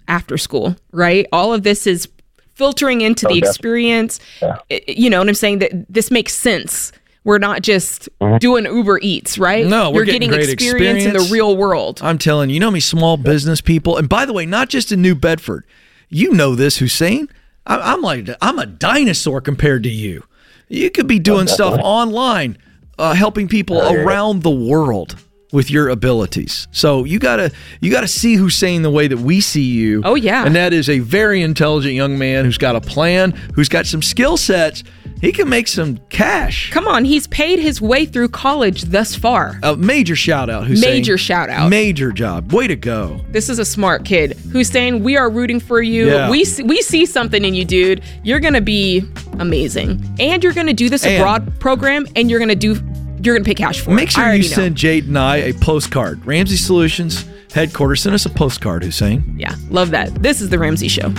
after 0.08 0.38
school, 0.38 0.76
right? 0.92 1.26
All 1.32 1.54
of 1.54 1.64
this 1.64 1.86
is 1.88 2.08
filtering 2.56 3.02
into 3.02 3.28
Oh, 3.28 3.30
the 3.34 3.42
definitely. 3.42 3.50
experience. 3.50 4.20
Yeah. 4.42 4.58
I- 4.72 4.82
You 4.88 5.10
know 5.10 5.20
what 5.20 5.28
I'm 5.28 5.34
saying? 5.36 5.60
That 5.60 5.72
this 5.90 6.10
makes 6.12 6.34
sense. 6.34 6.92
We're 7.24 7.40
not 7.40 7.62
just 7.62 8.08
doing 8.40 8.64
Uber 8.66 9.00
Eats, 9.02 9.38
right? 9.38 9.62
Mm-hmm. 9.62 9.70
No, 9.70 9.90
we're 9.90 9.98
you're 9.98 10.06
getting 10.06 10.30
getting, 10.30 10.46
great 10.46 10.50
experience, 10.50 11.04
in 11.04 11.12
the 11.14 11.28
real 11.30 11.58
world. 11.58 12.00
I'm 12.02 12.18
telling 12.18 12.50
you, 12.50 12.54
you 12.54 12.60
know 12.62 12.72
me, 12.72 12.80
small 12.80 13.18
business 13.18 13.60
people, 13.60 13.98
and 13.98 14.08
by 14.08 14.26
the 14.26 14.32
way, 14.32 14.46
not 14.46 14.70
just 14.70 14.94
in 14.94 15.02
New 15.02 15.14
Bedford. 15.14 15.66
You 16.10 16.32
know 16.32 16.56
this, 16.56 16.78
Hussein. 16.78 17.28
I, 17.66 17.80
I'm 17.94 18.02
like, 18.02 18.30
I'm 18.42 18.58
a 18.60 18.66
dinosaur 18.66 19.42
compared 19.42 19.84
to 19.84 19.90
you. 19.90 20.24
You 20.70 20.90
could 20.90 21.06
be 21.08 21.20
doing 21.20 21.48
stuff 21.48 21.78
online, 21.84 22.58
uh, 22.98 23.14
helping 23.14 23.50
people 23.50 23.82
Oh, 23.82 23.92
yeah. 23.92 24.04
around 24.04 24.44
the 24.44 24.50
world 24.50 25.18
with 25.52 25.72
your 25.72 25.90
abilities. 25.90 26.68
So 26.72 27.04
you 27.06 27.20
gotta, 27.20 27.52
you 27.80 27.92
gotta 27.92 28.08
see 28.08 28.36
Hussein 28.36 28.82
the 28.82 28.92
way 28.92 29.08
that 29.08 29.18
we 29.18 29.40
see 29.42 29.62
you. 29.64 30.02
Oh, 30.04 30.16
yeah. 30.16 30.46
and 30.46 30.56
that 30.56 30.74
is 30.74 30.90
a 30.90 31.00
very 31.00 31.42
intelligent 31.42 31.94
young 31.94 32.18
man 32.18 32.46
who's 32.46 32.58
got 32.58 32.76
a 32.76 32.82
plan, 32.82 33.32
who's 33.56 33.70
got 33.70 33.86
some 33.86 34.02
skill 34.02 34.36
sets. 34.38 34.84
He 35.22 35.32
can 35.32 35.50
make 35.50 35.68
some 35.68 35.98
cash. 36.10 36.70
Come 36.72 36.88
on, 36.88 37.04
he's 37.04 37.26
paid 37.28 37.58
his 37.60 37.82
way 37.82 38.06
through 38.06 38.30
college 38.30 38.84
thus 38.84 39.16
far. 39.16 39.60
A 39.64 39.76
major 39.76 40.16
shout 40.16 40.48
out, 40.50 40.68
Hussein. 40.68 40.92
Major 40.92 41.18
shout 41.18 41.50
out. 41.50 41.70
Major 41.70 42.12
job. 42.12 42.52
Way 42.52 42.68
to 42.68 42.76
go. 42.76 43.20
This 43.32 43.50
is 43.50 43.58
a 43.58 43.66
smart 43.66 44.06
kid 44.06 44.34
who's 44.52 44.70
saying 44.70 45.04
we 45.04 45.18
are 45.18 45.30
rooting 45.30 45.60
for 45.60 45.82
you. 45.82 46.08
Yeah. 46.12 46.30
We 46.30 46.46
see, 46.46 46.62
we 46.62 46.82
see 46.82 47.06
something 47.08 47.44
in 47.44 47.56
you, 47.56 47.66
dude. 47.66 48.04
You're 48.24 48.40
gonna 48.40 48.62
be 48.62 49.04
amazing, 49.40 50.04
and 50.20 50.44
you're 50.44 50.54
gonna 50.54 50.74
do 50.74 50.90
this 50.90 51.04
And- 51.06 51.16
abroad 51.16 51.60
program, 51.60 52.06
and 52.16 52.30
you're 52.30 52.40
gonna 52.40 52.56
do 52.56 52.76
you're 53.22 53.36
gonna 53.36 53.46
pay 53.46 53.54
cash 53.54 53.82
for 53.82 53.92
Make 53.92 54.10
sure 54.10 54.34
you 54.34 54.44
know. 54.44 54.48
send 54.48 54.76
Jade 54.76 55.06
and 55.06 55.18
I 55.18 55.38
a 55.38 55.54
postcard. 55.54 56.26
Ramsey 56.26 56.58
Solutions 56.58 57.26
headquarters. 57.54 58.02
Send 58.04 58.14
us 58.16 58.26
a 58.26 58.30
postcard, 58.30 58.84
Hussein. 58.84 59.36
Yeah, 59.38 59.56
love 59.70 59.92
that. 59.92 60.14
This 60.22 60.42
is 60.42 60.50
the 60.50 60.60
Ramsey 60.60 60.88
Show. 60.88 61.14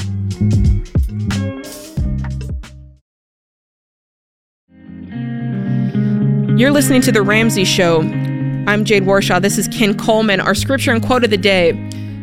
You're 6.59 6.73
listening 6.73 7.03
to 7.03 7.13
the 7.13 7.23
Ramsey 7.23 7.65
Show. 7.65 8.01
I'm 8.01 8.85
Jade 8.85 9.05
Warshaw. 9.05 9.41
This 9.41 9.59
is 9.59 9.69
Ken 9.69 9.97
Coleman. 9.97 10.41
Our 10.41 10.57
scripture 10.57 10.91
and 10.91 11.01
quote 11.01 11.23
of 11.23 11.31
the 11.31 11.37
day. 11.37 11.73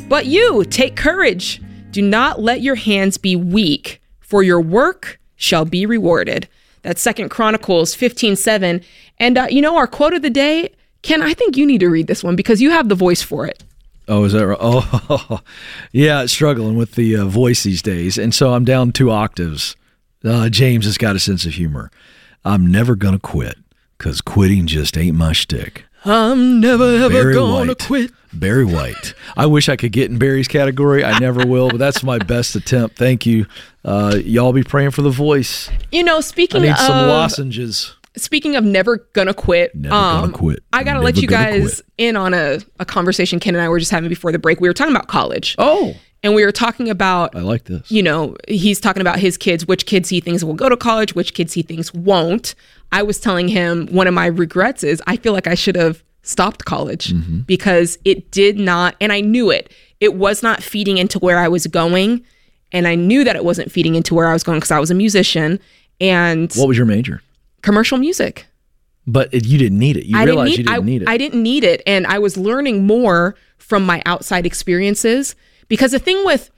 But 0.10 0.26
you 0.26 0.66
take 0.66 0.98
courage. 0.98 1.62
Do 1.92 2.02
not 2.02 2.42
let 2.42 2.60
your 2.62 2.76
hands 2.76 3.18
be 3.18 3.38
weak, 3.38 4.02
for 4.20 4.44
your 4.44 4.60
work 4.60 5.22
shall 5.38 5.64
be 5.64 5.86
rewarded. 5.86 6.50
That's 6.86 7.02
Second 7.02 7.30
Chronicles 7.30 7.96
15 7.96 8.36
7. 8.36 8.80
And 9.18 9.38
uh, 9.38 9.48
you 9.50 9.60
know, 9.60 9.76
our 9.76 9.88
quote 9.88 10.14
of 10.14 10.22
the 10.22 10.30
day, 10.30 10.70
Ken, 11.02 11.24
I 11.24 11.34
think 11.34 11.58
you 11.58 11.66
need 11.66 11.80
to 11.80 11.90
read 11.90 12.06
this 12.06 12.24
one 12.24 12.36
because 12.36 12.62
you 12.62 12.70
have 12.70 12.90
the 12.90 12.96
voice 12.96 13.24
for 13.24 13.48
it. 13.48 13.64
Oh, 14.08 14.24
is 14.24 14.34
that 14.34 14.46
right? 14.46 14.60
Oh, 14.62 15.42
yeah, 15.92 16.28
struggling 16.28 16.78
with 16.78 16.94
the 16.94 17.18
uh, 17.18 17.26
voice 17.26 17.64
these 17.64 17.82
days. 17.82 18.20
And 18.20 18.36
so 18.36 18.54
I'm 18.54 18.66
down 18.66 18.92
two 18.92 19.10
octaves. 19.10 19.76
Uh, 20.24 20.50
James 20.50 20.86
has 20.86 21.00
got 21.00 21.16
a 21.16 21.20
sense 21.20 21.46
of 21.46 21.54
humor. 21.54 21.90
I'm 22.44 22.68
never 22.68 22.96
going 22.96 23.16
to 23.16 23.20
quit 23.20 23.58
because 23.98 24.22
quitting 24.22 24.68
just 24.68 24.96
ain't 24.96 25.18
my 25.18 25.34
shtick. 25.34 25.86
I'm 26.06 26.60
never 26.60 26.84
ever 26.98 27.10
Barry 27.10 27.34
gonna 27.34 27.68
White. 27.70 27.80
quit. 27.80 28.12
Barry 28.34 28.66
White. 28.66 29.14
I 29.38 29.46
wish 29.46 29.70
I 29.70 29.76
could 29.76 29.92
get 29.92 30.12
in 30.12 30.18
Barry's 30.18 30.48
category. 30.48 31.04
I 31.04 31.18
never 31.20 31.46
will, 31.46 31.70
but 31.70 31.78
that's 31.78 32.04
my 32.04 32.18
best 32.20 32.56
attempt. 32.56 32.98
Thank 32.98 33.26
you. 33.26 33.46
Uh, 33.84 34.18
y'all 34.24 34.52
be 34.54 34.64
praying 34.64 34.92
for 34.92 35.02
the 35.02 35.10
voice. 35.10 35.70
You 35.92 36.04
know, 36.04 36.20
speaking 36.22 36.62
I 36.62 36.66
need 36.66 36.72
of 36.72 36.78
some 36.80 37.08
lozenges. 37.08 37.96
speaking 38.18 38.56
of 38.56 38.64
never 38.64 38.98
gonna 39.14 39.34
quit, 39.34 39.74
Never 39.74 39.96
um, 39.96 40.22
gonna 40.22 40.34
quit. 40.34 40.64
I 40.74 40.84
gotta 40.84 40.96
Never 40.96 41.06
let 41.06 41.18
you 41.18 41.28
guys 41.28 41.76
quit. 41.76 41.86
in 41.98 42.16
on 42.18 42.34
a, 42.34 42.60
a 42.80 42.86
conversation 42.86 43.40
Ken 43.40 43.56
and 43.56 43.64
I 43.64 43.70
were 43.70 43.80
just 43.80 43.92
having 43.92 44.10
before 44.10 44.32
the 44.32 44.40
break. 44.40 44.60
We 44.60 44.68
were 44.68 44.74
talking 44.74 44.94
about 44.96 45.08
college, 45.08 45.56
Oh, 45.58 45.96
and 46.26 46.36
we 46.36 46.44
were 46.44 46.52
talking 46.52 46.90
about 46.90 47.34
I 47.36 47.40
like 47.40 47.64
this. 47.66 47.90
you 47.90 48.04
know, 48.04 48.36
he's 48.50 48.80
talking 48.82 49.00
about 49.02 49.20
his 49.20 49.38
kids, 49.38 49.66
which 49.66 49.86
kids 49.86 50.10
he 50.10 50.20
thinks 50.20 50.44
will 50.44 50.54
go 50.56 50.68
to 50.68 50.76
college, 50.76 51.16
which 51.16 51.34
kids 51.34 51.54
he 51.54 51.62
thinks 51.62 51.94
won't. 51.94 52.56
I 52.92 53.04
was 53.04 53.20
telling 53.20 53.48
him 53.48 53.88
one 53.88 54.08
of 54.08 54.14
my 54.14 54.26
regrets 54.26 54.84
is 54.84 55.02
I 55.08 55.16
feel 55.18 55.32
like 55.34 55.48
I 55.48 55.56
should 55.56 55.76
have 55.78 56.04
stopped 56.24 56.66
college 56.66 57.14
Mm-hmm. 57.14 57.42
because 57.42 57.98
it 58.04 58.32
did 58.32 58.58
not, 58.60 58.96
and 59.00 59.14
I 59.14 59.22
knew 59.22 59.52
it. 59.52 59.72
It 60.02 60.16
was 60.16 60.44
not 60.44 60.62
feeding 60.64 60.98
into 60.98 61.20
where 61.20 61.38
I 61.38 61.48
was 61.48 61.68
going. 61.68 62.24
And 62.72 62.88
I 62.88 62.96
knew 62.96 63.24
that 63.24 63.36
it 63.38 63.46
wasn't 63.46 63.72
feeding 63.72 63.96
into 63.96 64.14
where 64.16 64.28
I 64.28 64.34
was 64.34 64.44
going 64.44 64.58
because 64.60 64.72
I 64.72 64.80
was 64.80 64.92
a 64.92 64.96
musician 64.96 65.60
and 66.02 66.52
What 66.56 66.68
was 66.68 66.76
your 66.78 66.86
major? 66.88 67.22
commercial 67.62 67.98
music. 67.98 68.48
but 69.08 69.32
it, 69.34 69.46
you 69.46 69.58
didn't 69.58 69.80
need 69.80 69.96
it. 69.98 70.06
You 70.06 70.18
I 70.18 70.24
realized 70.24 70.50
need, 70.50 70.58
you 70.58 70.64
didn't 70.66 70.82
I, 70.84 70.86
need 70.86 71.02
it. 71.04 71.08
I 71.08 71.18
didn't 71.18 71.44
need 71.44 71.64
it. 71.64 71.82
And 71.88 72.06
I 72.08 72.18
was 72.20 72.36
learning 72.38 72.86
more 72.86 73.36
from 73.58 73.86
my 73.86 74.02
outside 74.06 74.46
experiences 74.46 75.36
because 75.68 75.92
the 75.92 76.00
thing 76.00 76.24
with, 76.26 76.52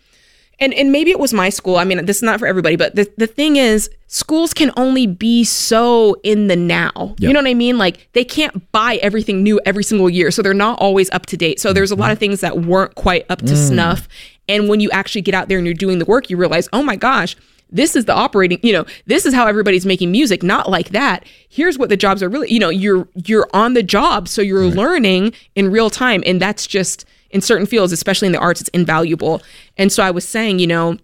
and, 0.59 0.73
and 0.73 0.91
maybe 0.91 1.11
it 1.11 1.19
was 1.19 1.33
my 1.33 1.49
school. 1.49 1.77
I 1.77 1.83
mean, 1.83 2.03
this 2.05 2.17
is 2.17 2.23
not 2.23 2.39
for 2.39 2.47
everybody, 2.47 2.75
but 2.75 2.95
the, 2.95 3.11
the 3.17 3.27
thing 3.27 3.57
is, 3.57 3.89
schools 4.07 4.53
can 4.53 4.71
only 4.75 5.05
be 5.05 5.43
so 5.43 6.15
in 6.23 6.47
the 6.47 6.55
now. 6.55 7.15
You 7.19 7.31
know 7.31 7.39
what 7.39 7.47
I 7.47 7.53
mean? 7.53 7.77
Like 7.77 8.09
they 8.13 8.23
can't 8.23 8.71
buy 8.71 8.95
everything 8.95 9.43
new 9.43 9.59
every 9.65 9.83
single 9.83 10.09
year. 10.09 10.31
So 10.31 10.41
they're 10.41 10.55
not 10.55 10.79
always 10.79 11.11
up 11.11 11.27
to 11.27 11.37
date. 11.37 11.59
So 11.59 11.73
there's 11.73 11.91
a 11.91 11.95
lot 11.95 12.11
of 12.11 12.17
things 12.17 12.41
that 12.41 12.61
weren't 12.61 12.95
quite 12.95 13.25
up 13.29 13.39
to 13.39 13.53
mm. 13.53 13.67
snuff. 13.67 14.07
And 14.49 14.67
when 14.67 14.79
you 14.79 14.89
actually 14.91 15.21
get 15.21 15.35
out 15.35 15.47
there 15.47 15.57
and 15.59 15.67
you're 15.67 15.75
doing 15.75 15.99
the 15.99 16.05
work, 16.05 16.29
you 16.29 16.37
realize, 16.37 16.67
oh 16.73 16.81
my 16.81 16.95
gosh, 16.95 17.35
this 17.69 17.95
is 17.95 18.05
the 18.05 18.13
operating 18.13 18.59
you 18.63 18.71
know 18.71 18.85
this 19.07 19.25
is 19.25 19.33
how 19.33 19.45
everybody's 19.45 19.85
making 19.85 20.11
music 20.11 20.41
not 20.41 20.69
like 20.69 20.89
that 20.91 21.25
here's 21.49 21.77
what 21.77 21.89
the 21.89 21.97
jobs 21.97 22.23
are 22.23 22.29
really 22.29 22.49
you 22.51 22.59
know 22.59 22.69
you're 22.69 23.07
you're 23.25 23.47
on 23.53 23.73
the 23.73 23.83
job 23.83 24.27
so 24.27 24.41
you're 24.41 24.65
learning 24.65 25.33
in 25.55 25.69
real 25.69 25.89
time 25.89 26.23
and 26.25 26.41
that's 26.41 26.65
just 26.65 27.05
in 27.31 27.41
certain 27.41 27.65
fields 27.65 27.91
especially 27.93 28.25
in 28.25 28.31
the 28.31 28.39
arts 28.39 28.61
it's 28.61 28.69
invaluable 28.69 29.41
and 29.77 29.91
so 29.91 30.03
i 30.03 30.11
was 30.11 30.27
saying 30.27 30.59
you 30.59 30.67
know 30.67 30.97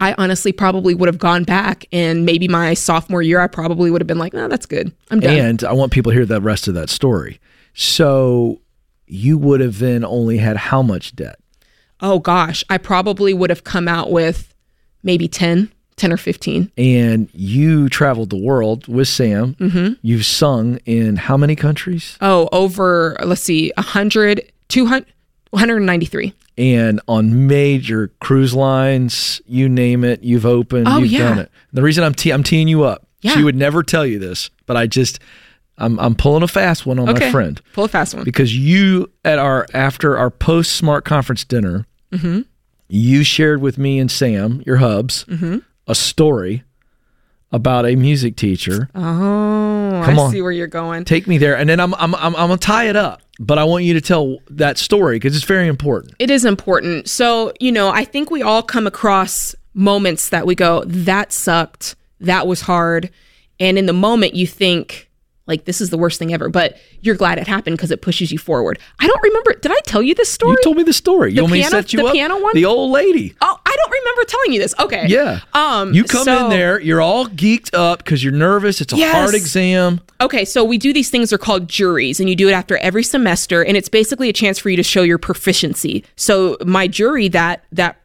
i 0.00 0.14
honestly 0.18 0.52
probably 0.52 0.94
would 0.94 1.06
have 1.08 1.18
gone 1.18 1.44
back 1.44 1.84
and 1.92 2.24
maybe 2.24 2.48
my 2.48 2.74
sophomore 2.74 3.22
year 3.22 3.40
i 3.40 3.46
probably 3.46 3.90
would 3.90 4.00
have 4.00 4.06
been 4.08 4.18
like 4.18 4.32
no 4.32 4.48
that's 4.48 4.66
good 4.66 4.92
i'm 5.10 5.20
done 5.20 5.34
and 5.36 5.64
I 5.64 5.72
want 5.72 5.92
people 5.92 6.12
to 6.12 6.16
hear 6.16 6.26
the 6.26 6.40
rest 6.40 6.68
of 6.68 6.74
that 6.74 6.88
story. 6.90 7.40
So 7.74 8.60
you 9.06 9.38
would 9.38 9.60
have 9.60 9.78
then 9.78 10.04
only 10.04 10.38
had 10.38 10.56
how 10.56 10.82
much 10.82 11.14
debt? 11.16 11.36
oh 12.02 12.18
gosh 12.18 12.64
i 12.70 12.78
probably 12.78 13.34
would 13.34 13.50
have 13.50 13.62
come 13.64 13.86
out 13.86 14.10
with 14.10 14.54
maybe 15.02 15.28
10 15.28 15.70
10 15.96 16.12
or 16.14 16.16
15 16.16 16.72
And 16.78 17.28
you 17.34 17.90
traveled 17.90 18.30
the 18.30 18.38
world 18.38 18.88
with 18.88 19.06
Sam. 19.06 19.54
Mm-hmm. 19.56 19.92
You've 20.00 20.24
sung 20.24 20.76
in 20.86 21.16
how 21.16 21.36
many 21.36 21.54
countries? 21.56 22.16
oh 22.22 22.48
over 22.52 23.16
let's 23.22 23.42
see 23.42 23.70
100 23.76 24.50
200 24.68 25.04
193 25.50 26.32
and 26.58 27.00
on 27.08 27.46
major 27.46 28.12
cruise 28.20 28.54
lines, 28.54 29.40
you 29.46 29.68
name 29.68 30.04
it, 30.04 30.22
you've 30.22 30.46
opened, 30.46 30.86
Oh, 30.88 30.98
you've 30.98 31.12
yeah. 31.12 31.18
done 31.28 31.38
it. 31.40 31.50
The 31.72 31.82
reason 31.82 32.04
I'm 32.04 32.14
te- 32.14 32.30
I'm 32.32 32.42
teeing 32.42 32.68
you 32.68 32.84
up, 32.84 33.06
Yeah. 33.22 33.32
she 33.32 33.42
would 33.42 33.56
never 33.56 33.82
tell 33.82 34.04
you 34.06 34.18
this, 34.18 34.50
but 34.66 34.76
I 34.76 34.86
just 34.86 35.18
I'm 35.78 35.98
I'm 35.98 36.14
pulling 36.14 36.42
a 36.42 36.48
fast 36.48 36.84
one 36.86 36.98
on 36.98 37.06
my 37.06 37.30
friend 37.30 37.60
pull 37.72 37.84
a 37.84 37.88
fast 37.88 38.14
one 38.14 38.24
because 38.24 38.54
you 38.56 39.10
at 39.24 39.38
our 39.38 39.66
after 39.74 40.16
our 40.18 40.30
post 40.30 40.72
smart 40.72 41.04
conference 41.04 41.44
dinner, 41.44 41.86
Mm-hmm. 42.12 42.40
you 42.88 43.22
shared 43.24 43.60
with 43.62 43.78
me 43.78 43.98
and 43.98 44.10
Sam, 44.10 44.62
your 44.66 44.76
hubs, 44.76 45.24
Mm-hmm. 45.24 45.58
a 45.86 45.94
story 45.94 46.64
about 47.52 47.84
a 47.86 47.96
music 47.96 48.36
teacher. 48.36 48.88
Oh, 48.94 50.02
Come 50.04 50.18
I 50.18 50.22
on. 50.22 50.30
see 50.30 50.40
where 50.42 50.52
you're 50.52 50.66
going. 50.68 51.04
Take 51.04 51.26
me 51.26 51.38
there, 51.38 51.56
and 51.56 51.68
then 51.68 51.80
I'm 51.80 51.94
I'm 51.94 52.14
I'm, 52.14 52.36
I'm 52.36 52.48
gonna 52.48 52.56
tie 52.58 52.88
it 52.88 52.96
up. 52.96 53.22
But 53.42 53.58
I 53.58 53.64
want 53.64 53.84
you 53.84 53.94
to 53.94 54.02
tell 54.02 54.38
that 54.50 54.76
story 54.76 55.16
because 55.16 55.34
it's 55.34 55.46
very 55.46 55.66
important. 55.66 56.14
It 56.18 56.30
is 56.30 56.44
important. 56.44 57.08
So, 57.08 57.54
you 57.58 57.72
know, 57.72 57.88
I 57.88 58.04
think 58.04 58.30
we 58.30 58.42
all 58.42 58.62
come 58.62 58.86
across 58.86 59.54
moments 59.72 60.28
that 60.28 60.46
we 60.46 60.54
go, 60.54 60.84
that 60.84 61.32
sucked. 61.32 61.96
That 62.20 62.46
was 62.46 62.60
hard. 62.60 63.10
And 63.58 63.78
in 63.78 63.86
the 63.86 63.94
moment, 63.94 64.34
you 64.34 64.46
think, 64.46 65.09
like, 65.50 65.66
this 65.66 65.80
is 65.82 65.90
the 65.90 65.98
worst 65.98 66.18
thing 66.18 66.32
ever. 66.32 66.48
But 66.48 66.78
you're 67.02 67.14
glad 67.16 67.36
it 67.38 67.46
happened 67.46 67.76
because 67.76 67.90
it 67.90 68.00
pushes 68.00 68.32
you 68.32 68.38
forward. 68.38 68.78
I 68.98 69.06
don't 69.06 69.22
remember. 69.22 69.52
Did 69.54 69.72
I 69.72 69.80
tell 69.84 70.02
you 70.02 70.14
this 70.14 70.30
story? 70.30 70.52
You 70.52 70.58
told 70.64 70.76
me 70.78 70.82
the 70.84 70.92
story. 70.94 71.32
You 71.34 71.42
to 71.42 71.52
piano- 71.52 71.70
set 71.70 71.92
you 71.92 71.98
the 72.00 72.06
up? 72.06 72.12
piano 72.14 72.40
one? 72.40 72.52
The 72.54 72.64
old 72.64 72.90
lady. 72.90 73.34
oh, 73.42 73.60
I 73.66 73.76
don't 73.76 73.90
remember 73.92 74.24
telling 74.24 74.52
you 74.52 74.60
this. 74.60 74.74
Okay. 74.78 75.06
Yeah. 75.08 75.40
Um, 75.52 75.92
You 75.92 76.04
come 76.04 76.24
so- 76.24 76.44
in 76.44 76.50
there, 76.50 76.80
you're 76.80 77.02
all 77.02 77.26
geeked 77.26 77.74
up 77.74 77.98
because 77.98 78.24
you're 78.24 78.32
nervous. 78.32 78.80
It's 78.80 78.92
a 78.92 78.96
Yes. 78.96 79.14
hard 79.14 79.34
exam. 79.34 80.00
Okay, 80.22 80.44
so 80.44 80.62
we 80.64 80.78
do 80.78 80.92
these 80.92 81.08
things, 81.10 81.30
they're 81.30 81.38
called 81.38 81.66
juries, 81.68 82.20
and 82.20 82.28
you 82.28 82.36
do 82.36 82.48
it 82.48 82.52
after 82.52 82.76
every 82.78 83.02
semester, 83.02 83.62
and 83.64 83.76
it's 83.76 83.88
basically 83.88 84.28
a 84.28 84.32
chance 84.32 84.58
for 84.58 84.68
you 84.70 84.76
to 84.76 84.82
show 84.82 85.02
your 85.02 85.18
proficiency. 85.18 86.04
So 86.16 86.56
my 86.64 86.86
jury 86.86 87.28
that 87.28 87.64
that 87.72 87.96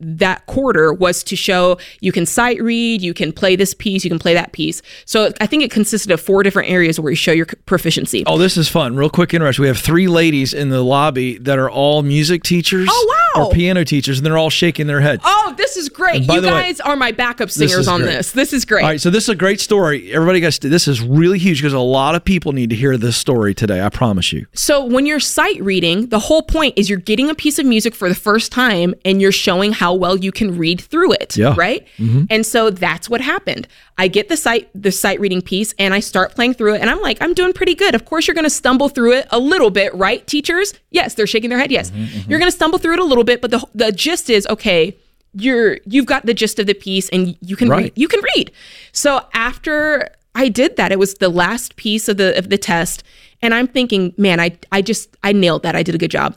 that 0.00 0.46
quarter 0.46 0.92
was 0.92 1.22
to 1.24 1.36
show 1.36 1.78
you 2.00 2.12
can 2.12 2.26
sight 2.26 2.62
read, 2.62 3.02
you 3.02 3.12
can 3.14 3.32
play 3.32 3.56
this 3.56 3.74
piece, 3.74 4.04
you 4.04 4.10
can 4.10 4.18
play 4.18 4.34
that 4.34 4.52
piece. 4.52 4.82
So 5.04 5.32
I 5.40 5.46
think 5.46 5.62
it 5.62 5.70
consisted 5.70 6.12
of 6.12 6.20
four 6.20 6.42
different 6.42 6.68
areas 6.70 7.00
where 7.00 7.10
you 7.10 7.16
show 7.16 7.32
your 7.32 7.46
proficiency. 7.66 8.22
Oh, 8.26 8.38
this 8.38 8.56
is 8.56 8.68
fun. 8.68 8.96
Real 8.96 9.10
quick 9.10 9.34
interrupt. 9.34 9.58
We 9.58 9.66
have 9.66 9.78
three 9.78 10.06
ladies 10.08 10.54
in 10.54 10.68
the 10.70 10.82
lobby 10.82 11.38
that 11.38 11.58
are 11.58 11.70
all 11.70 12.02
music 12.02 12.42
teachers 12.44 12.88
Oh, 12.90 13.20
wow. 13.36 13.46
or 13.46 13.50
piano 13.52 13.84
teachers, 13.84 14.18
and 14.18 14.26
they're 14.26 14.38
all 14.38 14.50
shaking 14.50 14.86
their 14.86 15.00
head. 15.00 15.20
Oh, 15.24 15.54
this 15.56 15.76
is 15.76 15.88
great. 15.88 16.22
You 16.22 16.26
the 16.26 16.34
way, 16.34 16.50
guys 16.50 16.80
are 16.80 16.96
my 16.96 17.10
backup 17.12 17.50
singers 17.50 17.88
on 17.88 18.00
great. 18.00 18.10
this. 18.12 18.32
This 18.32 18.52
is 18.52 18.64
great. 18.64 18.82
All 18.84 18.90
right, 18.90 19.00
so 19.00 19.10
this 19.10 19.24
is 19.24 19.28
a 19.30 19.34
great 19.34 19.60
story. 19.60 20.12
Everybody 20.12 20.40
got 20.40 20.52
to, 20.52 20.68
this 20.68 20.86
is 20.86 21.00
really 21.00 21.38
huge 21.38 21.58
because 21.60 21.72
a 21.72 21.78
lot 21.80 22.14
of 22.14 22.24
people 22.24 22.52
need 22.52 22.70
to 22.70 22.76
hear 22.76 22.96
this 22.96 23.16
story 23.16 23.54
today. 23.54 23.82
I 23.84 23.88
promise 23.88 24.32
you. 24.32 24.46
So 24.52 24.84
when 24.84 25.06
you're 25.06 25.20
sight 25.20 25.60
reading, 25.62 26.08
the 26.08 26.18
whole 26.20 26.42
point 26.42 26.74
is 26.76 26.88
you're 26.88 26.98
getting 26.98 27.28
a 27.30 27.34
piece 27.34 27.58
of 27.58 27.66
music 27.66 27.94
for 27.94 28.08
the 28.08 28.14
first 28.14 28.52
time 28.52 28.94
and 29.04 29.20
you're 29.20 29.32
showing 29.32 29.63
how 29.72 29.94
well 29.94 30.16
you 30.16 30.30
can 30.32 30.56
read 30.58 30.80
through 30.80 31.12
it, 31.12 31.36
Yeah. 31.36 31.54
right? 31.56 31.86
Mm-hmm. 31.98 32.24
And 32.30 32.44
so 32.44 32.70
that's 32.70 33.08
what 33.08 33.20
happened. 33.20 33.66
I 33.98 34.08
get 34.08 34.28
the 34.28 34.36
sight 34.36 34.68
the 34.74 34.90
sight 34.92 35.20
reading 35.20 35.42
piece 35.42 35.74
and 35.78 35.94
I 35.94 36.00
start 36.00 36.34
playing 36.34 36.54
through 36.54 36.74
it 36.74 36.80
and 36.80 36.90
I'm 36.90 37.00
like, 37.00 37.18
I'm 37.20 37.34
doing 37.34 37.52
pretty 37.52 37.74
good. 37.74 37.94
Of 37.94 38.04
course 38.04 38.26
you're 38.26 38.34
going 38.34 38.44
to 38.44 38.50
stumble 38.50 38.88
through 38.88 39.12
it 39.14 39.26
a 39.30 39.38
little 39.38 39.70
bit, 39.70 39.94
right? 39.94 40.26
Teachers? 40.26 40.74
Yes, 40.90 41.14
they're 41.14 41.26
shaking 41.26 41.50
their 41.50 41.58
head. 41.58 41.70
Yes. 41.70 41.90
Mm-hmm, 41.90 42.04
mm-hmm. 42.04 42.30
You're 42.30 42.38
going 42.38 42.50
to 42.50 42.56
stumble 42.56 42.78
through 42.78 42.94
it 42.94 43.00
a 43.00 43.04
little 43.04 43.24
bit, 43.24 43.40
but 43.40 43.50
the 43.50 43.64
the 43.74 43.92
gist 43.92 44.30
is 44.30 44.46
okay, 44.48 44.96
you're 45.32 45.78
you've 45.86 46.06
got 46.06 46.26
the 46.26 46.34
gist 46.34 46.58
of 46.58 46.66
the 46.66 46.74
piece 46.74 47.08
and 47.08 47.36
you 47.40 47.56
can 47.56 47.68
Right. 47.68 47.84
read 47.84 47.92
you 47.96 48.08
can 48.08 48.20
read. 48.36 48.50
So 48.92 49.20
after 49.32 50.08
I 50.34 50.48
did 50.48 50.76
that, 50.76 50.90
it 50.92 50.98
was 50.98 51.14
the 51.14 51.28
last 51.28 51.76
piece 51.76 52.08
of 52.08 52.16
the 52.16 52.36
of 52.38 52.50
the 52.50 52.58
test, 52.58 53.04
and 53.42 53.54
I'm 53.54 53.66
thinking, 53.68 54.14
man, 54.16 54.40
I 54.40 54.58
I 54.72 54.82
just 54.82 55.16
I 55.22 55.32
nailed 55.32 55.62
that. 55.62 55.76
I 55.76 55.82
did 55.84 55.94
a 55.94 55.98
good 55.98 56.10
job. 56.10 56.36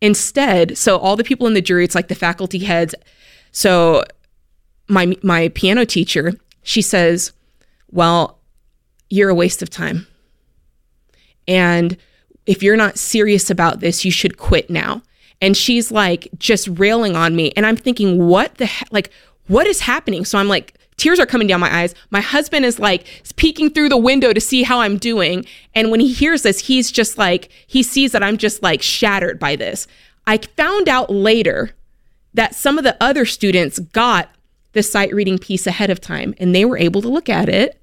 Instead, 0.00 0.78
so 0.78 0.96
all 0.96 1.16
the 1.16 1.24
people 1.24 1.46
in 1.46 1.54
the 1.54 1.60
jury, 1.60 1.84
it's 1.84 1.94
like 1.94 2.08
the 2.08 2.14
faculty 2.14 2.60
heads. 2.60 2.94
So 3.52 4.04
my 4.88 5.16
my 5.22 5.48
piano 5.48 5.84
teacher, 5.84 6.34
she 6.62 6.82
says, 6.82 7.32
"Well, 7.90 8.38
you're 9.10 9.28
a 9.28 9.34
waste 9.34 9.62
of 9.62 9.70
time. 9.70 10.06
And 11.46 11.96
if 12.46 12.62
you're 12.62 12.76
not 12.76 12.98
serious 12.98 13.50
about 13.50 13.80
this, 13.80 14.04
you 14.04 14.10
should 14.10 14.38
quit 14.38 14.70
now." 14.70 15.02
And 15.42 15.56
she's 15.56 15.90
like 15.90 16.28
just 16.38 16.68
railing 16.68 17.16
on 17.16 17.36
me, 17.36 17.52
and 17.56 17.66
I'm 17.66 17.76
thinking, 17.76 18.26
"What 18.26 18.56
the 18.56 18.66
he- 18.66 18.86
like 18.90 19.10
what 19.48 19.66
is 19.66 19.80
happening?" 19.80 20.24
So 20.24 20.38
I'm 20.38 20.48
like 20.48 20.74
tears 21.00 21.18
are 21.18 21.26
coming 21.26 21.48
down 21.48 21.60
my 21.60 21.74
eyes. 21.74 21.94
My 22.10 22.20
husband 22.20 22.66
is 22.66 22.78
like 22.78 23.06
peeking 23.36 23.70
through 23.70 23.88
the 23.88 23.96
window 23.96 24.32
to 24.32 24.40
see 24.40 24.62
how 24.62 24.80
I'm 24.80 24.98
doing, 24.98 25.46
and 25.74 25.90
when 25.90 26.00
he 26.00 26.12
hears 26.12 26.42
this, 26.42 26.60
he's 26.60 26.92
just 26.92 27.16
like 27.16 27.48
he 27.66 27.82
sees 27.82 28.12
that 28.12 28.22
I'm 28.22 28.36
just 28.36 28.62
like 28.62 28.82
shattered 28.82 29.38
by 29.38 29.56
this. 29.56 29.86
I 30.26 30.36
found 30.38 30.88
out 30.88 31.10
later 31.10 31.70
that 32.34 32.54
some 32.54 32.78
of 32.78 32.84
the 32.84 32.96
other 33.02 33.24
students 33.24 33.78
got 33.78 34.28
the 34.72 34.82
sight 34.82 35.12
reading 35.12 35.38
piece 35.38 35.66
ahead 35.66 35.90
of 35.90 36.00
time 36.00 36.34
and 36.38 36.54
they 36.54 36.64
were 36.64 36.78
able 36.78 37.02
to 37.02 37.08
look 37.08 37.28
at 37.28 37.48
it 37.48 37.80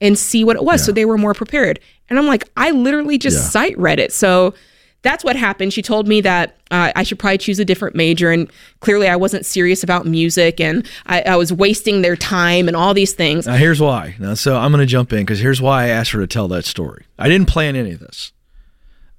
and 0.00 0.18
see 0.18 0.44
what 0.44 0.56
it 0.56 0.64
was. 0.64 0.84
So 0.84 0.92
they 0.92 1.04
were 1.04 1.16
more 1.16 1.34
prepared. 1.34 1.80
And 2.10 2.18
I'm 2.18 2.26
like, 2.26 2.44
I 2.56 2.70
literally 2.70 3.16
just 3.18 3.52
sight 3.52 3.78
read 3.78 3.98
it. 3.98 4.12
So 4.12 4.54
that's 5.02 5.22
what 5.22 5.36
happened. 5.36 5.72
She 5.72 5.82
told 5.82 6.08
me 6.08 6.20
that 6.22 6.56
uh, 6.70 6.92
I 6.94 7.02
should 7.02 7.18
probably 7.18 7.38
choose 7.38 7.58
a 7.58 7.64
different 7.64 7.94
major. 7.94 8.30
And 8.30 8.50
clearly 8.80 9.08
I 9.08 9.16
wasn't 9.16 9.46
serious 9.46 9.82
about 9.82 10.06
music 10.06 10.60
and 10.60 10.86
I, 11.06 11.22
I 11.22 11.36
was 11.36 11.52
wasting 11.52 12.02
their 12.02 12.16
time 12.16 12.68
and 12.68 12.76
all 12.76 12.94
these 12.94 13.12
things. 13.12 13.46
Now, 13.46 13.54
here's 13.54 13.80
why. 13.80 14.16
Now, 14.18 14.34
so 14.34 14.56
I'm 14.56 14.72
going 14.72 14.80
to 14.80 14.86
jump 14.86 15.12
in 15.12 15.20
because 15.20 15.38
here's 15.38 15.62
why 15.62 15.84
I 15.84 15.88
asked 15.88 16.10
her 16.10 16.20
to 16.20 16.26
tell 16.26 16.48
that 16.48 16.64
story. 16.64 17.04
I 17.18 17.28
didn't 17.28 17.48
plan 17.48 17.76
any 17.76 17.92
of 17.92 18.00
this. 18.00 18.32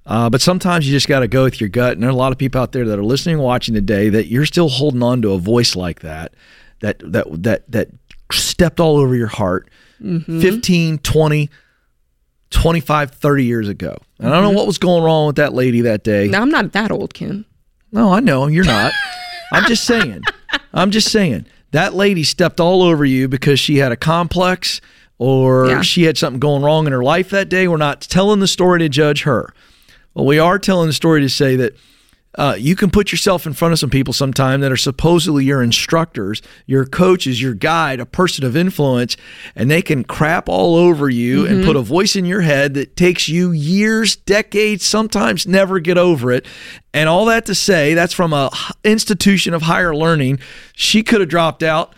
Uh, 0.06 0.28
but 0.28 0.40
sometimes 0.40 0.86
you 0.86 0.92
just 0.92 1.08
got 1.08 1.20
to 1.20 1.28
go 1.28 1.44
with 1.44 1.60
your 1.60 1.68
gut. 1.68 1.92
And 1.92 2.02
there 2.02 2.10
are 2.10 2.12
a 2.12 2.16
lot 2.16 2.32
of 2.32 2.38
people 2.38 2.60
out 2.60 2.72
there 2.72 2.84
that 2.84 2.98
are 2.98 3.04
listening 3.04 3.36
and 3.36 3.44
watching 3.44 3.74
today 3.74 4.08
that 4.10 4.26
you're 4.26 4.46
still 4.46 4.68
holding 4.68 5.02
on 5.02 5.22
to 5.22 5.32
a 5.32 5.38
voice 5.38 5.76
like 5.76 6.00
that, 6.00 6.32
that, 6.80 7.00
that, 7.12 7.42
that, 7.42 7.70
that 7.70 7.88
stepped 8.32 8.80
all 8.80 8.96
over 8.96 9.14
your 9.14 9.28
heart 9.28 9.68
15, 10.00 10.98
20, 10.98 11.50
25, 12.50 13.12
30 13.12 13.44
years 13.44 13.68
ago. 13.68 13.96
And 14.18 14.28
I 14.28 14.32
don't 14.32 14.42
know 14.42 14.48
mm-hmm. 14.48 14.56
what 14.56 14.66
was 14.66 14.78
going 14.78 15.02
wrong 15.02 15.28
with 15.28 15.36
that 15.36 15.54
lady 15.54 15.80
that 15.82 16.04
day. 16.04 16.28
Now 16.28 16.42
I'm 16.42 16.50
not 16.50 16.72
that 16.72 16.90
old, 16.90 17.14
Ken. 17.14 17.44
No, 17.92 18.12
I 18.12 18.20
know 18.20 18.46
you're 18.46 18.64
not. 18.64 18.92
I'm 19.52 19.64
just 19.66 19.84
saying. 19.84 20.22
I'm 20.72 20.90
just 20.90 21.10
saying 21.10 21.46
that 21.72 21.94
lady 21.94 22.24
stepped 22.24 22.60
all 22.60 22.82
over 22.82 23.04
you 23.04 23.28
because 23.28 23.58
she 23.60 23.76
had 23.76 23.92
a 23.92 23.96
complex 23.96 24.80
or 25.18 25.68
Yeah. 25.68 25.82
she 25.82 26.04
had 26.04 26.16
something 26.18 26.40
going 26.40 26.62
wrong 26.62 26.86
in 26.86 26.92
her 26.92 27.02
life 27.02 27.30
that 27.30 27.48
day. 27.48 27.68
We're 27.68 27.76
not 27.76 28.00
telling 28.00 28.40
the 28.40 28.48
story 28.48 28.78
to 28.80 28.88
judge 28.88 29.22
her. 29.22 29.52
Well, 30.14 30.26
we 30.26 30.38
are 30.38 30.58
telling 30.58 30.88
the 30.88 30.92
story 30.92 31.20
to 31.20 31.28
say 31.28 31.56
that 31.56 31.74
uh, 32.36 32.54
you 32.56 32.76
can 32.76 32.90
put 32.90 33.10
yourself 33.10 33.44
in 33.46 33.52
front 33.52 33.72
of 33.72 33.78
some 33.78 33.90
people 33.90 34.14
sometime 34.14 34.60
that 34.60 34.70
are 34.70 34.76
supposedly 34.76 35.44
your 35.44 35.62
instructors, 35.62 36.40
your 36.64 36.86
coaches, 36.86 37.42
your 37.42 37.54
guide, 37.54 37.98
a 37.98 38.06
person 38.06 38.44
of 38.44 38.56
influence, 38.56 39.16
and 39.56 39.70
they 39.70 39.82
can 39.82 40.04
crap 40.04 40.48
all 40.48 40.76
over 40.76 41.10
you 41.10 41.44
and 41.44 41.64
put 41.64 41.74
a 41.74 41.82
voice 41.82 42.14
in 42.14 42.24
your 42.24 42.42
head 42.42 42.74
that 42.74 42.96
takes 42.96 43.28
you 43.28 43.50
years, 43.50 44.14
decades, 44.14 44.84
sometimes 44.84 45.46
never 45.46 45.80
get 45.80 45.98
over 45.98 46.30
it. 46.30 46.46
And 46.94 47.08
all 47.08 47.24
that 47.26 47.46
to 47.46 47.54
say, 47.54 47.94
that's 47.94 48.12
from 48.12 48.32
a 48.32 48.50
institution 48.84 49.52
of 49.52 49.62
higher 49.62 49.94
learning. 49.94 50.38
She 50.74 51.02
could 51.02 51.20
have 51.20 51.28
dropped 51.28 51.62
out 51.64 51.94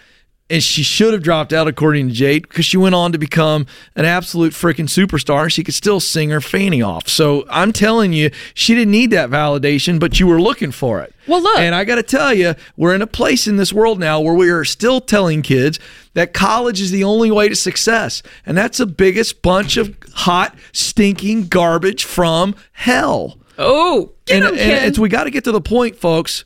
and 0.51 0.63
she 0.63 0.83
should 0.83 1.15
have 1.15 1.23
dropped 1.23 1.53
out 1.53 1.67
according 1.67 2.09
to 2.09 2.15
Jade 2.15 2.43
because 2.43 2.67
she 2.67 2.77
went 2.77 2.95
on 2.95 3.13
to 3.13 3.19
become 3.19 3.67
an 3.97 4.05
absolute 4.05 4.53
freaking 4.53 4.89
superstar. 4.89 5.51
She 5.51 5.65
could 5.65 5.75
still 5.75 5.99
sing 5.99 6.29
her 6.31 6.41
fanny 6.43 6.83
off. 6.83 7.09
So 7.09 7.47
I'm 7.49 7.73
telling 7.73 8.13
you, 8.13 8.31
she 8.53 8.75
didn't 8.75 8.91
need 8.91 9.11
that 9.13 9.31
validation, 9.31 9.99
but 9.99 10.21
you 10.21 10.27
were 10.27 10.41
looking 10.41 10.71
for 10.71 11.01
it. 11.01 11.15
Well, 11.27 11.41
look. 11.41 11.59
And 11.59 11.75
I 11.75 11.85
got 11.85 11.95
to 11.95 12.03
tell 12.03 12.35
you, 12.35 12.55
we're 12.77 12.95
in 12.95 13.01
a 13.01 13.07
place 13.07 13.47
in 13.47 13.57
this 13.57 13.73
world 13.73 13.99
now 13.99 14.21
where 14.21 14.35
we 14.35 14.51
are 14.51 14.65
still 14.65 15.01
telling 15.01 15.41
kids 15.41 15.79
that 16.15 16.35
college 16.35 16.81
is 16.81 16.91
the 16.91 17.05
only 17.05 17.31
way 17.31 17.49
to 17.49 17.57
success. 17.57 18.23
And 18.45 18.59
that's 18.59 18.79
the 18.79 18.87
biggest 18.87 19.41
bunch 19.41 19.77
of 19.79 19.97
hot, 20.13 20.55
stinking 20.73 21.47
garbage 21.47 22.05
from 22.05 22.55
hell. 22.73 23.39
Oh, 23.59 24.13
get 24.27 24.43
and, 24.43 24.45
him, 24.45 24.61
and 24.61 24.85
it's 24.87 24.99
we 24.99 25.09
got 25.09 25.25
to 25.25 25.31
get 25.31 25.45
to 25.45 25.53
the 25.53 25.61
point, 25.61 25.97
folks, 25.97 26.45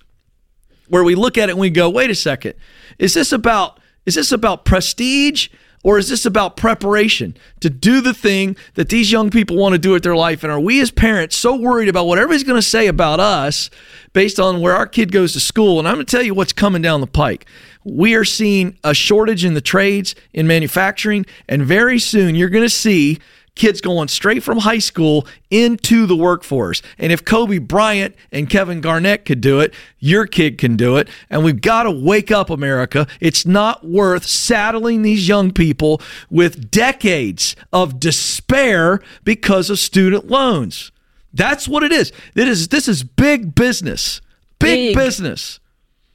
where 0.88 1.02
we 1.02 1.14
look 1.14 1.38
at 1.38 1.48
it 1.48 1.52
and 1.52 1.60
we 1.60 1.70
go, 1.70 1.90
wait 1.90 2.10
a 2.10 2.14
second, 2.14 2.54
is 2.98 3.14
this 3.14 3.32
about 3.32 3.80
is 4.06 4.14
this 4.14 4.32
about 4.32 4.64
prestige 4.64 5.48
or 5.86 5.98
is 5.98 6.08
this 6.08 6.26
about 6.26 6.56
preparation 6.56 7.36
to 7.60 7.70
do 7.70 8.00
the 8.00 8.12
thing 8.12 8.56
that 8.74 8.88
these 8.88 9.12
young 9.12 9.30
people 9.30 9.56
want 9.56 9.72
to 9.72 9.78
do 9.78 9.92
with 9.92 10.02
their 10.02 10.16
life? 10.16 10.42
And 10.42 10.52
are 10.52 10.58
we 10.58 10.80
as 10.80 10.90
parents 10.90 11.36
so 11.36 11.54
worried 11.54 11.88
about 11.88 12.06
what 12.06 12.18
everybody's 12.18 12.42
going 12.42 12.60
to 12.60 12.62
say 12.66 12.88
about 12.88 13.20
us 13.20 13.70
based 14.12 14.40
on 14.40 14.60
where 14.60 14.74
our 14.74 14.86
kid 14.88 15.12
goes 15.12 15.32
to 15.34 15.40
school? 15.40 15.78
And 15.78 15.86
I'm 15.86 15.94
going 15.94 16.06
to 16.06 16.10
tell 16.10 16.24
you 16.24 16.34
what's 16.34 16.52
coming 16.52 16.82
down 16.82 17.00
the 17.00 17.06
pike. 17.06 17.46
We 17.84 18.16
are 18.16 18.24
seeing 18.24 18.76
a 18.82 18.94
shortage 18.94 19.44
in 19.44 19.54
the 19.54 19.60
trades, 19.60 20.16
in 20.32 20.48
manufacturing, 20.48 21.24
and 21.48 21.62
very 21.62 22.00
soon 22.00 22.34
you're 22.34 22.48
going 22.48 22.64
to 22.64 22.68
see 22.68 23.20
kids 23.56 23.80
going 23.80 24.06
straight 24.08 24.42
from 24.42 24.58
high 24.58 24.78
school 24.78 25.26
into 25.50 26.06
the 26.06 26.14
workforce. 26.14 26.82
And 26.98 27.10
if 27.10 27.24
Kobe 27.24 27.58
Bryant 27.58 28.14
and 28.30 28.48
Kevin 28.48 28.80
Garnett 28.80 29.24
could 29.24 29.40
do 29.40 29.58
it, 29.60 29.74
your 29.98 30.26
kid 30.26 30.58
can 30.58 30.76
do 30.76 30.96
it. 30.96 31.08
And 31.28 31.42
we've 31.42 31.60
got 31.60 31.84
to 31.84 31.90
wake 31.90 32.30
up, 32.30 32.50
America. 32.50 33.06
It's 33.20 33.44
not 33.44 33.84
worth 33.84 34.24
saddling 34.24 35.02
these 35.02 35.26
young 35.26 35.52
people 35.52 36.00
with 36.30 36.70
decades 36.70 37.56
of 37.72 37.98
despair 37.98 39.00
because 39.24 39.70
of 39.70 39.78
student 39.78 40.28
loans. 40.28 40.92
That's 41.32 41.66
what 41.66 41.82
it 41.82 41.92
is. 41.92 42.12
It 42.34 42.48
is 42.48 42.68
this 42.68 42.88
is 42.88 43.02
big 43.02 43.54
business. 43.54 44.20
Big, 44.58 44.94
Big. 44.94 44.96
business. 44.96 45.60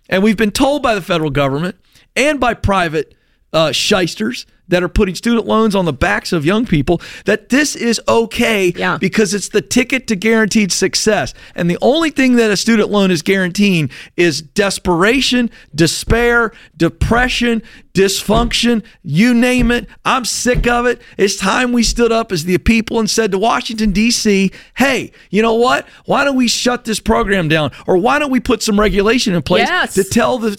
And 0.09 0.23
we've 0.23 0.37
been 0.37 0.51
told 0.51 0.81
by 0.81 0.95
the 0.95 1.01
federal 1.01 1.29
government 1.29 1.75
and 2.15 2.39
by 2.39 2.53
private 2.53 3.15
uh, 3.53 3.71
shysters 3.71 4.45
that 4.72 4.82
are 4.84 4.89
putting 4.89 5.13
student 5.15 5.45
loans 5.45 5.76
on 5.76 5.86
the 5.86 5.93
backs 5.93 6.34
of 6.34 6.43
young 6.45 6.65
people 6.65 6.99
that 7.26 7.49
this 7.49 7.76
is 7.76 8.01
okay 8.07 8.74
Yeah. 8.76 8.97
because 8.97 9.34
it's 9.36 9.49
the 9.49 9.61
ticket 9.61 10.07
to 10.07 10.15
guaranteed 10.15 10.72
success. 10.72 11.34
And 11.55 11.69
the 11.69 11.78
only 11.82 12.09
thing 12.09 12.36
that 12.38 12.49
a 12.51 12.57
student 12.57 12.89
loan 12.89 13.11
is 13.11 13.22
guaranteeing 13.22 13.89
is 14.17 14.41
desperation, 14.41 15.51
despair, 15.76 16.51
depression, 16.76 17.61
dysfunction, 17.93 18.84
you 19.03 19.34
name 19.34 19.69
it. 19.72 19.88
I'm 20.05 20.24
sick 20.26 20.65
of 20.67 20.86
it. 20.86 21.01
It's 21.17 21.36
time 21.36 21.74
we 21.74 21.84
stood 21.84 22.11
up 22.11 22.32
as 22.32 22.45
the 22.45 22.57
people 22.57 22.99
and 22.99 23.09
said 23.09 23.32
to 23.32 23.38
Washington, 23.38 23.91
D.C., 23.91 24.51
hey, 24.78 25.11
you 25.30 25.41
know 25.41 25.55
what? 25.55 25.86
Why 26.05 26.24
don't 26.24 26.38
we 26.38 26.47
shut 26.47 26.86
this 26.86 26.99
program 27.01 27.47
down? 27.49 27.72
Or 27.88 27.97
why 27.97 28.17
don't 28.19 28.32
we 28.32 28.39
put 28.39 28.63
some 28.63 28.80
regulation 28.80 29.34
in 29.36 29.41
place 29.41 29.67
Yes. 29.67 29.93
to 29.95 30.03
tell 30.05 30.38
the, 30.38 30.51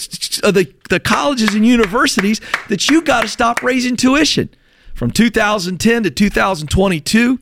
uh, 0.44 0.50
the, 0.50 0.70
the 0.90 1.00
colleges 1.00 1.54
and 1.54 1.66
universities 1.66 2.40
that 2.68 2.90
you 2.90 3.00
got 3.02 3.22
to 3.22 3.28
stop 3.28 3.62
raising 3.62 3.96
tuition? 4.02 4.50
From 4.94 5.10
2010 5.10 6.02
to 6.02 6.10
2022, 6.10 7.38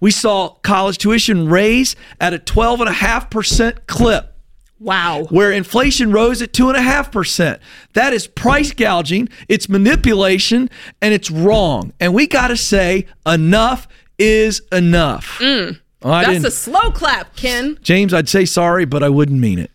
we 0.00 0.10
saw 0.10 0.50
college 0.62 0.98
tuition 0.98 1.48
raise 1.48 1.94
at 2.20 2.34
a 2.34 2.38
12.5% 2.38 3.86
clip 3.86 4.34
wow. 4.80 5.24
where 5.30 5.52
inflation 5.52 6.12
rose 6.12 6.42
at 6.42 6.52
2.5%. 6.52 7.60
That 7.92 8.12
is 8.12 8.26
price 8.26 8.72
gouging, 8.72 9.28
it's 9.48 9.68
manipulation, 9.68 10.70
and 11.00 11.14
it's 11.14 11.30
wrong. 11.30 11.92
And 12.00 12.14
we 12.14 12.26
got 12.26 12.48
to 12.48 12.56
say, 12.56 13.06
enough 13.26 13.86
is 14.18 14.60
enough. 14.72 15.38
Mm. 15.38 15.80
Oh, 16.02 16.10
I 16.10 16.24
That's 16.32 16.44
a 16.44 16.50
slow 16.50 16.90
clap, 16.90 17.34
Ken. 17.36 17.78
James, 17.82 18.14
I'd 18.14 18.28
say 18.28 18.44
sorry, 18.44 18.84
but 18.84 19.02
I 19.02 19.08
wouldn't 19.08 19.40
mean 19.40 19.58
it. 19.58 19.70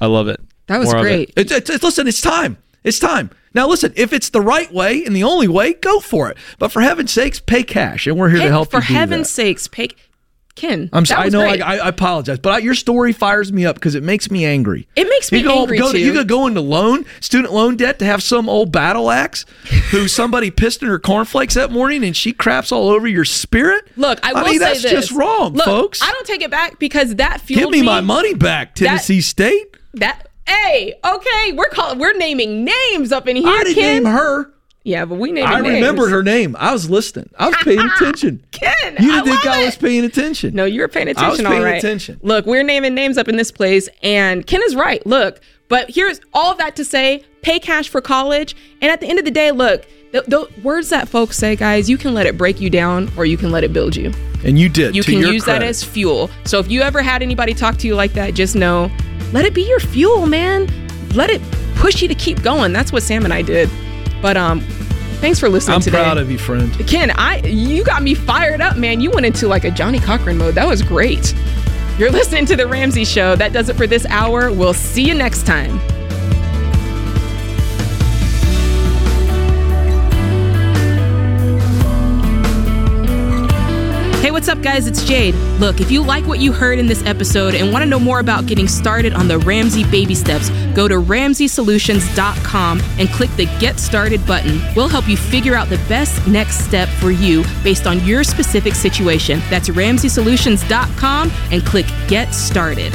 I 0.00 0.06
love 0.06 0.28
it. 0.28 0.40
That 0.66 0.78
was 0.78 0.92
More 0.92 1.00
of 1.00 1.06
it. 1.06 1.08
great. 1.08 1.32
It's, 1.36 1.52
it's, 1.52 1.70
it's- 1.70 1.82
listen, 1.82 2.08
it's 2.08 2.20
time. 2.20 2.56
It's 2.84 2.98
time. 2.98 3.30
Now, 3.54 3.68
listen, 3.68 3.92
if 3.96 4.12
it's 4.12 4.30
the 4.30 4.40
right 4.40 4.72
way 4.72 5.04
and 5.04 5.14
the 5.14 5.24
only 5.24 5.46
way, 5.48 5.74
go 5.74 6.00
for 6.00 6.30
it. 6.30 6.36
But 6.58 6.72
for 6.72 6.80
heaven's 6.80 7.12
sakes, 7.12 7.38
pay 7.38 7.62
cash, 7.62 8.06
and 8.06 8.16
we're 8.18 8.30
here 8.30 8.38
Hey, 8.38 8.44
to 8.46 8.50
help 8.50 8.70
for 8.70 8.80
you 8.80 8.88
do 8.88 8.94
heaven's 8.94 9.28
that. 9.28 9.34
sakes, 9.42 9.68
pay 9.68 9.88
Ken. 10.54 10.90
I'm 10.92 11.06
sorry. 11.06 11.26
I 11.26 11.28
know. 11.30 11.40
I, 11.40 11.56
I 11.56 11.88
apologize, 11.88 12.38
but 12.38 12.52
I, 12.52 12.58
your 12.58 12.74
story 12.74 13.12
fires 13.14 13.50
me 13.50 13.64
up 13.64 13.76
because 13.76 13.94
it 13.94 14.02
makes 14.02 14.30
me 14.30 14.44
angry. 14.44 14.86
It 14.96 15.08
makes 15.08 15.32
me 15.32 15.38
you 15.38 15.44
go, 15.44 15.60
angry, 15.62 15.78
go, 15.78 15.92
too. 15.92 15.98
You 15.98 16.12
could 16.12 16.28
go 16.28 16.46
into 16.46 16.60
loan, 16.60 17.06
student 17.20 17.54
loan 17.54 17.76
debt 17.76 17.98
to 18.00 18.04
have 18.04 18.22
some 18.22 18.50
old 18.50 18.70
battle 18.70 19.10
axe 19.10 19.46
who 19.90 20.08
somebody 20.08 20.50
pissed 20.50 20.82
in 20.82 20.88
her 20.88 20.98
cornflakes 20.98 21.54
that 21.54 21.70
morning 21.70 22.04
and 22.04 22.14
she 22.14 22.34
craps 22.34 22.70
all 22.70 22.90
over 22.90 23.08
your 23.08 23.24
spirit. 23.24 23.88
Look, 23.96 24.20
I 24.22 24.34
will 24.34 24.42
mean, 24.44 24.52
say 24.54 24.58
that's 24.58 24.82
this. 24.82 24.92
just 24.92 25.12
wrong, 25.12 25.54
Look, 25.54 25.64
folks. 25.64 26.02
I 26.02 26.12
don't 26.12 26.26
take 26.26 26.42
it 26.42 26.50
back 26.50 26.78
because 26.78 27.14
that 27.16 27.40
fueled 27.40 27.72
Give 27.72 27.80
me 27.80 27.82
my 27.82 28.02
money 28.02 28.34
back, 28.34 28.74
Tennessee 28.74 29.22
State. 29.22 29.74
That 29.94 30.28
hey, 30.46 30.94
okay, 31.04 31.52
we're 31.52 31.68
calling, 31.70 31.98
we're 31.98 32.16
naming 32.16 32.64
names 32.64 33.12
up 33.12 33.28
in 33.28 33.36
here, 33.36 33.48
I 33.48 33.64
didn't 33.64 33.74
Ken. 33.74 34.02
name 34.02 34.12
her. 34.12 34.50
Yeah, 34.84 35.04
but 35.04 35.18
we 35.20 35.30
named. 35.30 35.46
I 35.48 35.60
names. 35.60 35.74
remembered 35.74 36.10
her 36.10 36.24
name. 36.24 36.56
I 36.58 36.72
was 36.72 36.90
listening. 36.90 37.30
I 37.38 37.46
was 37.46 37.56
paying 37.62 37.78
attention. 37.96 38.44
Ken, 38.50 38.96
You 38.98 39.12
didn't 39.12 39.24
think 39.26 39.44
love 39.44 39.54
I 39.54 39.64
was 39.66 39.76
paying 39.76 40.04
attention. 40.04 40.56
No, 40.56 40.64
you 40.64 40.80
were 40.80 40.88
paying 40.88 41.06
attention. 41.06 41.24
I 41.24 41.30
was 41.30 41.40
paying 41.40 41.58
all 41.58 41.62
right. 41.64 41.78
attention. 41.78 42.18
Look, 42.22 42.46
we're 42.46 42.64
naming 42.64 42.92
names 42.94 43.16
up 43.16 43.28
in 43.28 43.36
this 43.36 43.52
place, 43.52 43.88
and 44.02 44.44
Ken 44.44 44.60
is 44.64 44.74
right. 44.74 45.06
Look, 45.06 45.40
but 45.68 45.88
here's 45.90 46.20
all 46.34 46.50
of 46.50 46.58
that 46.58 46.74
to 46.76 46.84
say: 46.84 47.24
pay 47.42 47.60
cash 47.60 47.88
for 47.90 48.00
college, 48.00 48.56
and 48.80 48.90
at 48.90 49.00
the 49.00 49.06
end 49.06 49.20
of 49.20 49.24
the 49.24 49.30
day, 49.30 49.52
look, 49.52 49.86
the, 50.12 50.22
the 50.28 50.60
words 50.62 50.90
that 50.90 51.08
folks 51.08 51.36
say, 51.36 51.56
guys, 51.56 51.88
you 51.88 51.96
can 51.96 52.14
let 52.14 52.26
it 52.26 52.36
break 52.36 52.60
you 52.60 52.70
down, 52.70 53.10
or 53.16 53.24
you 53.24 53.36
can 53.36 53.50
let 53.50 53.64
it 53.64 53.72
build 53.72 53.96
you. 53.96 54.12
And 54.44 54.58
you 54.58 54.68
did. 54.68 54.94
You 54.94 55.02
can 55.02 55.18
use 55.18 55.44
that 55.46 55.62
as 55.62 55.82
fuel. 55.82 56.30
So 56.44 56.58
if 56.58 56.70
you 56.70 56.82
ever 56.82 57.02
had 57.02 57.22
anybody 57.22 57.54
talk 57.54 57.78
to 57.78 57.86
you 57.86 57.94
like 57.94 58.12
that, 58.12 58.34
just 58.34 58.54
know, 58.54 58.90
let 59.32 59.44
it 59.46 59.54
be 59.54 59.62
your 59.62 59.80
fuel, 59.80 60.26
man. 60.26 60.68
Let 61.14 61.30
it 61.30 61.40
push 61.76 62.02
you 62.02 62.08
to 62.08 62.14
keep 62.14 62.42
going. 62.42 62.72
That's 62.72 62.92
what 62.92 63.02
Sam 63.02 63.24
and 63.24 63.32
I 63.32 63.40
did. 63.42 63.70
But 64.20 64.36
um, 64.36 64.60
thanks 65.20 65.38
for 65.38 65.48
listening 65.48 65.80
today. 65.80 65.98
I'm 65.98 66.02
today. 66.02 66.10
proud 66.10 66.18
of 66.18 66.30
you, 66.30 66.38
friend. 66.38 66.86
Ken, 66.86 67.10
I 67.12 67.38
you 67.38 67.82
got 67.84 68.02
me 68.02 68.14
fired 68.14 68.60
up, 68.60 68.76
man. 68.76 69.00
You 69.00 69.10
went 69.10 69.24
into 69.24 69.48
like 69.48 69.64
a 69.64 69.70
Johnnie 69.70 70.00
Cochran 70.00 70.36
mode. 70.36 70.54
That 70.54 70.68
was 70.68 70.82
great. 70.82 71.34
You're 71.98 72.10
listening 72.10 72.46
to 72.46 72.56
the 72.56 72.66
Ramsey 72.66 73.04
Show. 73.04 73.36
That 73.36 73.52
does 73.52 73.68
it 73.68 73.76
for 73.76 73.86
this 73.86 74.04
hour. 74.06 74.52
We'll 74.52 74.74
see 74.74 75.04
you 75.06 75.14
next 75.14 75.46
time. 75.46 75.80
What's 84.42 84.48
up, 84.48 84.60
guys? 84.60 84.88
It's 84.88 85.04
Jade. 85.04 85.36
Look, 85.60 85.80
if 85.80 85.88
you 85.88 86.02
like 86.02 86.26
what 86.26 86.40
you 86.40 86.50
heard 86.50 86.80
in 86.80 86.88
this 86.88 87.06
episode 87.06 87.54
and 87.54 87.72
want 87.72 87.84
to 87.84 87.88
know 87.88 88.00
more 88.00 88.18
about 88.18 88.46
getting 88.46 88.66
started 88.66 89.12
on 89.12 89.28
the 89.28 89.38
Ramsey 89.38 89.84
baby 89.84 90.16
steps, 90.16 90.50
go 90.74 90.88
to 90.88 90.96
ramseysolutions.com 90.96 92.80
and 92.98 93.08
click 93.10 93.30
the 93.36 93.46
Get 93.60 93.78
Started 93.78 94.26
button. 94.26 94.60
We'll 94.74 94.88
help 94.88 95.06
you 95.06 95.16
figure 95.16 95.54
out 95.54 95.68
the 95.68 95.76
best 95.88 96.26
next 96.26 96.58
step 96.64 96.88
for 96.88 97.12
you 97.12 97.44
based 97.62 97.86
on 97.86 98.04
your 98.04 98.24
specific 98.24 98.74
situation. 98.74 99.38
That's 99.48 99.68
ramseysolutions.com 99.68 101.30
and 101.52 101.64
click 101.64 101.86
Get 102.08 102.34
Started. 102.34 102.92